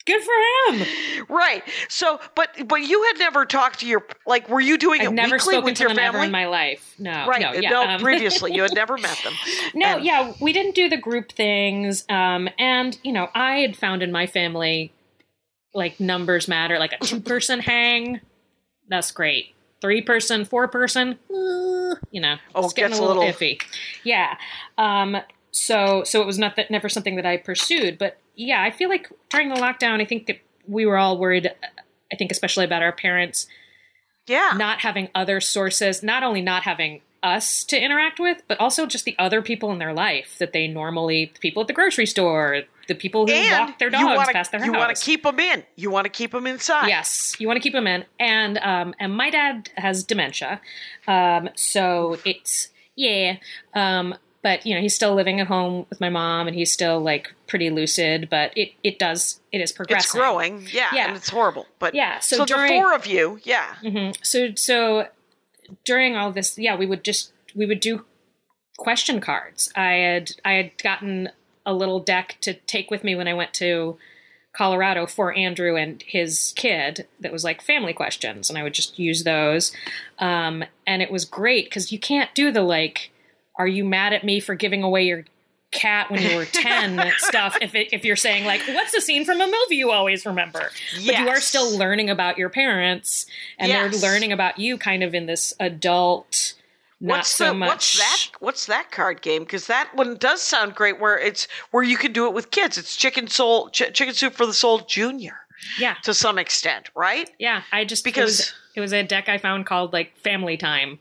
Good 0.10 0.22
for 0.24 0.74
him. 0.74 1.26
right. 1.30 1.64
So, 1.88 2.20
but, 2.36 2.50
but 2.68 2.82
you 2.82 3.04
had 3.04 3.20
never 3.20 3.46
talked 3.46 3.80
to 3.82 3.88
your, 3.88 4.06
like, 4.26 4.50
were 4.50 4.60
you 4.62 4.78
doing 4.78 5.02
I've 5.02 5.08
it 5.10 5.14
never 5.14 5.36
weekly 5.36 5.54
spoken 5.54 5.64
with 5.66 5.76
to 5.76 5.84
your 5.84 5.90
them 5.90 5.98
family? 5.98 6.26
in 6.26 6.32
my 6.32 6.48
life. 6.48 6.96
No, 6.98 7.28
right. 7.28 7.42
no, 7.42 7.54
yeah. 7.54 7.70
no, 7.70 7.84
um, 7.84 8.00
previously. 8.02 8.54
You 8.54 8.64
had 8.64 8.74
never 8.76 8.98
met 8.98 9.18
them. 9.24 9.34
No, 9.74 9.86
And- 9.98 10.04
yeah, 10.06 10.34
we 10.42 10.52
didn't 10.54 10.76
do 10.76 10.90
the 10.90 10.98
group 10.98 11.32
things. 11.32 12.06
Um, 12.10 12.50
and, 12.58 12.98
you 13.04 13.12
know, 13.12 13.30
I 13.36 13.58
had 13.60 13.76
found 13.78 14.02
in 14.04 14.12
my 14.12 14.26
family, 14.28 14.92
like, 15.74 16.00
numbers 16.00 16.48
matter, 16.48 16.80
like 16.80 16.94
a 16.94 16.98
two 17.06 17.20
person 17.20 17.60
hang. 17.60 18.22
That's 18.88 19.12
great. 19.12 19.54
Three 19.82 20.02
person, 20.02 20.44
four 20.44 20.68
person, 20.68 21.18
uh, 21.30 21.96
you 22.12 22.20
know, 22.20 22.36
Oh, 22.54 22.66
it's 22.66 22.74
getting 22.74 22.90
gets 22.92 23.00
a 23.00 23.04
a 23.04 23.06
little, 23.06 23.24
little- 23.24 23.34
iffy. 23.40 23.62
Yeah. 24.04 24.36
Um, 24.78 25.18
so, 25.52 26.04
so 26.04 26.22
it 26.22 26.26
was 26.26 26.38
not 26.38 26.56
that 26.58 26.70
never 26.70 26.90
something 26.90 27.16
that 27.16 27.26
I 27.26 27.38
pursued. 27.38 27.98
But 27.98 28.18
yeah, 28.40 28.64
I 28.64 28.72
feel 28.72 28.88
like 28.90 29.10
during 29.30 29.50
the 29.50 29.56
lockdown, 29.56 30.02
I 30.02 30.06
think 30.06 30.28
that 30.28 30.40
we 30.68 30.86
were 30.86 30.98
all 30.98 31.18
worried. 31.18 31.52
I 32.12 32.16
think 32.16 32.32
especially 32.32 32.64
about 32.64 32.82
our 32.82 32.94
parents 32.94 33.48
Yeah. 34.28 34.54
not 34.56 34.80
having 34.80 35.10
other 35.14 35.42
sources, 35.42 36.02
not 36.02 36.24
only 36.24 36.42
not 36.42 36.64
having 36.64 37.02
us 37.22 37.66
to 37.66 37.78
interact 37.78 38.18
with, 38.18 38.42
but 38.48 38.58
also 38.60 38.86
just 38.86 39.04
the 39.04 39.16
other 39.20 39.42
people 39.42 39.72
in 39.74 39.78
their 39.78 39.92
life 39.92 40.38
that 40.40 40.54
they 40.54 40.68
normally, 40.68 41.32
the 41.34 41.40
people 41.40 41.62
at 41.62 41.68
the 41.68 41.74
grocery 41.74 42.06
store, 42.06 42.62
the 42.88 42.96
people 42.96 43.28
who 43.28 43.34
and 43.34 43.68
walk 43.68 43.78
their 43.78 43.90
dogs 43.90 44.16
wanna, 44.16 44.32
past 44.32 44.52
their 44.52 44.62
you 44.62 44.68
house. 44.68 44.74
You 44.74 44.80
want 44.80 44.96
to 44.96 45.06
keep 45.06 45.24
them 45.24 45.40
in. 45.40 45.64
You 45.76 45.92
want 45.92 46.06
to 46.06 46.10
keep 46.10 46.32
them 46.32 46.48
inside. 46.48 46.88
Yes, 46.88 47.36
you 47.38 47.46
want 47.46 47.58
to 47.58 47.62
keep 47.62 47.74
them 47.74 47.88
in, 47.88 48.06
and 48.20 48.58
um, 48.60 48.96
and 49.00 49.14
my 49.14 49.30
dad 49.30 49.70
has 49.76 50.04
dementia, 50.06 50.62
um, 51.08 51.50
so 51.56 52.18
it's 52.24 52.70
yeah, 52.96 53.36
um, 53.76 54.16
but 54.42 54.66
you 54.66 54.74
know 54.76 54.82
he's 54.82 54.96
still 54.96 55.14
living 55.16 55.40
at 55.40 55.48
home 55.48 55.86
with 55.90 56.00
my 56.00 56.10
mom, 56.10 56.48
and 56.48 56.56
he's 56.56 56.72
still 56.72 57.00
like 57.00 57.34
pretty 57.48 57.70
lucid, 57.70 58.30
but 58.30 58.52
it 58.58 58.72
it 58.84 59.00
does 59.00 59.40
it 59.52 59.62
is 59.62 59.72
progressing. 59.72 60.06
It's 60.08 60.12
growing, 60.12 60.68
yeah, 60.72 60.90
Yeah. 60.94 61.08
and 61.08 61.18
it's 61.18 61.30
horrible. 61.30 61.66
But 61.80 61.94
Yeah, 61.96 62.20
so 62.20 62.38
so, 62.38 62.46
during- 62.46 62.72
the 62.74 62.80
four 62.80 62.94
of 62.94 63.06
you, 63.06 63.40
yeah, 63.44 63.76
hmm 63.82 64.12
So 64.22 64.54
so 64.56 65.08
during 65.86 66.16
all 66.16 66.32
this, 66.32 66.58
yeah, 66.58 66.76
we 66.76 66.86
would 66.86 67.04
just 67.04 67.32
we 67.56 67.66
would 67.66 67.80
do 67.80 68.06
question 68.78 69.20
cards. 69.20 69.72
I 69.76 69.92
had 69.94 70.32
I 70.46 70.54
had 70.54 70.78
gotten 70.82 71.30
a 71.66 71.74
little 71.74 72.00
deck 72.00 72.38
to 72.42 72.54
take 72.54 72.90
with 72.90 73.04
me 73.04 73.16
when 73.16 73.28
I 73.28 73.34
went 73.34 73.54
to 73.56 73.98
Colorado 74.54 75.06
for 75.06 75.32
Andrew 75.34 75.76
and 75.76 76.02
his 76.08 76.54
kid 76.56 77.06
that 77.20 77.32
was 77.32 77.44
like 77.44 77.62
family 77.62 77.94
questions, 77.94 78.50
and 78.50 78.58
I 78.58 78.64
would 78.64 78.74
just 78.74 78.98
use 78.98 79.24
those. 79.24 79.72
Um, 80.18 80.64
and 80.88 81.02
it 81.02 81.12
was 81.12 81.26
great 81.26 81.66
because 81.66 81.92
you 81.92 82.00
can't 82.00 82.34
do 82.34 82.52
the 82.52 82.62
like, 82.64 83.12
"Are 83.60 83.68
you 83.68 83.86
mad 83.86 84.14
at 84.14 84.24
me 84.24 84.40
for 84.40 84.56
giving 84.56 84.82
away 84.82 85.04
your 85.04 85.26
cat 85.72 86.10
when 86.10 86.20
you 86.24 86.36
were 86.36 86.46
10 86.52 87.12
stuff 87.20 87.56
if, 87.62 87.76
it, 87.76 87.90
if 87.94 88.04
you're 88.04 88.16
saying 88.16 88.44
like 88.44 88.60
what's 88.70 88.92
the 88.92 89.00
scene 89.02 89.24
from 89.24 89.40
a 89.40 89.46
movie 89.46 89.76
you 89.76 89.92
always 89.92 90.26
remember 90.26 90.72
but 91.06 91.20
you 91.20 91.28
are 91.30 91.40
still 91.40 91.78
learning 91.78 92.10
about 92.10 92.40
your 92.40 92.50
parents 92.50 93.28
and 93.60 93.70
Yes. 93.70 94.02
they're 94.02 94.10
learning 94.12 94.32
about 94.34 94.58
you 94.58 94.80
kind 94.80 95.04
of 95.04 95.14
in 95.14 95.28
this 95.28 95.54
adult 95.60 96.56
not 97.00 97.18
what's 97.18 97.30
so 97.30 97.50
the, 97.50 97.54
much 97.54 97.70
what's 97.70 97.98
that? 98.00 98.26
What's 98.40 98.66
that 98.66 98.92
card 98.92 99.22
game? 99.22 99.44
Because 99.44 99.68
that 99.68 99.94
one 99.96 100.18
does 100.18 100.42
sound 100.42 100.74
great. 100.76 101.00
Where 101.00 101.18
it's 101.20 101.48
where 101.72 101.84
you 101.84 101.96
can 101.98 102.12
do 102.14 102.26
it 102.28 102.34
with 102.34 102.50
kids. 102.52 102.78
It's 102.78 102.96
Chicken 102.98 103.28
Soul, 103.28 103.70
Ch- 103.70 103.94
Chicken 103.94 104.14
Soup 104.16 104.34
for 104.34 104.46
the 104.48 104.54
Soul 104.54 104.80
Junior 104.80 105.38
yeah 105.78 105.96
to 106.04 106.14
some 106.16 106.40
extent, 106.40 106.90
right? 106.96 107.30
yeah 107.38 107.62
i 107.72 107.86
just 107.86 108.04
Because- 108.04 108.40
it 108.40 108.44
was, 108.44 108.54
it 108.76 108.80
was 108.82 108.94
a 108.94 109.04
deck 109.04 109.30
i 109.30 109.38
found 109.38 109.66
called 109.68 109.94
like 109.94 110.18
family 110.18 110.58
time 110.58 110.98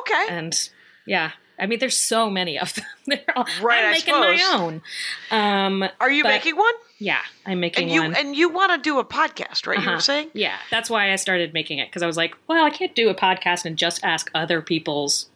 Okay, 0.00 0.26
and 0.28 0.68
yeah 1.06 1.30
i 1.62 1.66
mean 1.66 1.78
there's 1.78 1.96
so 1.98 2.28
many 2.28 2.58
of 2.58 2.74
them 2.74 2.84
They're 3.06 3.24
all, 3.36 3.46
Right, 3.62 3.78
i'm 3.84 3.90
I 3.90 3.92
making 3.92 4.14
my 4.14 4.42
own 4.52 4.82
um 5.30 5.88
are 6.00 6.10
you 6.10 6.22
but- 6.24 6.28
making 6.30 6.56
one? 6.56 6.74
yeah 6.98 7.20
i'm 7.46 7.60
making 7.60 7.84
And 7.84 7.92
you 7.94 8.02
one 8.02 8.14
and 8.14 8.36
you 8.36 8.48
want 8.50 8.72
to 8.72 8.78
do 8.78 8.98
a 8.98 9.04
podcast, 9.04 9.66
right? 9.66 9.78
You 9.78 9.84
Uh-huh. 9.84 9.94
were 9.96 10.00
saying, 10.00 10.28
Yeah, 10.34 10.56
that's 10.70 10.90
why 10.90 11.12
I 11.12 11.16
started 11.16 11.54
making 11.54 11.78
it 11.78 11.88
because 11.88 12.02
I 12.02 12.06
was 12.06 12.16
like, 12.16 12.36
well, 12.48 12.64
I 12.64 12.70
can't 12.70 12.94
do 12.94 13.08
a 13.08 13.14
podcast 13.14 13.64
and 13.64 13.76
just 13.78 14.04
ask 14.04 14.30
other 14.34 14.60
people's 14.60 15.30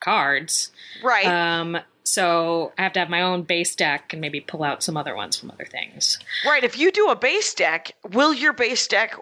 cards. 0.00 0.70
right? 1.02 1.26
Um, 1.26 1.78
so 2.04 2.72
I 2.78 2.82
have 2.82 2.92
to 2.94 3.00
have 3.00 3.10
my 3.10 3.22
own 3.22 3.42
base 3.42 3.74
deck 3.74 4.12
and 4.12 4.20
maybe 4.20 4.40
pull 4.40 4.62
out 4.62 4.82
some 4.82 4.96
other 4.96 5.14
ones 5.14 5.36
from 5.36 5.50
other 5.50 5.64
things. 5.66 6.18
Right. 6.46 6.64
If 6.64 6.78
you 6.78 6.90
do 6.90 7.08
a 7.10 7.16
base 7.16 7.54
deck, 7.54 7.92
will 8.12 8.32
your 8.34 8.52
base 8.52 8.86
deck? 8.86 9.14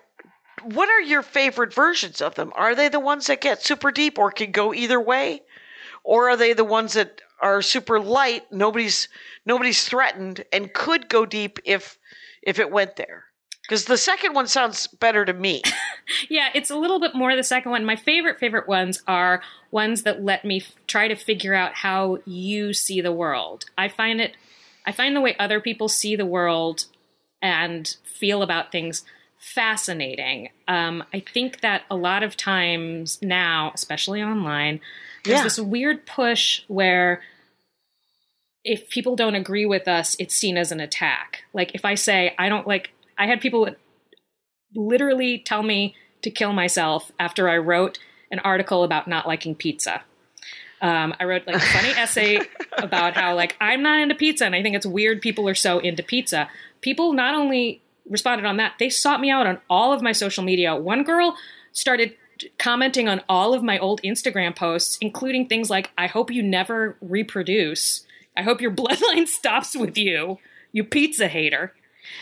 What 0.62 0.88
are 0.88 1.00
your 1.00 1.22
favorite 1.22 1.72
versions 1.74 2.20
of 2.22 2.34
them? 2.34 2.52
Are 2.54 2.74
they 2.74 2.88
the 2.88 3.00
ones 3.00 3.26
that 3.26 3.40
get 3.40 3.62
super 3.62 3.90
deep 3.90 4.18
or 4.18 4.30
can 4.30 4.50
go 4.52 4.72
either 4.74 5.00
way, 5.00 5.42
or 6.08 6.30
are 6.30 6.38
they 6.38 6.54
the 6.54 6.64
ones 6.64 6.94
that 6.94 7.20
are 7.42 7.60
super 7.60 8.00
light? 8.00 8.50
Nobody's 8.50 9.08
nobody's 9.44 9.84
threatened 9.84 10.42
and 10.50 10.72
could 10.72 11.10
go 11.10 11.26
deep 11.26 11.58
if 11.66 11.98
if 12.42 12.58
it 12.58 12.70
went 12.70 12.96
there. 12.96 13.24
Because 13.62 13.84
the 13.84 13.98
second 13.98 14.32
one 14.32 14.46
sounds 14.46 14.86
better 14.86 15.24
to 15.24 15.32
me. 15.32 15.62
Yeah, 16.30 16.48
it's 16.54 16.70
a 16.70 16.76
little 16.76 16.98
bit 17.00 17.14
more 17.14 17.36
the 17.36 17.44
second 17.44 17.70
one. 17.70 17.84
My 17.84 17.94
favorite 17.94 18.38
favorite 18.38 18.66
ones 18.66 19.02
are 19.06 19.42
ones 19.70 20.04
that 20.04 20.24
let 20.24 20.42
me 20.42 20.62
f- 20.62 20.72
try 20.86 21.06
to 21.06 21.14
figure 21.14 21.52
out 21.52 21.74
how 21.74 22.16
you 22.24 22.72
see 22.72 23.02
the 23.02 23.12
world. 23.12 23.66
I 23.76 23.88
find 23.88 24.18
it 24.18 24.32
I 24.86 24.92
find 24.92 25.14
the 25.14 25.20
way 25.20 25.36
other 25.38 25.60
people 25.60 25.90
see 25.90 26.16
the 26.16 26.24
world 26.24 26.86
and 27.42 27.94
feel 28.04 28.40
about 28.40 28.72
things 28.72 29.04
fascinating. 29.36 30.48
Um, 30.66 31.04
I 31.12 31.20
think 31.20 31.60
that 31.60 31.82
a 31.90 31.94
lot 31.94 32.22
of 32.22 32.38
times 32.38 33.18
now, 33.20 33.70
especially 33.74 34.22
online, 34.22 34.80
there's 35.24 35.38
Yeah. 35.38 35.44
this 35.44 35.58
weird 35.58 36.06
push 36.06 36.62
where 36.68 37.22
if 38.64 38.88
people 38.90 39.16
don't 39.16 39.34
agree 39.34 39.64
with 39.66 39.88
us, 39.88 40.16
it's 40.18 40.34
seen 40.34 40.56
as 40.56 40.72
an 40.72 40.80
attack. 40.80 41.44
Like 41.52 41.74
if 41.74 41.84
I 41.84 41.94
say 41.94 42.34
I 42.38 42.48
don't 42.48 42.66
like, 42.66 42.92
I 43.16 43.26
had 43.26 43.40
people 43.40 43.68
literally 44.74 45.38
tell 45.38 45.62
me 45.62 45.94
to 46.22 46.30
kill 46.30 46.52
myself 46.52 47.10
after 47.18 47.48
I 47.48 47.56
wrote 47.58 47.98
an 48.30 48.38
article 48.40 48.84
about 48.84 49.08
not 49.08 49.26
liking 49.26 49.54
pizza. 49.54 50.02
Um, 50.80 51.14
I 51.18 51.24
wrote 51.24 51.46
like 51.46 51.56
a 51.56 51.60
funny 51.60 51.88
essay 51.96 52.40
about 52.76 53.14
how 53.14 53.34
like 53.34 53.56
I'm 53.60 53.82
not 53.82 54.00
into 54.00 54.14
pizza, 54.14 54.44
and 54.44 54.54
I 54.54 54.62
think 54.62 54.76
it's 54.76 54.86
weird 54.86 55.20
people 55.22 55.48
are 55.48 55.54
so 55.54 55.78
into 55.78 56.02
pizza. 56.02 56.48
People 56.82 57.12
not 57.12 57.34
only 57.34 57.80
responded 58.08 58.46
on 58.46 58.58
that, 58.58 58.74
they 58.78 58.88
sought 58.88 59.20
me 59.20 59.30
out 59.30 59.46
on 59.46 59.58
all 59.68 59.92
of 59.92 60.02
my 60.02 60.12
social 60.12 60.44
media. 60.44 60.76
One 60.76 61.02
girl 61.02 61.36
started 61.72 62.14
commenting 62.58 63.08
on 63.08 63.22
all 63.28 63.54
of 63.54 63.62
my 63.62 63.78
old 63.78 64.02
Instagram 64.02 64.54
posts, 64.54 64.98
including 65.00 65.46
things 65.46 65.70
like, 65.70 65.90
I 65.98 66.06
hope 66.06 66.30
you 66.30 66.42
never 66.42 66.96
reproduce. 67.00 68.06
I 68.36 68.42
hope 68.42 68.60
your 68.60 68.70
bloodline 68.74 69.26
stops 69.26 69.76
with 69.76 69.96
you, 69.96 70.38
you 70.72 70.84
pizza 70.84 71.28
hater. 71.28 71.74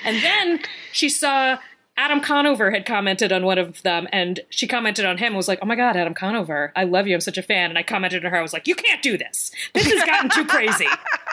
And 0.05 0.23
then 0.23 0.61
she 0.93 1.09
saw 1.09 1.59
Adam 1.99 2.21
Conover 2.21 2.71
had 2.71 2.85
commented 2.85 3.33
on 3.33 3.45
one 3.45 3.59
of 3.59 3.83
them, 3.83 4.07
and 4.12 4.41
she 4.51 4.67
commented 4.67 5.07
on 5.07 5.17
him 5.17 5.29
and 5.29 5.37
was 5.37 5.49
like, 5.49 5.61
Oh 5.62 5.67
my 5.67 5.77
God, 5.77 5.97
Adam 5.97 6.12
Conover, 6.12 6.73
I 6.77 6.85
love 6.85 7.07
you. 7.07 7.14
I'm 7.14 7.21
such 7.21 7.39
a 7.39 7.43
fan. 7.43 7.71
And 7.71 7.79
I 7.79 7.83
commented 7.83 8.25
on 8.25 8.31
her, 8.31 8.39
I 8.39 8.43
was 8.43 8.53
like, 8.53 8.67
You 8.67 8.75
can't 8.75 9.03
do 9.03 9.17
this. 9.17 9.51
This 9.73 9.91
has 9.91 10.05
gotten 10.05 10.31
too 10.31 10.45
crazy. 10.45 10.87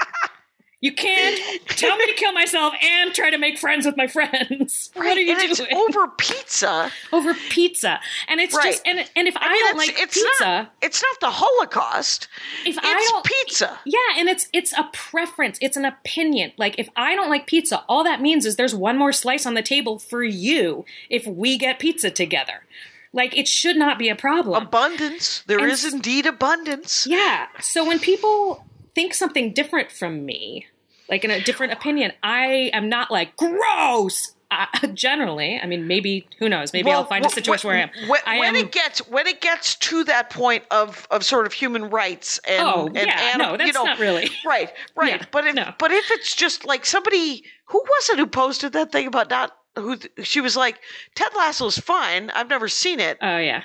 You 0.83 0.91
can't 0.91 1.39
tell 1.69 1.95
me 1.95 2.05
to 2.07 2.13
kill 2.13 2.33
myself 2.33 2.73
and 2.81 3.13
try 3.13 3.29
to 3.29 3.37
make 3.37 3.57
friends 3.57 3.85
with 3.85 3.95
my 3.95 4.07
friends. 4.07 4.91
What 4.95 5.17
are 5.17 5.21
you 5.21 5.55
doing? 5.55 5.73
over 5.73 6.09
pizza. 6.17 6.91
over 7.13 7.33
pizza. 7.49 8.01
And 8.27 8.41
it's 8.41 8.53
Right. 8.53 8.65
just 8.73 8.85
and 8.85 8.99
and 9.15 9.25
if 9.29 9.35
I, 9.37 9.53
mean, 9.53 9.63
don't 9.63 9.77
like 9.77 9.93
it's 9.97 10.15
pizza, 10.21 10.43
Not, 10.43 10.73
it's 10.81 11.01
not 11.01 11.19
the 11.21 11.31
Holocaust. 11.31 12.27
if 12.65 12.75
it's 12.77 12.85
I 12.85 13.07
don't 13.11 13.23
pizza. 13.25 13.79
Yeah, 13.85 13.97
and 14.17 14.27
it's 14.27 14.49
it's 14.51 14.73
a 14.73 14.89
preference, 14.91 15.57
it's 15.61 15.77
an 15.77 15.85
opinion. 15.85 16.51
Like 16.57 16.75
if 16.77 16.89
I 16.97 17.15
don't 17.15 17.29
like 17.29 17.47
pizza, 17.47 17.85
all 17.87 18.03
that 18.03 18.19
means 18.19 18.45
is 18.45 18.57
there's 18.57 18.75
one 18.75 18.97
more 18.97 19.13
slice 19.13 19.45
on 19.45 19.53
the 19.53 19.63
table 19.63 19.99
for 19.99 20.21
you 20.21 20.83
if 21.09 21.25
we 21.25 21.57
get 21.57 21.79
pizza 21.79 22.11
together. 22.11 22.65
Like 23.13 23.37
it 23.37 23.47
should 23.47 23.77
not 23.77 23.97
be 23.97 24.09
a 24.09 24.15
problem. 24.17 24.61
Abundance. 24.61 25.43
There 25.47 25.59
And 25.59 25.71
is 25.71 25.85
indeed 25.85 26.25
abundance. 26.25 27.07
Yeah. 27.07 27.47
So 27.61 27.85
when 27.85 27.99
people 27.99 28.65
think 28.95 29.13
something 29.13 29.53
different 29.53 29.89
from 29.91 30.25
me, 30.25 30.67
like 31.09 31.23
in 31.23 31.31
a 31.31 31.41
different 31.41 31.73
opinion, 31.73 32.11
I 32.23 32.69
am 32.73 32.89
not 32.89 33.11
like 33.11 33.35
gross. 33.37 34.33
Uh, 34.51 34.67
generally, 34.93 35.59
I 35.59 35.65
mean, 35.65 35.87
maybe 35.87 36.27
who 36.37 36.47
knows? 36.47 36.73
Maybe 36.73 36.91
I'll 36.91 37.05
find 37.05 37.25
a 37.25 37.27
wh- 37.27 37.33
situation 37.33 37.67
where 37.69 37.77
I 37.77 37.81
am. 37.81 37.89
When, 38.07 38.19
I 38.27 38.39
when 38.39 38.55
it 38.55 38.71
gets 38.71 38.99
when 39.09 39.25
it 39.25 39.41
gets 39.41 39.73
to 39.75 40.03
that 40.03 40.29
point 40.29 40.63
of 40.69 41.07
of 41.09 41.23
sort 41.25 41.47
of 41.47 41.53
human 41.53 41.89
rights 41.89 42.39
and 42.47 42.61
Oh, 42.67 42.85
and 42.85 42.95
yeah, 42.95 43.35
no, 43.37 43.53
you 43.53 43.57
that's 43.57 43.73
know, 43.73 43.83
not 43.83 43.97
really- 43.99 44.29
right 44.45 44.71
right. 44.95 45.19
Yeah, 45.21 45.25
but 45.31 45.47
if 45.47 45.55
no. 45.55 45.73
but 45.79 45.91
if 45.91 46.11
it's 46.11 46.35
just 46.35 46.65
like 46.65 46.85
somebody 46.85 47.43
who 47.65 47.79
was 47.79 48.09
it 48.09 48.19
who 48.19 48.27
posted 48.27 48.73
that 48.73 48.91
thing 48.91 49.07
about 49.07 49.31
not 49.31 49.57
who 49.75 49.97
she 50.21 50.39
was 50.39 50.55
like 50.55 50.77
Ted 51.15 51.29
Lasso's 51.35 51.79
fine. 51.79 52.29
I've 52.29 52.47
never 52.49 52.67
seen 52.67 52.99
it. 52.99 53.17
Oh 53.23 53.37
yeah, 53.39 53.63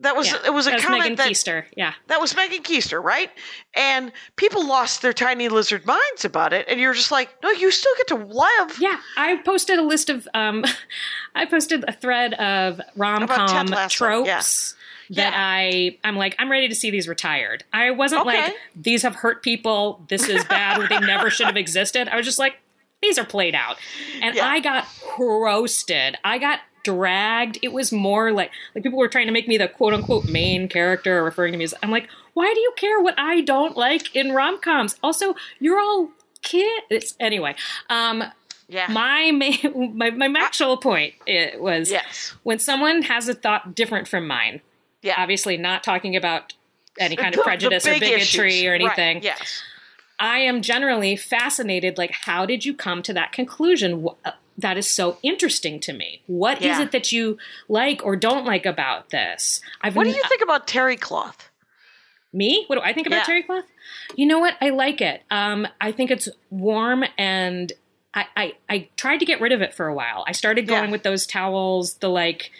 That 0.00 0.14
was 0.16 0.26
yeah. 0.30 0.38
it 0.44 0.52
was 0.52 0.66
a 0.66 0.70
that 0.70 0.76
was 0.76 0.84
comment 0.84 1.02
Megan 1.02 1.16
that 1.16 1.28
Keister. 1.28 1.64
Yeah. 1.76 1.94
that 2.08 2.20
was 2.20 2.34
Megan 2.36 2.62
Keister, 2.62 3.02
right? 3.02 3.30
And 3.74 4.12
people 4.36 4.66
lost 4.66 5.00
their 5.02 5.12
tiny 5.12 5.48
lizard 5.48 5.86
minds 5.86 6.24
about 6.24 6.52
it, 6.52 6.66
and 6.68 6.78
you're 6.78 6.92
just 6.94 7.10
like, 7.10 7.30
no, 7.42 7.50
you 7.50 7.70
still 7.70 7.92
get 7.96 8.08
to 8.08 8.16
live. 8.16 8.76
Yeah, 8.80 8.98
I 9.16 9.36
posted 9.38 9.78
a 9.78 9.82
list 9.82 10.10
of 10.10 10.28
um 10.34 10.64
I 11.34 11.46
posted 11.46 11.84
a 11.88 11.92
thread 11.92 12.34
of 12.34 12.80
rom 12.96 13.26
com 13.26 13.68
tropes 13.88 14.74
that 15.10 15.32
Yeah. 15.32 15.32
I 15.34 15.98
I'm 16.04 16.16
like 16.16 16.34
I'm 16.38 16.50
ready 16.50 16.68
to 16.68 16.74
see 16.74 16.90
these 16.90 17.08
retired. 17.08 17.64
I 17.72 17.90
wasn't 17.92 18.26
Okay. 18.26 18.42
like 18.42 18.54
these 18.74 19.02
have 19.02 19.14
hurt 19.14 19.42
people. 19.42 20.04
This 20.08 20.28
is 20.28 20.44
bad. 20.48 20.88
they 20.88 20.98
never 21.00 21.30
should 21.30 21.46
have 21.46 21.56
existed. 21.56 22.08
I 22.08 22.16
was 22.16 22.26
just 22.26 22.38
like 22.38 22.56
these 23.02 23.18
are 23.18 23.24
played 23.26 23.54
out, 23.54 23.76
and 24.22 24.34
Yeah. 24.34 24.46
I 24.48 24.60
got 24.60 24.86
roasted. 25.18 26.16
I 26.24 26.38
got 26.38 26.60
dragged. 26.86 27.58
It 27.62 27.72
was 27.72 27.92
more 27.92 28.32
like 28.32 28.50
like 28.74 28.84
people 28.84 28.98
were 28.98 29.08
trying 29.08 29.26
to 29.26 29.32
make 29.32 29.48
me 29.48 29.58
the 29.58 29.68
quote 29.68 29.92
unquote 29.94 30.24
main 30.28 30.68
character, 30.68 31.22
referring 31.24 31.52
to 31.52 31.58
me 31.58 31.64
as 31.64 31.74
I'm 31.82 31.90
like, 31.90 32.08
why 32.34 32.52
do 32.54 32.60
you 32.60 32.72
care 32.76 33.00
what 33.00 33.14
I 33.18 33.40
don't 33.40 33.76
like 33.76 34.14
in 34.14 34.32
rom 34.32 34.60
coms? 34.60 34.96
Also, 35.02 35.34
you're 35.58 35.80
all 35.80 36.10
kids. 36.42 37.16
Anyway, 37.20 37.54
um, 37.90 38.24
Yeah. 38.68 38.86
my 38.90 39.30
main, 39.32 39.92
my 39.96 40.10
my 40.10 40.32
actual 40.38 40.76
point 40.76 41.14
it 41.26 41.60
was 41.60 41.90
Yes. 41.90 42.34
when 42.44 42.58
someone 42.58 43.02
has 43.02 43.28
a 43.28 43.34
thought 43.34 43.74
different 43.74 44.08
from 44.08 44.26
mine. 44.26 44.60
Yeah. 45.02 45.14
Obviously, 45.18 45.56
not 45.56 45.82
talking 45.84 46.16
about 46.16 46.54
any 46.98 47.16
kind 47.22 47.34
of 47.34 47.38
the 47.38 47.44
prejudice 47.44 47.86
or 47.86 47.92
bigotry 47.94 48.14
issues. 48.16 48.64
or 48.64 48.70
Right, 48.72 48.80
anything. 48.80 49.22
Yes. 49.22 49.62
I 50.18 50.38
am 50.38 50.62
generally 50.62 51.14
fascinated. 51.14 51.98
Like, 51.98 52.10
how 52.10 52.46
did 52.46 52.64
you 52.64 52.72
come 52.74 53.02
to 53.02 53.12
that 53.12 53.32
conclusion? 53.32 54.08
That 54.58 54.78
is 54.78 54.88
so 54.90 55.18
interesting 55.22 55.80
to 55.80 55.92
me. 55.92 56.22
What 56.26 56.58
is 56.58 56.64
Yeah. 56.78 56.82
it 56.82 56.92
that 56.92 57.12
you 57.12 57.36
like 57.68 58.00
or 58.04 58.16
don't 58.16 58.44
like 58.46 58.64
about 58.64 59.10
this? 59.10 59.60
I've 59.82 59.94
What 59.96 60.04
do 60.04 60.10
you 60.10 60.22
think 60.28 60.42
about 60.42 60.66
terry 60.66 60.96
cloth? 60.96 61.50
Me? 62.32 62.64
What 62.66 62.76
do 62.76 62.82
I 62.82 62.92
think 62.92 63.06
about 63.06 63.18
Yeah. 63.18 63.24
terry 63.24 63.42
cloth? 63.42 63.64
You 64.14 64.26
know 64.26 64.38
what? 64.38 64.56
I 64.60 64.70
like 64.70 65.00
it. 65.00 65.22
Um, 65.30 65.66
I 65.80 65.92
think 65.92 66.10
it's 66.10 66.28
warm 66.50 67.04
and 67.18 67.72
I, 68.14 68.26
I, 68.36 68.52
I 68.68 68.88
tried 68.96 69.18
to 69.18 69.26
get 69.26 69.40
rid 69.42 69.52
of 69.52 69.60
it 69.60 69.74
for 69.74 69.86
a 69.88 69.94
while. 69.94 70.24
I 70.26 70.32
started 70.32 70.66
going 70.66 70.84
Yeah. 70.86 70.90
with 70.90 71.02
those 71.02 71.26
towels, 71.26 71.94
the 71.96 72.08
like, 72.08 72.50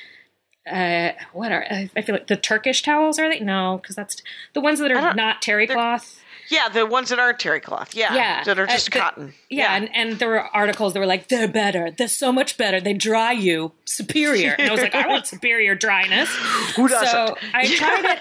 uh, 0.70 1.12
what 1.32 1.50
are, 1.52 1.64
I 1.70 1.88
I 1.96 2.02
feel 2.02 2.14
like 2.14 2.26
the 2.26 2.36
Turkish 2.36 2.82
towels, 2.82 3.18
are 3.18 3.28
they? 3.28 3.40
No, 3.40 3.78
because 3.80 3.96
that's 3.96 4.16
the 4.52 4.60
ones 4.60 4.80
that 4.80 4.90
are 4.90 5.14
not 5.14 5.40
terry 5.40 5.66
cloth. 5.66 6.20
Yeah, 6.50 6.68
the 6.68 6.86
ones 6.86 7.08
that 7.10 7.18
aren't 7.18 7.38
terry 7.38 7.60
cloth. 7.60 7.94
Yeah. 7.94 8.14
Yeah. 8.14 8.44
That 8.44 8.58
are 8.58 8.64
Uh, 8.64 8.72
just 8.72 8.86
the- 8.92 8.98
cotton. 8.98 9.34
Yeah, 9.50 9.74
And, 9.76 9.88
and 9.94 10.18
there 10.18 10.28
were 10.28 10.40
articles 10.42 10.92
that 10.92 11.00
were 11.00 11.06
like, 11.06 11.28
they're 11.28 11.48
better. 11.48 11.90
They're 11.90 12.08
so 12.08 12.32
much 12.32 12.56
better. 12.56 12.80
They 12.80 12.94
dry 12.94 13.32
you. 13.32 13.72
Superior. 13.84 14.54
And 14.58 14.68
I 14.68 14.72
was 14.72 14.80
like, 14.80 14.94
I 14.94 15.06
want 15.08 15.26
superior 15.34 15.74
dryness. 15.74 16.28
Who 16.76 16.88
doesn't? 16.88 17.08
So 17.08 17.36
I 17.54 17.66
tried 17.76 18.04
it 18.04 18.20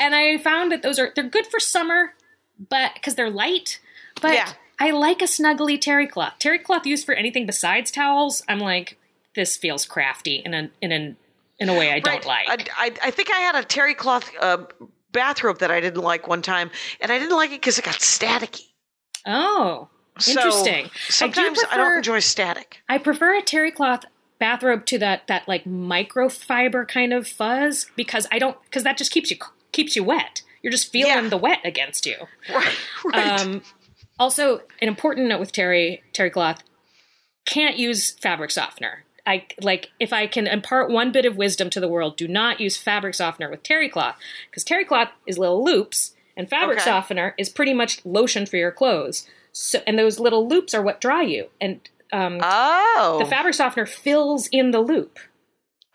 and 0.00 0.14
I 0.14 0.38
found 0.38 0.72
that 0.72 0.82
those 0.82 0.98
are, 0.98 1.12
they're 1.14 1.24
good 1.24 1.46
for 1.46 1.60
summer, 1.60 2.14
but 2.70 2.94
because 2.94 3.14
they're 3.14 3.30
light. 3.30 3.80
But 4.20 4.34
Yeah. 4.34 4.52
I 4.78 4.90
like 4.90 5.22
a 5.22 5.26
snuggly 5.26 5.80
terry 5.80 6.06
cloth. 6.06 6.34
Terry 6.38 6.58
cloth 6.58 6.84
used 6.86 7.06
for 7.06 7.14
anything 7.14 7.46
besides 7.46 7.90
towels, 7.90 8.42
I'm 8.48 8.58
like, 8.58 8.98
this 9.34 9.56
feels 9.56 9.86
crafty 9.86 10.36
in 10.44 10.52
a, 10.54 10.70
in 10.82 10.92
an, 10.92 11.16
in 11.58 11.68
a 11.70 11.74
way 11.74 11.90
I 11.92 12.00
don't 12.00 12.24
Right. 12.26 12.46
like. 12.48 12.70
I, 12.76 12.86
I, 12.86 12.92
I 13.08 13.10
think 13.10 13.30
I 13.32 13.38
had 13.38 13.54
a 13.54 13.62
terry 13.64 13.94
cloth 13.94 14.30
uh, 14.40 14.64
bathrobe 15.16 15.58
that 15.58 15.70
I 15.70 15.80
didn't 15.80 16.02
like 16.02 16.28
one 16.28 16.42
time, 16.42 16.70
and 17.00 17.10
I 17.10 17.18
didn't 17.18 17.36
like 17.36 17.50
it 17.50 17.60
because 17.60 17.78
it 17.78 17.84
got 17.84 17.96
staticky. 17.96 18.66
oh, 19.26 19.88
So 20.18 20.30
interesting. 20.32 20.90
sometimes 21.08 21.58
I, 21.58 21.62
prefer- 21.62 21.76
don't 21.76 21.96
enjoy 21.98 22.18
static. 22.20 22.78
I 22.88 22.98
prefer 22.98 23.36
a 23.36 23.42
terry 23.42 23.72
cloth 23.72 24.04
bathrobe 24.38 24.84
to 24.86 24.98
that 24.98 25.26
that 25.28 25.48
like 25.48 25.64
microfiber 25.64 26.86
kind 26.86 27.12
of 27.14 27.26
fuzz 27.26 27.86
because 27.96 28.26
I 28.30 28.38
don't 28.38 28.56
because 28.64 28.82
that 28.84 28.98
just 28.98 29.10
keeps 29.10 29.30
you 29.30 29.38
keeps 29.72 29.96
you 29.96 30.04
wet. 30.04 30.42
You're 30.62 30.70
just 30.72 30.92
feeling 30.92 31.24
Yeah. 31.24 31.28
the 31.28 31.36
wet 31.38 31.60
against 31.64 32.04
you. 32.06 32.16
Right. 32.54 32.74
Right. 33.04 33.40
Um, 33.40 33.62
also, 34.18 34.58
an 34.82 34.88
important 34.88 35.28
note 35.28 35.40
with 35.40 35.52
terry 35.52 36.02
terry 36.12 36.30
cloth: 36.30 36.62
can't 37.46 37.78
use 37.78 38.10
fabric 38.12 38.50
softener. 38.50 39.04
I 39.26 39.46
like 39.60 39.90
if 39.98 40.12
I 40.12 40.26
can 40.26 40.46
impart 40.46 40.90
one 40.90 41.10
bit 41.12 41.26
of 41.26 41.36
wisdom 41.36 41.68
to 41.70 41.80
the 41.80 41.88
world: 41.88 42.16
do 42.16 42.28
not 42.28 42.60
use 42.60 42.76
fabric 42.76 43.14
softener 43.14 43.50
with 43.50 43.62
terry 43.62 43.88
cloth 43.88 44.16
because 44.50 44.64
terry 44.64 44.84
cloth 44.84 45.08
is 45.26 45.38
little 45.38 45.64
loops, 45.64 46.14
and 46.36 46.48
fabric 46.48 46.78
Okay. 46.78 46.84
softener 46.90 47.34
is 47.36 47.48
pretty 47.48 47.74
much 47.74 48.04
lotion 48.04 48.46
for 48.46 48.56
your 48.56 48.70
clothes. 48.72 49.26
So, 49.52 49.80
and 49.86 49.98
those 49.98 50.20
little 50.20 50.46
loops 50.46 50.74
are 50.74 50.82
what 50.82 51.00
dry 51.00 51.22
you. 51.22 51.48
And 51.60 51.80
um, 52.12 52.38
oh. 52.42 53.16
the 53.18 53.26
fabric 53.26 53.54
softener 53.54 53.86
fills 53.86 54.48
in 54.48 54.70
the 54.70 54.80
loop. 54.80 55.18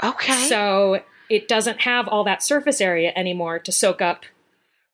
okay. 0.04 0.34
So 0.50 1.02
it 1.30 1.48
doesn't 1.48 1.82
have 1.82 2.08
all 2.08 2.24
that 2.26 2.44
surface 2.44 2.82
area 2.82 3.14
anymore 3.16 3.60
to 3.60 3.72
soak 3.72 4.02
up 4.02 4.26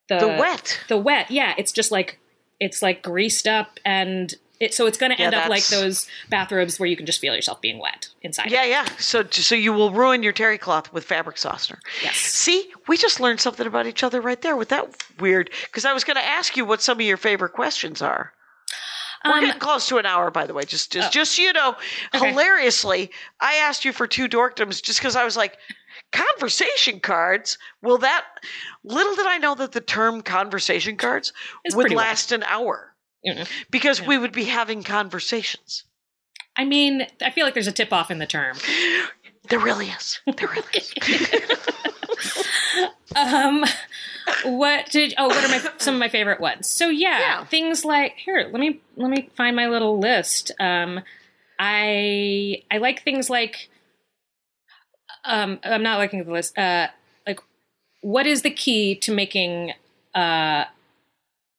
the 0.09 0.19
the 0.19 0.27
wet. 0.27 0.79
The 0.89 0.97
wet, 0.97 1.31
yeah. 1.31 1.53
It's 1.57 1.71
just 1.71 1.91
like 1.91 2.19
it's 2.59 2.81
like 2.81 3.01
greased 3.03 3.47
up 3.47 3.79
and 3.85 4.35
it 4.59 4.73
so 4.73 4.87
it's 4.87 4.97
gonna 4.97 5.15
Yeah, 5.17 5.25
end 5.25 5.35
up 5.35 5.49
like 5.49 5.65
those 5.67 6.07
bathrobes 6.29 6.79
where 6.79 6.87
you 6.87 6.95
can 6.97 7.05
just 7.05 7.19
feel 7.19 7.35
yourself 7.35 7.61
being 7.61 7.79
wet 7.79 8.09
inside. 8.21 8.51
Yeah, 8.51 8.65
yeah. 8.65 8.85
So, 8.97 9.23
so 9.29 9.55
you 9.55 9.71
will 9.73 9.91
ruin 9.91 10.23
your 10.23 10.33
terry 10.33 10.57
cloth 10.57 10.91
with 10.91 11.03
fabric 11.03 11.37
softener. 11.37 11.79
Yes. 12.03 12.15
See, 12.15 12.71
we 12.87 12.97
just 12.97 13.19
learned 13.19 13.39
something 13.39 13.67
about 13.67 13.85
each 13.87 14.03
other 14.03 14.19
right 14.21 14.41
there 14.41 14.55
with 14.55 14.69
that 14.69 14.87
weird. 15.19 15.51
Because 15.65 15.85
I 15.85 15.93
was 15.93 16.03
going 16.03 16.17
to 16.17 16.25
ask 16.25 16.57
you 16.57 16.65
what 16.65 16.81
some 16.81 16.97
of 16.97 17.05
your 17.05 17.17
favorite 17.17 17.53
questions 17.53 18.01
are. 18.01 18.33
We're 19.25 19.33
Um, 19.33 19.39
getting 19.41 19.59
close 19.59 19.87
to 19.87 19.97
an 19.97 20.05
hour, 20.05 20.29
by 20.31 20.45
the 20.45 20.53
way. 20.53 20.63
Just, 20.63 20.91
just, 20.91 21.07
Oh. 21.07 21.11
just 21.11 21.35
so 21.35 21.41
you 21.41 21.53
know, 21.53 21.75
Okay. 22.15 22.29
hilariously, 22.29 23.11
I 23.39 23.55
asked 23.55 23.83
you 23.85 23.91
for 23.93 24.07
two 24.07 24.27
dorkdoms 24.27 24.81
just 24.81 24.99
because 24.99 25.15
I 25.15 25.23
was 25.23 25.35
like, 25.37 25.57
conversation 26.11 26.99
cards. 26.99 27.57
Will 27.81 27.97
that? 27.99 28.25
Little 28.83 29.15
did 29.15 29.25
I 29.27 29.37
know 29.37 29.55
that 29.55 29.71
the 29.71 29.81
term 29.81 30.21
conversation 30.21 30.97
cards 30.97 31.33
It's 31.63 31.75
would 31.75 31.91
last 31.91 32.31
an 32.31 32.43
hour 32.43 32.93
Mm. 33.25 33.47
because 33.71 34.01
we 34.01 34.17
would 34.17 34.31
be 34.31 34.45
having 34.45 34.83
conversations. 34.83 35.83
I 36.55 36.65
mean, 36.65 37.07
I 37.21 37.29
feel 37.31 37.45
like 37.45 37.53
there's 37.53 37.67
a 37.67 37.71
tip 37.71 37.91
off 37.93 38.09
in 38.11 38.19
the 38.19 38.25
term. 38.27 38.57
There 39.49 39.59
really 39.59 39.87
is. 39.87 40.19
There 40.25 40.47
really 40.47 40.67
is. 40.75 40.93
Um, 43.15 43.63
what 44.43 44.87
did? 44.91 45.13
Oh, 45.17 45.27
what 45.27 45.43
are 45.43 45.47
my 45.47 45.71
some 45.77 45.95
of 45.95 45.99
my 45.99 46.09
favorite 46.09 46.39
ones? 46.39 46.69
So 46.69 46.89
yeah, 46.89 47.19
Yeah. 47.19 47.45
things 47.45 47.83
like 47.85 48.15
here. 48.17 48.49
Let 48.51 48.59
me 48.59 48.81
let 48.95 49.09
me 49.09 49.29
find 49.35 49.55
my 49.55 49.67
little 49.67 49.97
list. 49.97 50.51
Um, 50.59 50.99
I 51.57 52.61
I 52.69 52.77
like 52.77 53.03
things 53.03 53.29
like. 53.29 53.69
Um, 55.25 55.59
I'm 55.63 55.81
not 55.83 55.99
looking 55.99 56.19
at 56.19 56.25
the 56.25 56.31
list. 56.31 56.57
Uh, 56.57 56.87
like, 57.25 57.39
what 58.01 58.27
is 58.27 58.41
the 58.43 58.51
key 58.51 58.95
to 58.97 59.11
making 59.13 59.73
uh, 60.13 60.65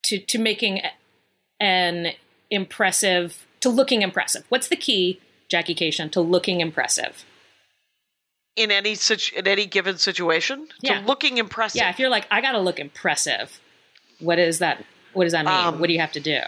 to 0.04 0.18
to 0.18 0.38
making 0.38 0.80
an 1.60 2.12
impressive 2.50 3.46
to 3.60 3.68
looking 3.68 4.02
impressive. 4.02 4.44
What's 4.48 4.68
the 4.68 4.76
key, 4.76 5.20
Jackie 5.48 5.74
Kashian, 5.74 6.10
to 6.12 6.20
looking 6.20 6.60
impressive? 6.60 7.24
In 8.56 8.70
any 8.70 8.94
such 8.94 9.32
in 9.32 9.46
any 9.46 9.66
given 9.66 9.98
situation, 9.98 10.68
Yeah. 10.80 11.00
to 11.00 11.06
looking 11.06 11.38
impressive. 11.38 11.76
Yeah, 11.80 11.90
if 11.90 11.98
you're 11.98 12.08
like, 12.10 12.26
I 12.30 12.40
gotta 12.40 12.58
look 12.58 12.78
impressive, 12.78 13.60
what 14.18 14.38
is 14.38 14.58
that? 14.58 14.84
What 15.12 15.24
does 15.24 15.32
that 15.32 15.44
mean? 15.44 15.54
Um, 15.54 15.78
what 15.80 15.86
do 15.86 15.92
you 15.92 16.00
have 16.00 16.12
to 16.12 16.20
do? 16.20 16.40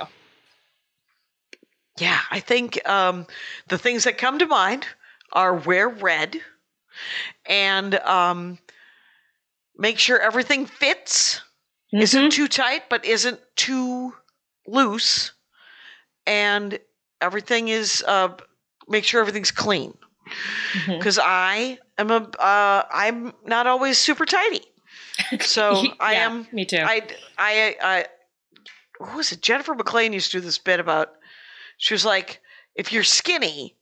Yeah, 1.98 2.18
I 2.30 2.40
think 2.40 2.86
um, 2.88 3.26
the 3.68 3.78
things 3.78 4.04
that 4.04 4.16
come 4.18 4.38
to 4.38 4.46
mind 4.46 4.86
are 5.32 5.54
wear 5.54 5.88
red 5.88 6.40
and 7.46 7.94
um, 7.96 8.58
make 9.76 9.98
sure 9.98 10.18
everything 10.18 10.66
fits, 10.66 11.40
isn't 11.92 12.30
too 12.32 12.48
tight, 12.48 12.84
but 12.88 13.04
isn't 13.04 13.40
too 13.56 14.14
loose, 14.70 15.32
and 16.26 16.78
everything 17.20 17.68
is 17.68 18.04
uh, 18.06 18.28
make 18.88 19.04
sure 19.04 19.20
everything's 19.20 19.50
clean. 19.50 19.94
Because 20.86 21.18
I 21.20 21.78
am 21.98 22.10
a 22.10 22.16
uh, 22.38 22.84
I'm 22.90 23.32
not 23.44 23.66
always 23.66 23.98
super 23.98 24.24
tidy, 24.24 24.62
so 25.40 25.82
I 25.98 26.14
am. 26.14 26.46
Me 26.52 26.64
too. 26.64 26.78
I, 26.78 27.02
I, 27.36 27.76
I, 27.82 28.06
what 28.98 29.16
was 29.16 29.32
it? 29.32 29.42
Jennifer 29.42 29.74
McLean 29.74 30.12
used 30.12 30.30
to 30.32 30.38
do 30.38 30.40
this 30.40 30.58
bit 30.58 30.78
about, 30.78 31.12
she 31.78 31.94
was 31.94 32.04
like, 32.04 32.40
if 32.74 32.92
you're 32.92 33.02
skinny, 33.02 33.76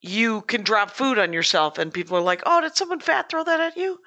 you 0.00 0.42
can 0.42 0.62
drop 0.62 0.90
food 0.90 1.18
on 1.18 1.32
yourself, 1.32 1.78
and 1.78 1.92
people 1.92 2.16
are 2.16 2.22
like, 2.22 2.42
oh, 2.46 2.60
did 2.60 2.76
someone 2.76 3.00
fat 3.00 3.28
throw 3.28 3.44
that 3.44 3.60
at 3.60 3.76
you? 3.76 3.98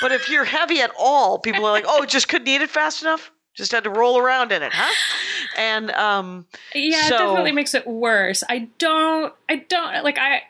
But 0.00 0.12
if 0.12 0.30
you're 0.30 0.44
heavy 0.44 0.80
at 0.80 0.92
all, 0.98 1.38
people 1.38 1.64
are 1.66 1.72
like, 1.72 1.84
oh, 1.86 2.04
just 2.06 2.28
couldn't 2.28 2.48
eat 2.48 2.62
it 2.62 2.70
fast 2.70 3.02
enough? 3.02 3.32
Just 3.54 3.72
had 3.72 3.84
to 3.84 3.90
roll 3.90 4.18
around 4.18 4.52
in 4.52 4.62
it, 4.62 4.72
huh? 4.74 4.92
And, 5.58 5.90
um, 5.90 6.46
Yeah, 6.74 7.02
So- 7.08 7.14
it 7.16 7.18
definitely 7.18 7.52
makes 7.52 7.74
it 7.74 7.86
worse. 7.86 8.42
I 8.48 8.68
don't. 8.78 9.34
I 9.48 9.56
don't 9.56 10.02
like. 10.04 10.18
I. 10.18 10.42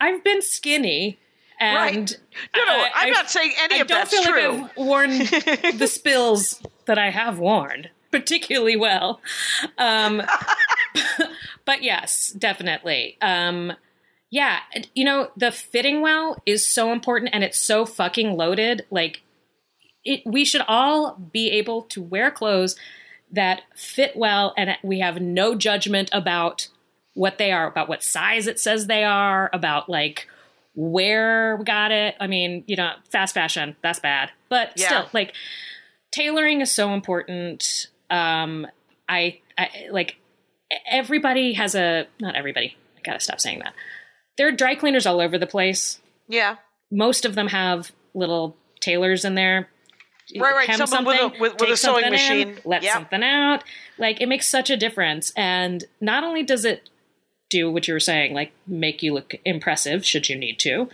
I've 0.00 0.22
been 0.22 0.42
skinny, 0.42 1.18
and 1.58 1.76
Right. 1.96 2.18
no, 2.54 2.64
no, 2.64 2.72
I, 2.72 2.90
I'm 2.94 3.06
I- 3.08 3.10
not 3.10 3.30
saying 3.30 3.52
any 3.58 3.76
I 3.76 3.78
of 3.78 3.86
don't 3.88 3.98
that's 3.98 4.10
feel 4.10 4.22
true. 4.24 4.48
like 4.62 4.70
I've 4.70 4.76
worn 4.76 5.10
the 5.78 5.88
spills 5.90 6.62
that 6.84 6.98
I 6.98 7.10
have 7.10 7.38
worn 7.38 7.88
particularly 8.12 8.76
well. 8.76 9.20
Um, 9.78 10.22
but 11.64 11.82
yes, 11.82 12.28
definitely. 12.38 13.16
Um, 13.20 13.72
yeah, 14.30 14.58
you 14.94 15.04
know 15.04 15.30
the 15.36 15.50
fitting 15.50 16.00
well 16.02 16.36
is 16.46 16.66
so 16.66 16.92
important, 16.92 17.30
and 17.32 17.42
it's 17.42 17.58
so 17.58 17.84
fucking 17.86 18.36
loaded. 18.36 18.84
Like, 18.90 19.22
it, 20.06 20.22
we 20.24 20.44
should 20.44 20.62
all 20.66 21.14
be 21.32 21.50
able 21.50 21.82
to 21.82 22.02
wear 22.02 22.30
clothes 22.30 22.76
that 23.32 23.62
fit 23.74 24.16
well, 24.16 24.54
and 24.56 24.76
we 24.82 25.00
have 25.00 25.20
no 25.20 25.54
judgment 25.54 26.08
about 26.12 26.68
what 27.14 27.38
they 27.38 27.50
are, 27.52 27.66
about 27.66 27.88
what 27.88 28.02
size 28.02 28.46
it 28.46 28.60
says 28.60 28.86
they 28.86 29.02
are, 29.04 29.50
about 29.52 29.88
like 29.88 30.28
where 30.74 31.56
we 31.56 31.64
got 31.64 31.90
it. 31.90 32.14
I 32.20 32.26
mean, 32.26 32.62
you 32.66 32.76
know, 32.76 32.92
fast 33.10 33.34
fashion, 33.34 33.76
that's 33.82 33.98
bad. 33.98 34.30
But 34.48 34.72
Yeah. 34.76 34.86
still, 34.86 35.06
like 35.12 35.34
tailoring 36.12 36.60
is 36.60 36.70
so 36.70 36.92
important. 36.92 37.88
Um 38.10 38.66
I 39.08 39.40
I 39.58 39.68
like 39.90 40.16
everybody 40.90 41.54
has 41.54 41.74
a 41.74 42.06
not 42.20 42.34
everybody. 42.36 42.76
I 42.96 43.00
got 43.02 43.14
to 43.14 43.20
stop 43.20 43.40
saying 43.40 43.60
that. 43.60 43.74
There 44.36 44.46
are 44.48 44.52
dry 44.52 44.74
cleaners 44.74 45.06
all 45.06 45.20
over 45.20 45.38
the 45.38 45.46
place. 45.46 46.00
yeah. 46.28 46.56
Most 46.90 47.24
of 47.24 47.34
them 47.34 47.48
have 47.48 47.90
little 48.14 48.56
tailors 48.80 49.24
in 49.24 49.34
there. 49.34 49.68
Right, 50.36 50.54
right. 50.54 50.68
Hem 50.68 50.86
Someone 50.86 51.04
with 51.04 51.16
a- 51.16 51.18
something, 51.20 51.40
with- 51.40 51.52
with 51.60 51.70
a 51.70 51.76
sewing 51.76 52.02
something 52.02 52.04
in, 52.06 52.10
machine. 52.12 52.58
let 52.64 52.82
Yep. 52.82 52.92
something 52.92 53.22
out. 53.22 53.62
Like 53.98 54.20
it 54.20 54.26
makes 54.28 54.48
such 54.48 54.70
a 54.70 54.76
difference. 54.76 55.32
And 55.36 55.84
not 56.00 56.24
only 56.24 56.42
does 56.42 56.64
it 56.64 56.88
do 57.50 57.70
what 57.70 57.86
you 57.86 57.94
were 57.94 58.00
saying, 58.00 58.34
like 58.34 58.52
make 58.66 59.02
you 59.02 59.14
look 59.14 59.34
impressive 59.44 60.04
should 60.04 60.28
you 60.28 60.36
need 60.36 60.58
to, 60.60 60.88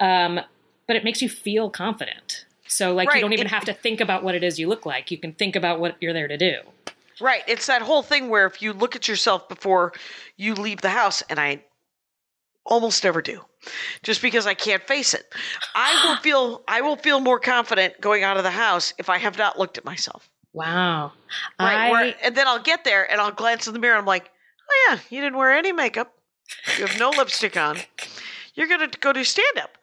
um, 0.00 0.40
but 0.86 0.96
it 0.96 1.04
makes 1.04 1.20
you 1.20 1.28
feel 1.28 1.68
confident. 1.68 2.46
So 2.66 2.94
like 2.94 3.08
Right, 3.08 3.16
you 3.16 3.20
don't 3.22 3.32
even 3.34 3.46
it- 3.48 3.50
have 3.50 3.64
to 3.66 3.74
think 3.74 4.00
about 4.00 4.22
what 4.22 4.34
it 4.34 4.42
is 4.42 4.58
you 4.58 4.66
look 4.68 4.86
like. 4.86 5.10
You 5.10 5.18
can 5.18 5.32
think 5.34 5.56
about 5.56 5.78
what 5.80 5.96
you're 6.00 6.12
there 6.14 6.28
to 6.28 6.36
do. 6.38 6.60
Right. 7.20 7.42
It's 7.46 7.66
that 7.66 7.82
whole 7.82 8.02
thing 8.02 8.30
where 8.30 8.46
if 8.46 8.62
you 8.62 8.72
look 8.72 8.96
at 8.96 9.06
yourself 9.06 9.46
before 9.46 9.92
you 10.38 10.54
leave 10.54 10.80
the 10.80 10.88
house, 10.88 11.22
and 11.28 11.38
I 11.38 11.60
almost 12.70 13.04
never 13.04 13.20
do, 13.20 13.44
just 14.02 14.22
because 14.22 14.46
I 14.46 14.54
can't 14.54 14.82
face 14.86 15.12
it, 15.12 15.26
I 15.74 16.06
will 16.06 16.16
feel 16.22 16.62
I 16.66 16.80
will 16.80 16.96
feel 16.96 17.20
more 17.20 17.38
confident 17.38 18.00
going 18.00 18.24
out 18.24 18.38
of 18.38 18.44
the 18.44 18.50
house 18.50 18.94
if 18.96 19.10
I 19.10 19.18
have 19.18 19.36
not 19.36 19.58
looked 19.58 19.76
at 19.76 19.84
myself. 19.84 20.30
Wow. 20.52 21.12
Right. 21.60 21.76
I, 21.76 21.90
where, 21.90 22.14
and 22.22 22.34
then 22.34 22.48
I'll 22.48 22.62
get 22.62 22.84
there 22.84 23.10
and 23.10 23.20
I'll 23.20 23.30
glance 23.30 23.66
in 23.66 23.74
the 23.74 23.78
mirror 23.78 23.94
and 23.94 24.00
I'm 24.00 24.06
like, 24.06 24.30
oh 24.68 24.88
yeah, 24.88 24.98
you 25.10 25.20
didn't 25.20 25.38
wear 25.38 25.52
any 25.52 25.72
makeup. 25.72 26.14
You 26.78 26.86
have 26.86 26.98
no 26.98 27.10
lipstick 27.16 27.56
on. 27.56 27.76
You're 28.54 28.66
gonna 28.66 28.88
go 29.00 29.12
do 29.12 29.24
stand 29.24 29.58
up. 29.58 29.76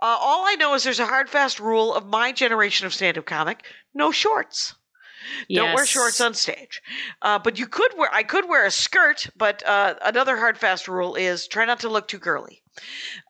Uh, 0.00 0.16
all 0.18 0.46
I 0.46 0.54
know 0.54 0.74
is 0.74 0.84
there's 0.84 1.00
a 1.00 1.06
hard 1.06 1.28
fast 1.28 1.58
rule 1.58 1.94
of 1.94 2.06
my 2.06 2.32
generation 2.32 2.86
of 2.86 2.94
stand 2.94 3.18
up 3.18 3.26
comic: 3.26 3.64
no 3.94 4.10
shorts. 4.12 4.74
Don't 5.50 5.74
wear 5.74 5.86
shorts 5.86 6.20
on 6.20 6.34
stage. 6.34 6.82
Uh, 7.22 7.38
but 7.38 7.58
you 7.58 7.66
could 7.66 7.92
wear. 7.96 8.08
I 8.12 8.22
could 8.22 8.48
wear 8.48 8.64
a 8.66 8.70
skirt, 8.70 9.28
but 9.36 9.66
uh, 9.66 9.94
another 10.02 10.36
hard 10.36 10.58
fast 10.58 10.88
rule 10.88 11.14
is 11.14 11.46
try 11.46 11.64
not 11.64 11.80
to 11.80 11.88
look 11.88 12.08
too 12.08 12.18
girly. 12.18 12.62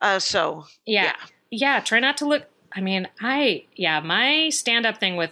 Uh, 0.01 0.19
so 0.19 0.65
Yeah. 0.85 1.03
Yeah. 1.03 1.15
yeah. 1.49 1.79
Try 1.79 1.99
not 1.99 2.17
to 2.17 2.25
look. 2.27 2.45
I 2.73 2.81
mean, 2.81 3.07
I, 3.21 3.65
yeah, 3.75 3.99
my 4.01 4.49
stand 4.49 4.85
up 4.85 4.99
thing 4.99 5.15
with 5.15 5.31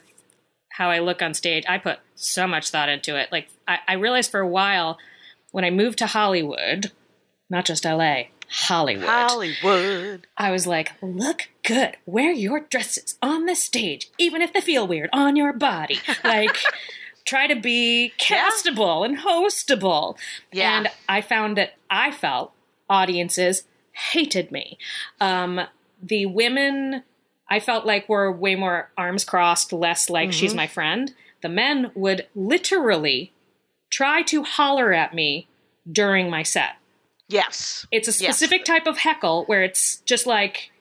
how 0.71 0.89
I 0.89 0.99
look 0.99 1.21
on 1.21 1.33
stage, 1.33 1.63
I 1.67 1.77
put 1.77 1.99
so 2.15 2.47
much 2.47 2.69
thought 2.69 2.89
into 2.89 3.17
it. 3.17 3.31
Like, 3.31 3.49
I, 3.67 3.79
I 3.87 3.93
realized 3.93 4.31
for 4.31 4.39
a 4.39 4.47
while 4.47 4.97
when 5.51 5.63
I 5.63 5.69
moved 5.69 5.99
to 5.99 6.07
Hollywood, 6.07 6.91
not 7.49 7.65
just 7.65 7.85
LA, 7.85 8.23
Hollywood, 8.57 9.05
Hollywood. 9.05 10.27
I 10.37 10.51
was 10.51 10.65
like, 10.65 10.93
look 11.01 11.49
good. 11.63 11.97
Wear 12.05 12.31
your 12.31 12.61
dresses 12.61 13.17
on 13.21 13.45
the 13.45 13.55
stage, 13.55 14.09
even 14.17 14.41
if 14.41 14.53
they 14.53 14.61
feel 14.61 14.87
weird 14.87 15.09
on 15.13 15.35
your 15.35 15.51
body. 15.53 15.99
Like, 16.23 16.57
try 17.25 17.47
to 17.47 17.55
be 17.55 18.13
castable 18.17 19.03
and 19.05 19.17
hostable. 19.19 20.17
Yeah. 20.53 20.77
And 20.77 20.87
I 21.09 21.21
found 21.21 21.57
that 21.57 21.73
I 21.89 22.11
felt 22.11 22.53
audiences 22.89 23.63
hated 23.91 24.51
me. 24.51 24.77
Um, 25.19 25.61
the 26.01 26.25
women 26.25 27.03
I 27.49 27.59
felt 27.59 27.85
like 27.85 28.07
were 28.09 28.31
way 28.31 28.55
more 28.55 28.89
arms 28.97 29.23
crossed, 29.25 29.73
less 29.73 30.09
like 30.09 30.31
she's 30.31 30.51
Mm-hmm. 30.51 30.57
my 30.57 30.67
friend. 30.67 31.13
The 31.41 31.49
men 31.49 31.91
would 31.93 32.27
literally 32.35 33.33
try 33.89 34.21
to 34.23 34.43
holler 34.43 34.93
at 34.93 35.13
me 35.13 35.47
during 35.91 36.29
my 36.29 36.41
set. 36.43 36.77
Yes. 37.27 37.85
It's 37.91 38.07
a 38.07 38.11
Yes. 38.11 38.37
specific 38.37 38.65
type 38.65 38.87
of 38.87 38.97
heckle 38.99 39.45
where 39.45 39.63
it's 39.63 39.97
just 40.01 40.25
like 40.27 40.71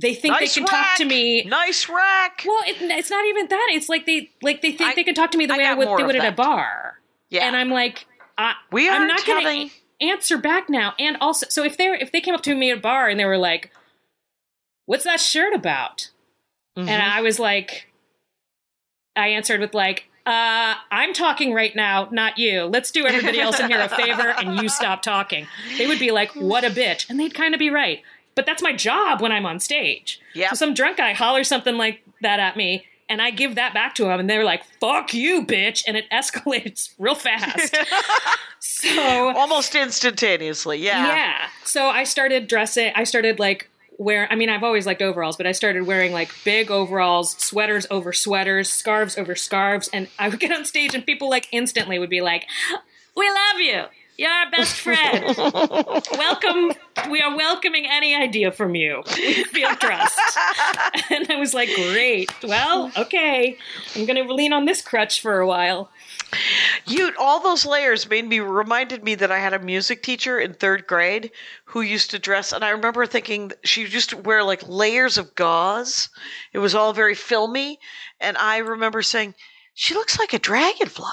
they 0.00 0.14
think 0.14 0.34
nice 0.34 0.54
they 0.54 0.60
can 0.60 0.72
rack. 0.72 0.86
talk 0.88 0.96
to 0.98 1.04
me. 1.04 1.42
Nice 1.44 1.88
rack. 1.88 2.42
Well, 2.46 2.62
it, 2.66 2.76
it's 2.80 3.10
not 3.10 3.24
even 3.26 3.48
that. 3.48 3.68
It's 3.72 3.88
like 3.88 4.06
they 4.06 4.30
like 4.42 4.62
they 4.62 4.70
think 4.72 4.90
I- 4.90 4.94
they 4.94 5.04
can 5.04 5.14
talk 5.14 5.30
to 5.32 5.38
me 5.38 5.46
the 5.46 5.54
I 5.54 5.58
way 5.58 5.64
I 5.66 5.74
would 5.74 5.88
they 5.98 6.04
would 6.04 6.16
at 6.16 6.32
a 6.32 6.34
bar. 6.34 7.00
Yeah. 7.28 7.46
And 7.46 7.56
I'm 7.56 7.70
like, 7.70 8.06
I, 8.38 8.54
We 8.70 8.88
I'm 8.88 9.06
not 9.08 9.24
going 9.26 9.42
having- 9.44 9.68
to 9.70 9.74
answer 10.06 10.38
back 10.38 10.68
now. 10.70 10.94
And 10.98 11.16
also, 11.20 11.46
so 11.48 11.64
if 11.64 11.76
they 11.76 11.88
were, 11.88 11.94
if 11.94 12.12
they 12.12 12.20
came 12.20 12.34
up 12.34 12.42
to 12.44 12.54
me 12.54 12.70
at 12.70 12.78
a 12.78 12.80
bar 12.80 13.08
and 13.08 13.18
they 13.20 13.24
were 13.24 13.36
like, 13.38 13.70
"What's 14.86 15.04
that 15.04 15.20
shirt 15.20 15.54
about?" 15.54 16.10
Mm-hmm. 16.78 16.88
and 16.88 17.02
I 17.02 17.20
was 17.20 17.38
like, 17.40 17.88
I 19.16 19.28
answered 19.28 19.60
with 19.60 19.74
like, 19.74 20.08
uh, 20.26 20.74
"I'm 20.90 21.12
talking 21.12 21.52
right 21.54 21.74
now, 21.74 22.08
not 22.10 22.38
you. 22.38 22.64
Let's 22.64 22.90
do 22.90 23.06
everybody 23.06 23.40
else 23.40 23.58
in 23.58 23.68
here 23.70 23.80
a 23.80 23.88
favor 23.88 24.28
and 24.28 24.60
you 24.62 24.68
stop 24.68 25.02
talking." 25.02 25.46
They 25.78 25.86
would 25.86 25.98
be 25.98 26.10
like, 26.10 26.32
"What 26.32 26.64
a 26.64 26.70
bitch," 26.70 27.08
and 27.08 27.18
they'd 27.18 27.34
kind 27.34 27.54
of 27.54 27.58
be 27.58 27.70
right. 27.70 28.02
But 28.34 28.46
that's 28.46 28.62
my 28.62 28.72
job 28.72 29.20
when 29.20 29.32
I'm 29.32 29.44
on 29.46 29.60
stage. 29.60 30.20
Yep. 30.34 30.50
So 30.50 30.56
some 30.56 30.74
drunk 30.74 30.98
guy 30.98 31.12
hollers 31.12 31.48
something 31.48 31.76
like 31.76 32.02
that 32.22 32.38
at 32.40 32.56
me, 32.56 32.86
and 33.08 33.20
I 33.20 33.30
give 33.30 33.56
that 33.56 33.74
back 33.74 33.94
to 33.96 34.08
him, 34.08 34.20
and 34.20 34.30
they're 34.30 34.44
like, 34.44 34.62
"Fuck 34.80 35.12
you, 35.12 35.44
bitch," 35.44 35.82
and 35.86 35.96
it 35.96 36.08
escalates 36.12 36.94
real 36.98 37.14
fast. 37.14 37.76
so 38.60 39.36
Almost 39.36 39.74
instantaneously. 39.74 40.78
Yeah. 40.78 41.08
yeah. 41.08 41.48
So 41.64 41.88
I 41.88 42.04
started 42.04 42.46
dressing. 42.46 42.92
I 42.94 43.04
started 43.04 43.38
like 43.38 43.68
wear. 44.00 44.26
I 44.32 44.34
mean, 44.34 44.48
I've 44.48 44.64
always 44.64 44.86
liked 44.86 45.02
overalls, 45.02 45.36
but 45.36 45.46
I 45.46 45.52
started 45.52 45.86
wearing 45.86 46.12
like 46.12 46.32
big 46.44 46.70
overalls, 46.70 47.36
sweaters 47.38 47.86
over 47.90 48.12
sweaters, 48.12 48.72
scarves 48.72 49.16
over 49.16 49.36
scarves, 49.36 49.88
and 49.92 50.08
I 50.18 50.28
would 50.28 50.40
get 50.40 50.50
on 50.50 50.64
stage, 50.64 50.94
and 50.94 51.04
people 51.04 51.28
like 51.30 51.48
instantly 51.52 51.98
would 51.98 52.10
be 52.10 52.22
like, 52.22 52.46
"We 53.14 53.28
love 53.28 53.60
you." 53.60 53.84
You're 54.16 54.30
our 54.30 54.50
best 54.50 54.74
friend. 54.74 55.34
Welcome. 56.12 56.72
We 57.10 57.22
are 57.22 57.34
welcoming 57.34 57.86
any 57.88 58.14
idea 58.14 58.52
from 58.52 58.74
you. 58.74 59.02
We 59.16 59.44
feel 59.44 59.74
trust. 59.76 60.18
and 61.10 61.30
I 61.30 61.36
was 61.36 61.54
like, 61.54 61.70
great. 61.74 62.30
Well, 62.42 62.92
okay. 62.98 63.56
I'm 63.96 64.04
going 64.04 64.22
to 64.22 64.34
lean 64.34 64.52
on 64.52 64.66
this 64.66 64.82
crutch 64.82 65.22
for 65.22 65.40
a 65.40 65.46
while. 65.46 65.90
You 66.86 67.12
all 67.18 67.40
those 67.40 67.66
layers 67.66 68.08
made 68.08 68.26
me 68.26 68.40
reminded 68.40 69.04
me 69.04 69.14
that 69.16 69.30
I 69.32 69.38
had 69.38 69.52
a 69.52 69.58
music 69.58 70.02
teacher 70.02 70.38
in 70.38 70.54
third 70.54 70.86
grade 70.86 71.30
who 71.64 71.80
used 71.80 72.10
to 72.10 72.18
dress, 72.18 72.52
and 72.52 72.64
I 72.64 72.70
remember 72.70 73.06
thinking 73.06 73.52
she 73.64 73.82
used 73.86 74.10
to 74.10 74.16
wear 74.16 74.42
like 74.44 74.62
layers 74.66 75.18
of 75.18 75.34
gauze. 75.34 76.08
It 76.52 76.58
was 76.58 76.74
all 76.74 76.92
very 76.92 77.14
filmy, 77.14 77.78
and 78.20 78.36
I 78.38 78.58
remember 78.58 79.02
saying, 79.02 79.34
she 79.74 79.94
looks 79.94 80.18
like 80.18 80.32
a 80.32 80.38
dragonfly. 80.38 81.06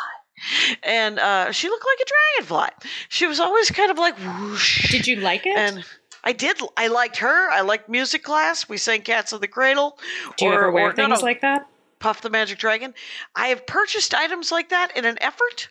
And 0.83 1.17
uh, 1.17 1.51
she 1.51 1.67
looked 1.67 1.85
like 1.85 2.07
a 2.07 2.11
dragonfly. 2.45 2.89
She 3.09 3.25
was 3.25 3.39
always 3.39 3.71
kind 3.71 3.89
of 3.89 3.97
like 3.97 4.15
whoosh. 4.19 4.91
Did 4.91 5.07
you 5.07 5.15
like 5.17 5.47
it? 5.47 5.57
And 5.57 5.83
I 6.23 6.33
did. 6.33 6.59
I 6.75 6.87
liked 6.87 7.17
her. 7.17 7.49
I 7.49 7.61
liked 7.61 7.89
music 7.89 8.23
class. 8.23 8.69
We 8.69 8.77
sang 8.77 9.01
"Cats 9.01 9.33
of 9.33 9.41
the 9.41 9.47
Cradle." 9.47 9.97
Do 10.37 10.45
you 10.45 10.51
or- 10.51 10.55
ever 10.55 10.71
wear 10.71 10.85
or- 10.85 10.89
no, 10.89 10.95
things 11.07 11.21
no, 11.21 11.25
like 11.25 11.41
that? 11.41 11.67
Puff 11.99 12.21
the 12.21 12.29
Magic 12.29 12.57
Dragon. 12.59 12.93
I 13.35 13.47
have 13.47 13.65
purchased 13.65 14.13
items 14.13 14.51
like 14.51 14.69
that 14.69 14.95
in 14.95 15.05
an 15.05 15.17
effort. 15.21 15.69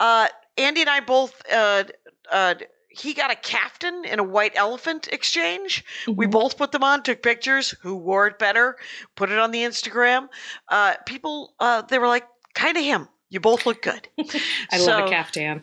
Uh, 0.00 0.28
Andy 0.58 0.82
and 0.82 0.90
I 0.90 1.00
both. 1.00 1.40
Uh, 1.52 1.84
uh, 2.30 2.54
he 2.88 3.12
got 3.12 3.30
a 3.30 3.36
caftan 3.36 4.04
in 4.06 4.18
a 4.18 4.22
white 4.24 4.52
elephant 4.54 5.08
exchange. 5.12 5.84
We 6.06 6.26
Mhm. 6.26 6.30
both 6.30 6.56
put 6.56 6.72
them 6.72 6.82
on, 6.82 7.02
took 7.02 7.22
pictures. 7.22 7.74
Who 7.82 7.94
wore 7.94 8.26
it 8.26 8.38
better? 8.38 8.76
Put 9.16 9.30
it 9.30 9.38
on 9.38 9.50
the 9.50 9.60
Instagram. 9.64 10.28
Uh, 10.68 10.94
people, 11.04 11.52
uh, 11.60 11.82
they 11.82 11.98
were 11.98 12.08
like, 12.08 12.26
kind 12.54 12.76
of 12.76 12.82
him. 12.82 13.08
You 13.28 13.40
both 13.40 13.66
look 13.66 13.82
good. 13.82 14.08
I 14.72 14.78
love 14.78 15.06
a 15.06 15.08
caftan. 15.10 15.62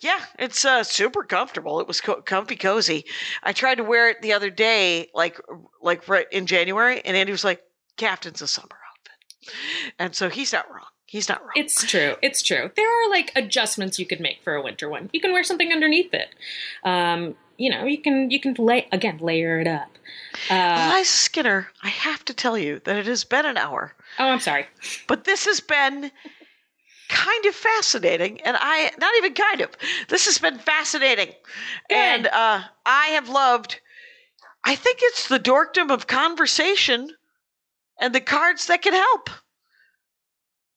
Yeah, 0.00 0.20
it's 0.38 0.64
uh, 0.64 0.82
super 0.82 1.24
comfortable. 1.24 1.80
It 1.80 1.86
was 1.88 2.00
co- 2.00 2.22
comfy, 2.22 2.56
cozy. 2.56 3.04
I 3.42 3.52
tried 3.52 3.76
to 3.76 3.84
wear 3.84 4.08
it 4.08 4.22
the 4.22 4.32
other 4.32 4.50
day, 4.50 5.10
like 5.14 5.38
like 5.82 6.08
right 6.08 6.26
in 6.30 6.46
January, 6.46 7.00
and 7.04 7.16
Andy 7.16 7.32
was 7.32 7.44
like, 7.44 7.62
"Caftan's 7.96 8.40
a 8.42 8.48
summer 8.48 8.66
outfit," 8.66 8.85
and 9.98 10.14
so 10.14 10.28
he's 10.28 10.52
not 10.52 10.70
wrong. 10.70 10.86
He's 11.06 11.28
not 11.28 11.40
wrong. 11.40 11.52
It's 11.54 11.84
true. 11.84 12.16
It's 12.20 12.42
true. 12.42 12.70
There 12.74 12.88
are 12.88 13.10
like 13.10 13.30
adjustments 13.36 13.98
you 13.98 14.06
could 14.06 14.20
make 14.20 14.42
for 14.42 14.54
a 14.54 14.62
winter 14.62 14.88
one. 14.88 15.08
You 15.12 15.20
can 15.20 15.32
wear 15.32 15.44
something 15.44 15.72
underneath 15.72 16.12
it. 16.12 16.34
Um, 16.84 17.36
you 17.56 17.70
know, 17.70 17.84
you 17.84 17.98
can 18.02 18.30
you 18.30 18.40
can 18.40 18.54
lay 18.54 18.88
again 18.92 19.18
layer 19.18 19.60
it 19.60 19.66
up. 19.68 19.88
Uh, 20.50 20.90
Eliza 20.92 21.10
Skinner, 21.10 21.68
I 21.82 21.88
have 21.88 22.24
to 22.26 22.34
tell 22.34 22.58
you 22.58 22.80
that 22.84 22.96
it 22.96 23.06
has 23.06 23.24
been 23.24 23.46
an 23.46 23.56
hour, 23.56 23.94
oh, 24.18 24.26
I'm 24.28 24.40
sorry. 24.40 24.66
but 25.06 25.24
this 25.24 25.46
has 25.46 25.60
been 25.60 26.10
kind 27.08 27.46
of 27.46 27.54
fascinating, 27.54 28.40
and 28.42 28.56
I 28.60 28.90
not 28.98 29.14
even 29.18 29.32
kind 29.34 29.60
of. 29.60 29.70
This 30.08 30.26
has 30.26 30.38
been 30.38 30.58
fascinating, 30.58 31.32
and 31.88 32.26
uh, 32.26 32.62
I 32.84 33.06
have 33.08 33.28
loved. 33.28 33.80
I 34.64 34.74
think 34.74 34.98
it's 35.02 35.28
the 35.28 35.38
dorkdom 35.38 35.90
of 35.90 36.08
conversation, 36.08 37.10
and 38.00 38.14
the 38.14 38.20
cards 38.20 38.66
that 38.66 38.82
can 38.82 38.92
help. 38.92 39.30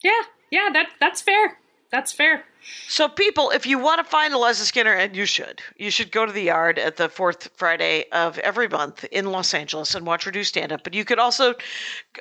Yeah, 0.03 0.21
yeah. 0.51 0.69
That 0.71 0.87
that's 0.99 1.21
fair. 1.21 1.57
That's 1.91 2.11
fair. 2.13 2.45
So, 2.87 3.07
people, 3.07 3.49
if 3.51 3.65
you 3.65 3.79
want 3.79 3.99
to 3.99 4.03
find 4.03 4.33
Eliza 4.33 4.65
Skinner, 4.65 4.93
and 4.93 5.15
you 5.15 5.25
should, 5.25 5.61
you 5.77 5.89
should 5.89 6.11
go 6.11 6.25
to 6.25 6.31
the 6.31 6.43
yard 6.43 6.77
at 6.77 6.97
the 6.97 7.09
fourth 7.09 7.49
Friday 7.55 8.05
of 8.11 8.37
every 8.39 8.67
month 8.67 9.05
in 9.05 9.31
Los 9.31 9.53
Angeles 9.53 9.95
and 9.95 10.05
watch 10.05 10.25
her 10.25 10.31
do 10.31 10.43
stand 10.43 10.71
up. 10.71 10.83
But 10.83 10.93
you 10.93 11.03
could 11.05 11.19
also 11.19 11.55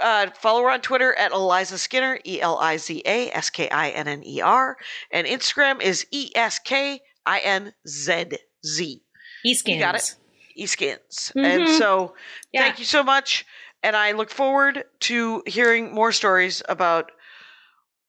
uh, 0.00 0.28
follow 0.40 0.62
her 0.62 0.70
on 0.70 0.80
Twitter 0.80 1.12
at 1.18 1.32
Eliza 1.32 1.76
Skinner, 1.76 2.18
E 2.24 2.40
L 2.40 2.56
I 2.58 2.76
Z 2.78 3.02
A 3.04 3.30
S 3.32 3.50
K 3.50 3.68
I 3.68 3.90
N 3.90 4.08
N 4.08 4.22
E 4.24 4.40
R. 4.40 4.76
And 5.10 5.26
Instagram 5.26 5.82
is 5.82 6.06
E 6.12 6.30
S 6.34 6.58
K 6.60 7.00
I 7.26 7.40
N 7.40 7.74
Z 7.86 8.38
Z. 8.64 9.02
E-skins. 9.44 9.74
You 9.76 9.80
got 9.80 9.96
it. 9.96 10.14
Eskins. 10.58 11.32
And 11.36 11.62
Mhm. 11.62 11.78
so, 11.78 12.14
Yeah. 12.52 12.62
thank 12.62 12.78
you 12.78 12.84
so 12.84 13.02
much. 13.02 13.44
And 13.82 13.94
I 13.96 14.12
look 14.12 14.30
forward 14.30 14.84
to 15.00 15.42
hearing 15.46 15.94
more 15.94 16.12
stories 16.12 16.62
about 16.68 17.12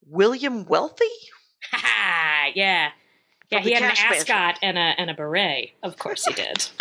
William 0.05 0.65
Wealthy. 0.65 1.05
Ha 1.71 1.77
ha. 1.81 2.51
Yeah. 2.55 2.89
Yeah. 3.51 3.59
From 3.59 3.67
He 3.67 3.73
had 3.73 3.83
an 3.83 3.89
Cash 3.89 4.03
Mansion. 4.03 4.21
ascot 4.21 4.59
and 4.61 4.77
a 4.77 4.81
and 4.81 5.09
a 5.09 5.13
beret. 5.13 5.71
Of 5.83 5.97
course 5.97 6.25
he 6.25 6.33
did. 6.33 6.69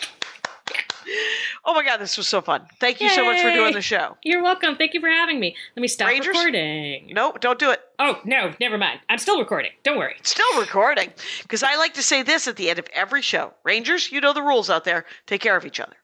Oh 1.65 1.75
my 1.75 1.83
God, 1.83 1.99
this 1.99 2.17
was 2.19 2.29
so 2.29 2.41
fun. 2.43 2.67
Thank 2.81 3.01
you 3.01 3.09
so 3.09 3.25
much 3.25 3.41
for 3.41 3.51
doing 3.51 3.73
the 3.75 3.81
show. 3.83 4.17
You're 4.25 4.43
welcome. 4.43 4.77
Thank 4.77 4.93
you 4.95 5.01
for 5.01 5.09
having 5.09 5.41
me. 5.41 5.55
Let 5.75 5.81
me 5.81 5.89
stop 5.89 6.09
Rangers? 6.09 6.29
recording. 6.29 7.11
No, 7.13 7.33
don't 7.41 7.59
do 7.59 7.71
it. 7.71 7.81
Oh 7.99 8.21
no, 8.25 8.53
never 8.61 8.77
mind. 8.79 9.01
I'm 9.09 9.19
still 9.19 9.39
recording. 9.39 9.71
Don't 9.85 9.97
worry. 9.99 10.17
Still 10.23 10.61
recording. 10.61 11.13
Because 11.43 11.63
I 11.63 11.77
like 11.77 11.95
to 11.95 12.03
say 12.03 12.23
this 12.23 12.47
at 12.47 12.57
the 12.57 12.69
end 12.71 12.79
of 12.79 12.87
every 12.93 13.23
show 13.23 13.55
Rangers, 13.65 14.13
you 14.13 14.21
know 14.21 14.33
the 14.35 14.43
rules 14.43 14.69
out 14.71 14.85
there. 14.85 15.07
Take 15.27 15.41
care 15.41 15.57
of 15.57 15.65
each 15.65 15.81
other. 15.81 15.97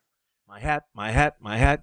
My 0.49 0.59
hat, 0.61 0.85
my 0.95 1.11
hat, 1.11 1.37
my 1.41 1.57
hat. 1.59 1.83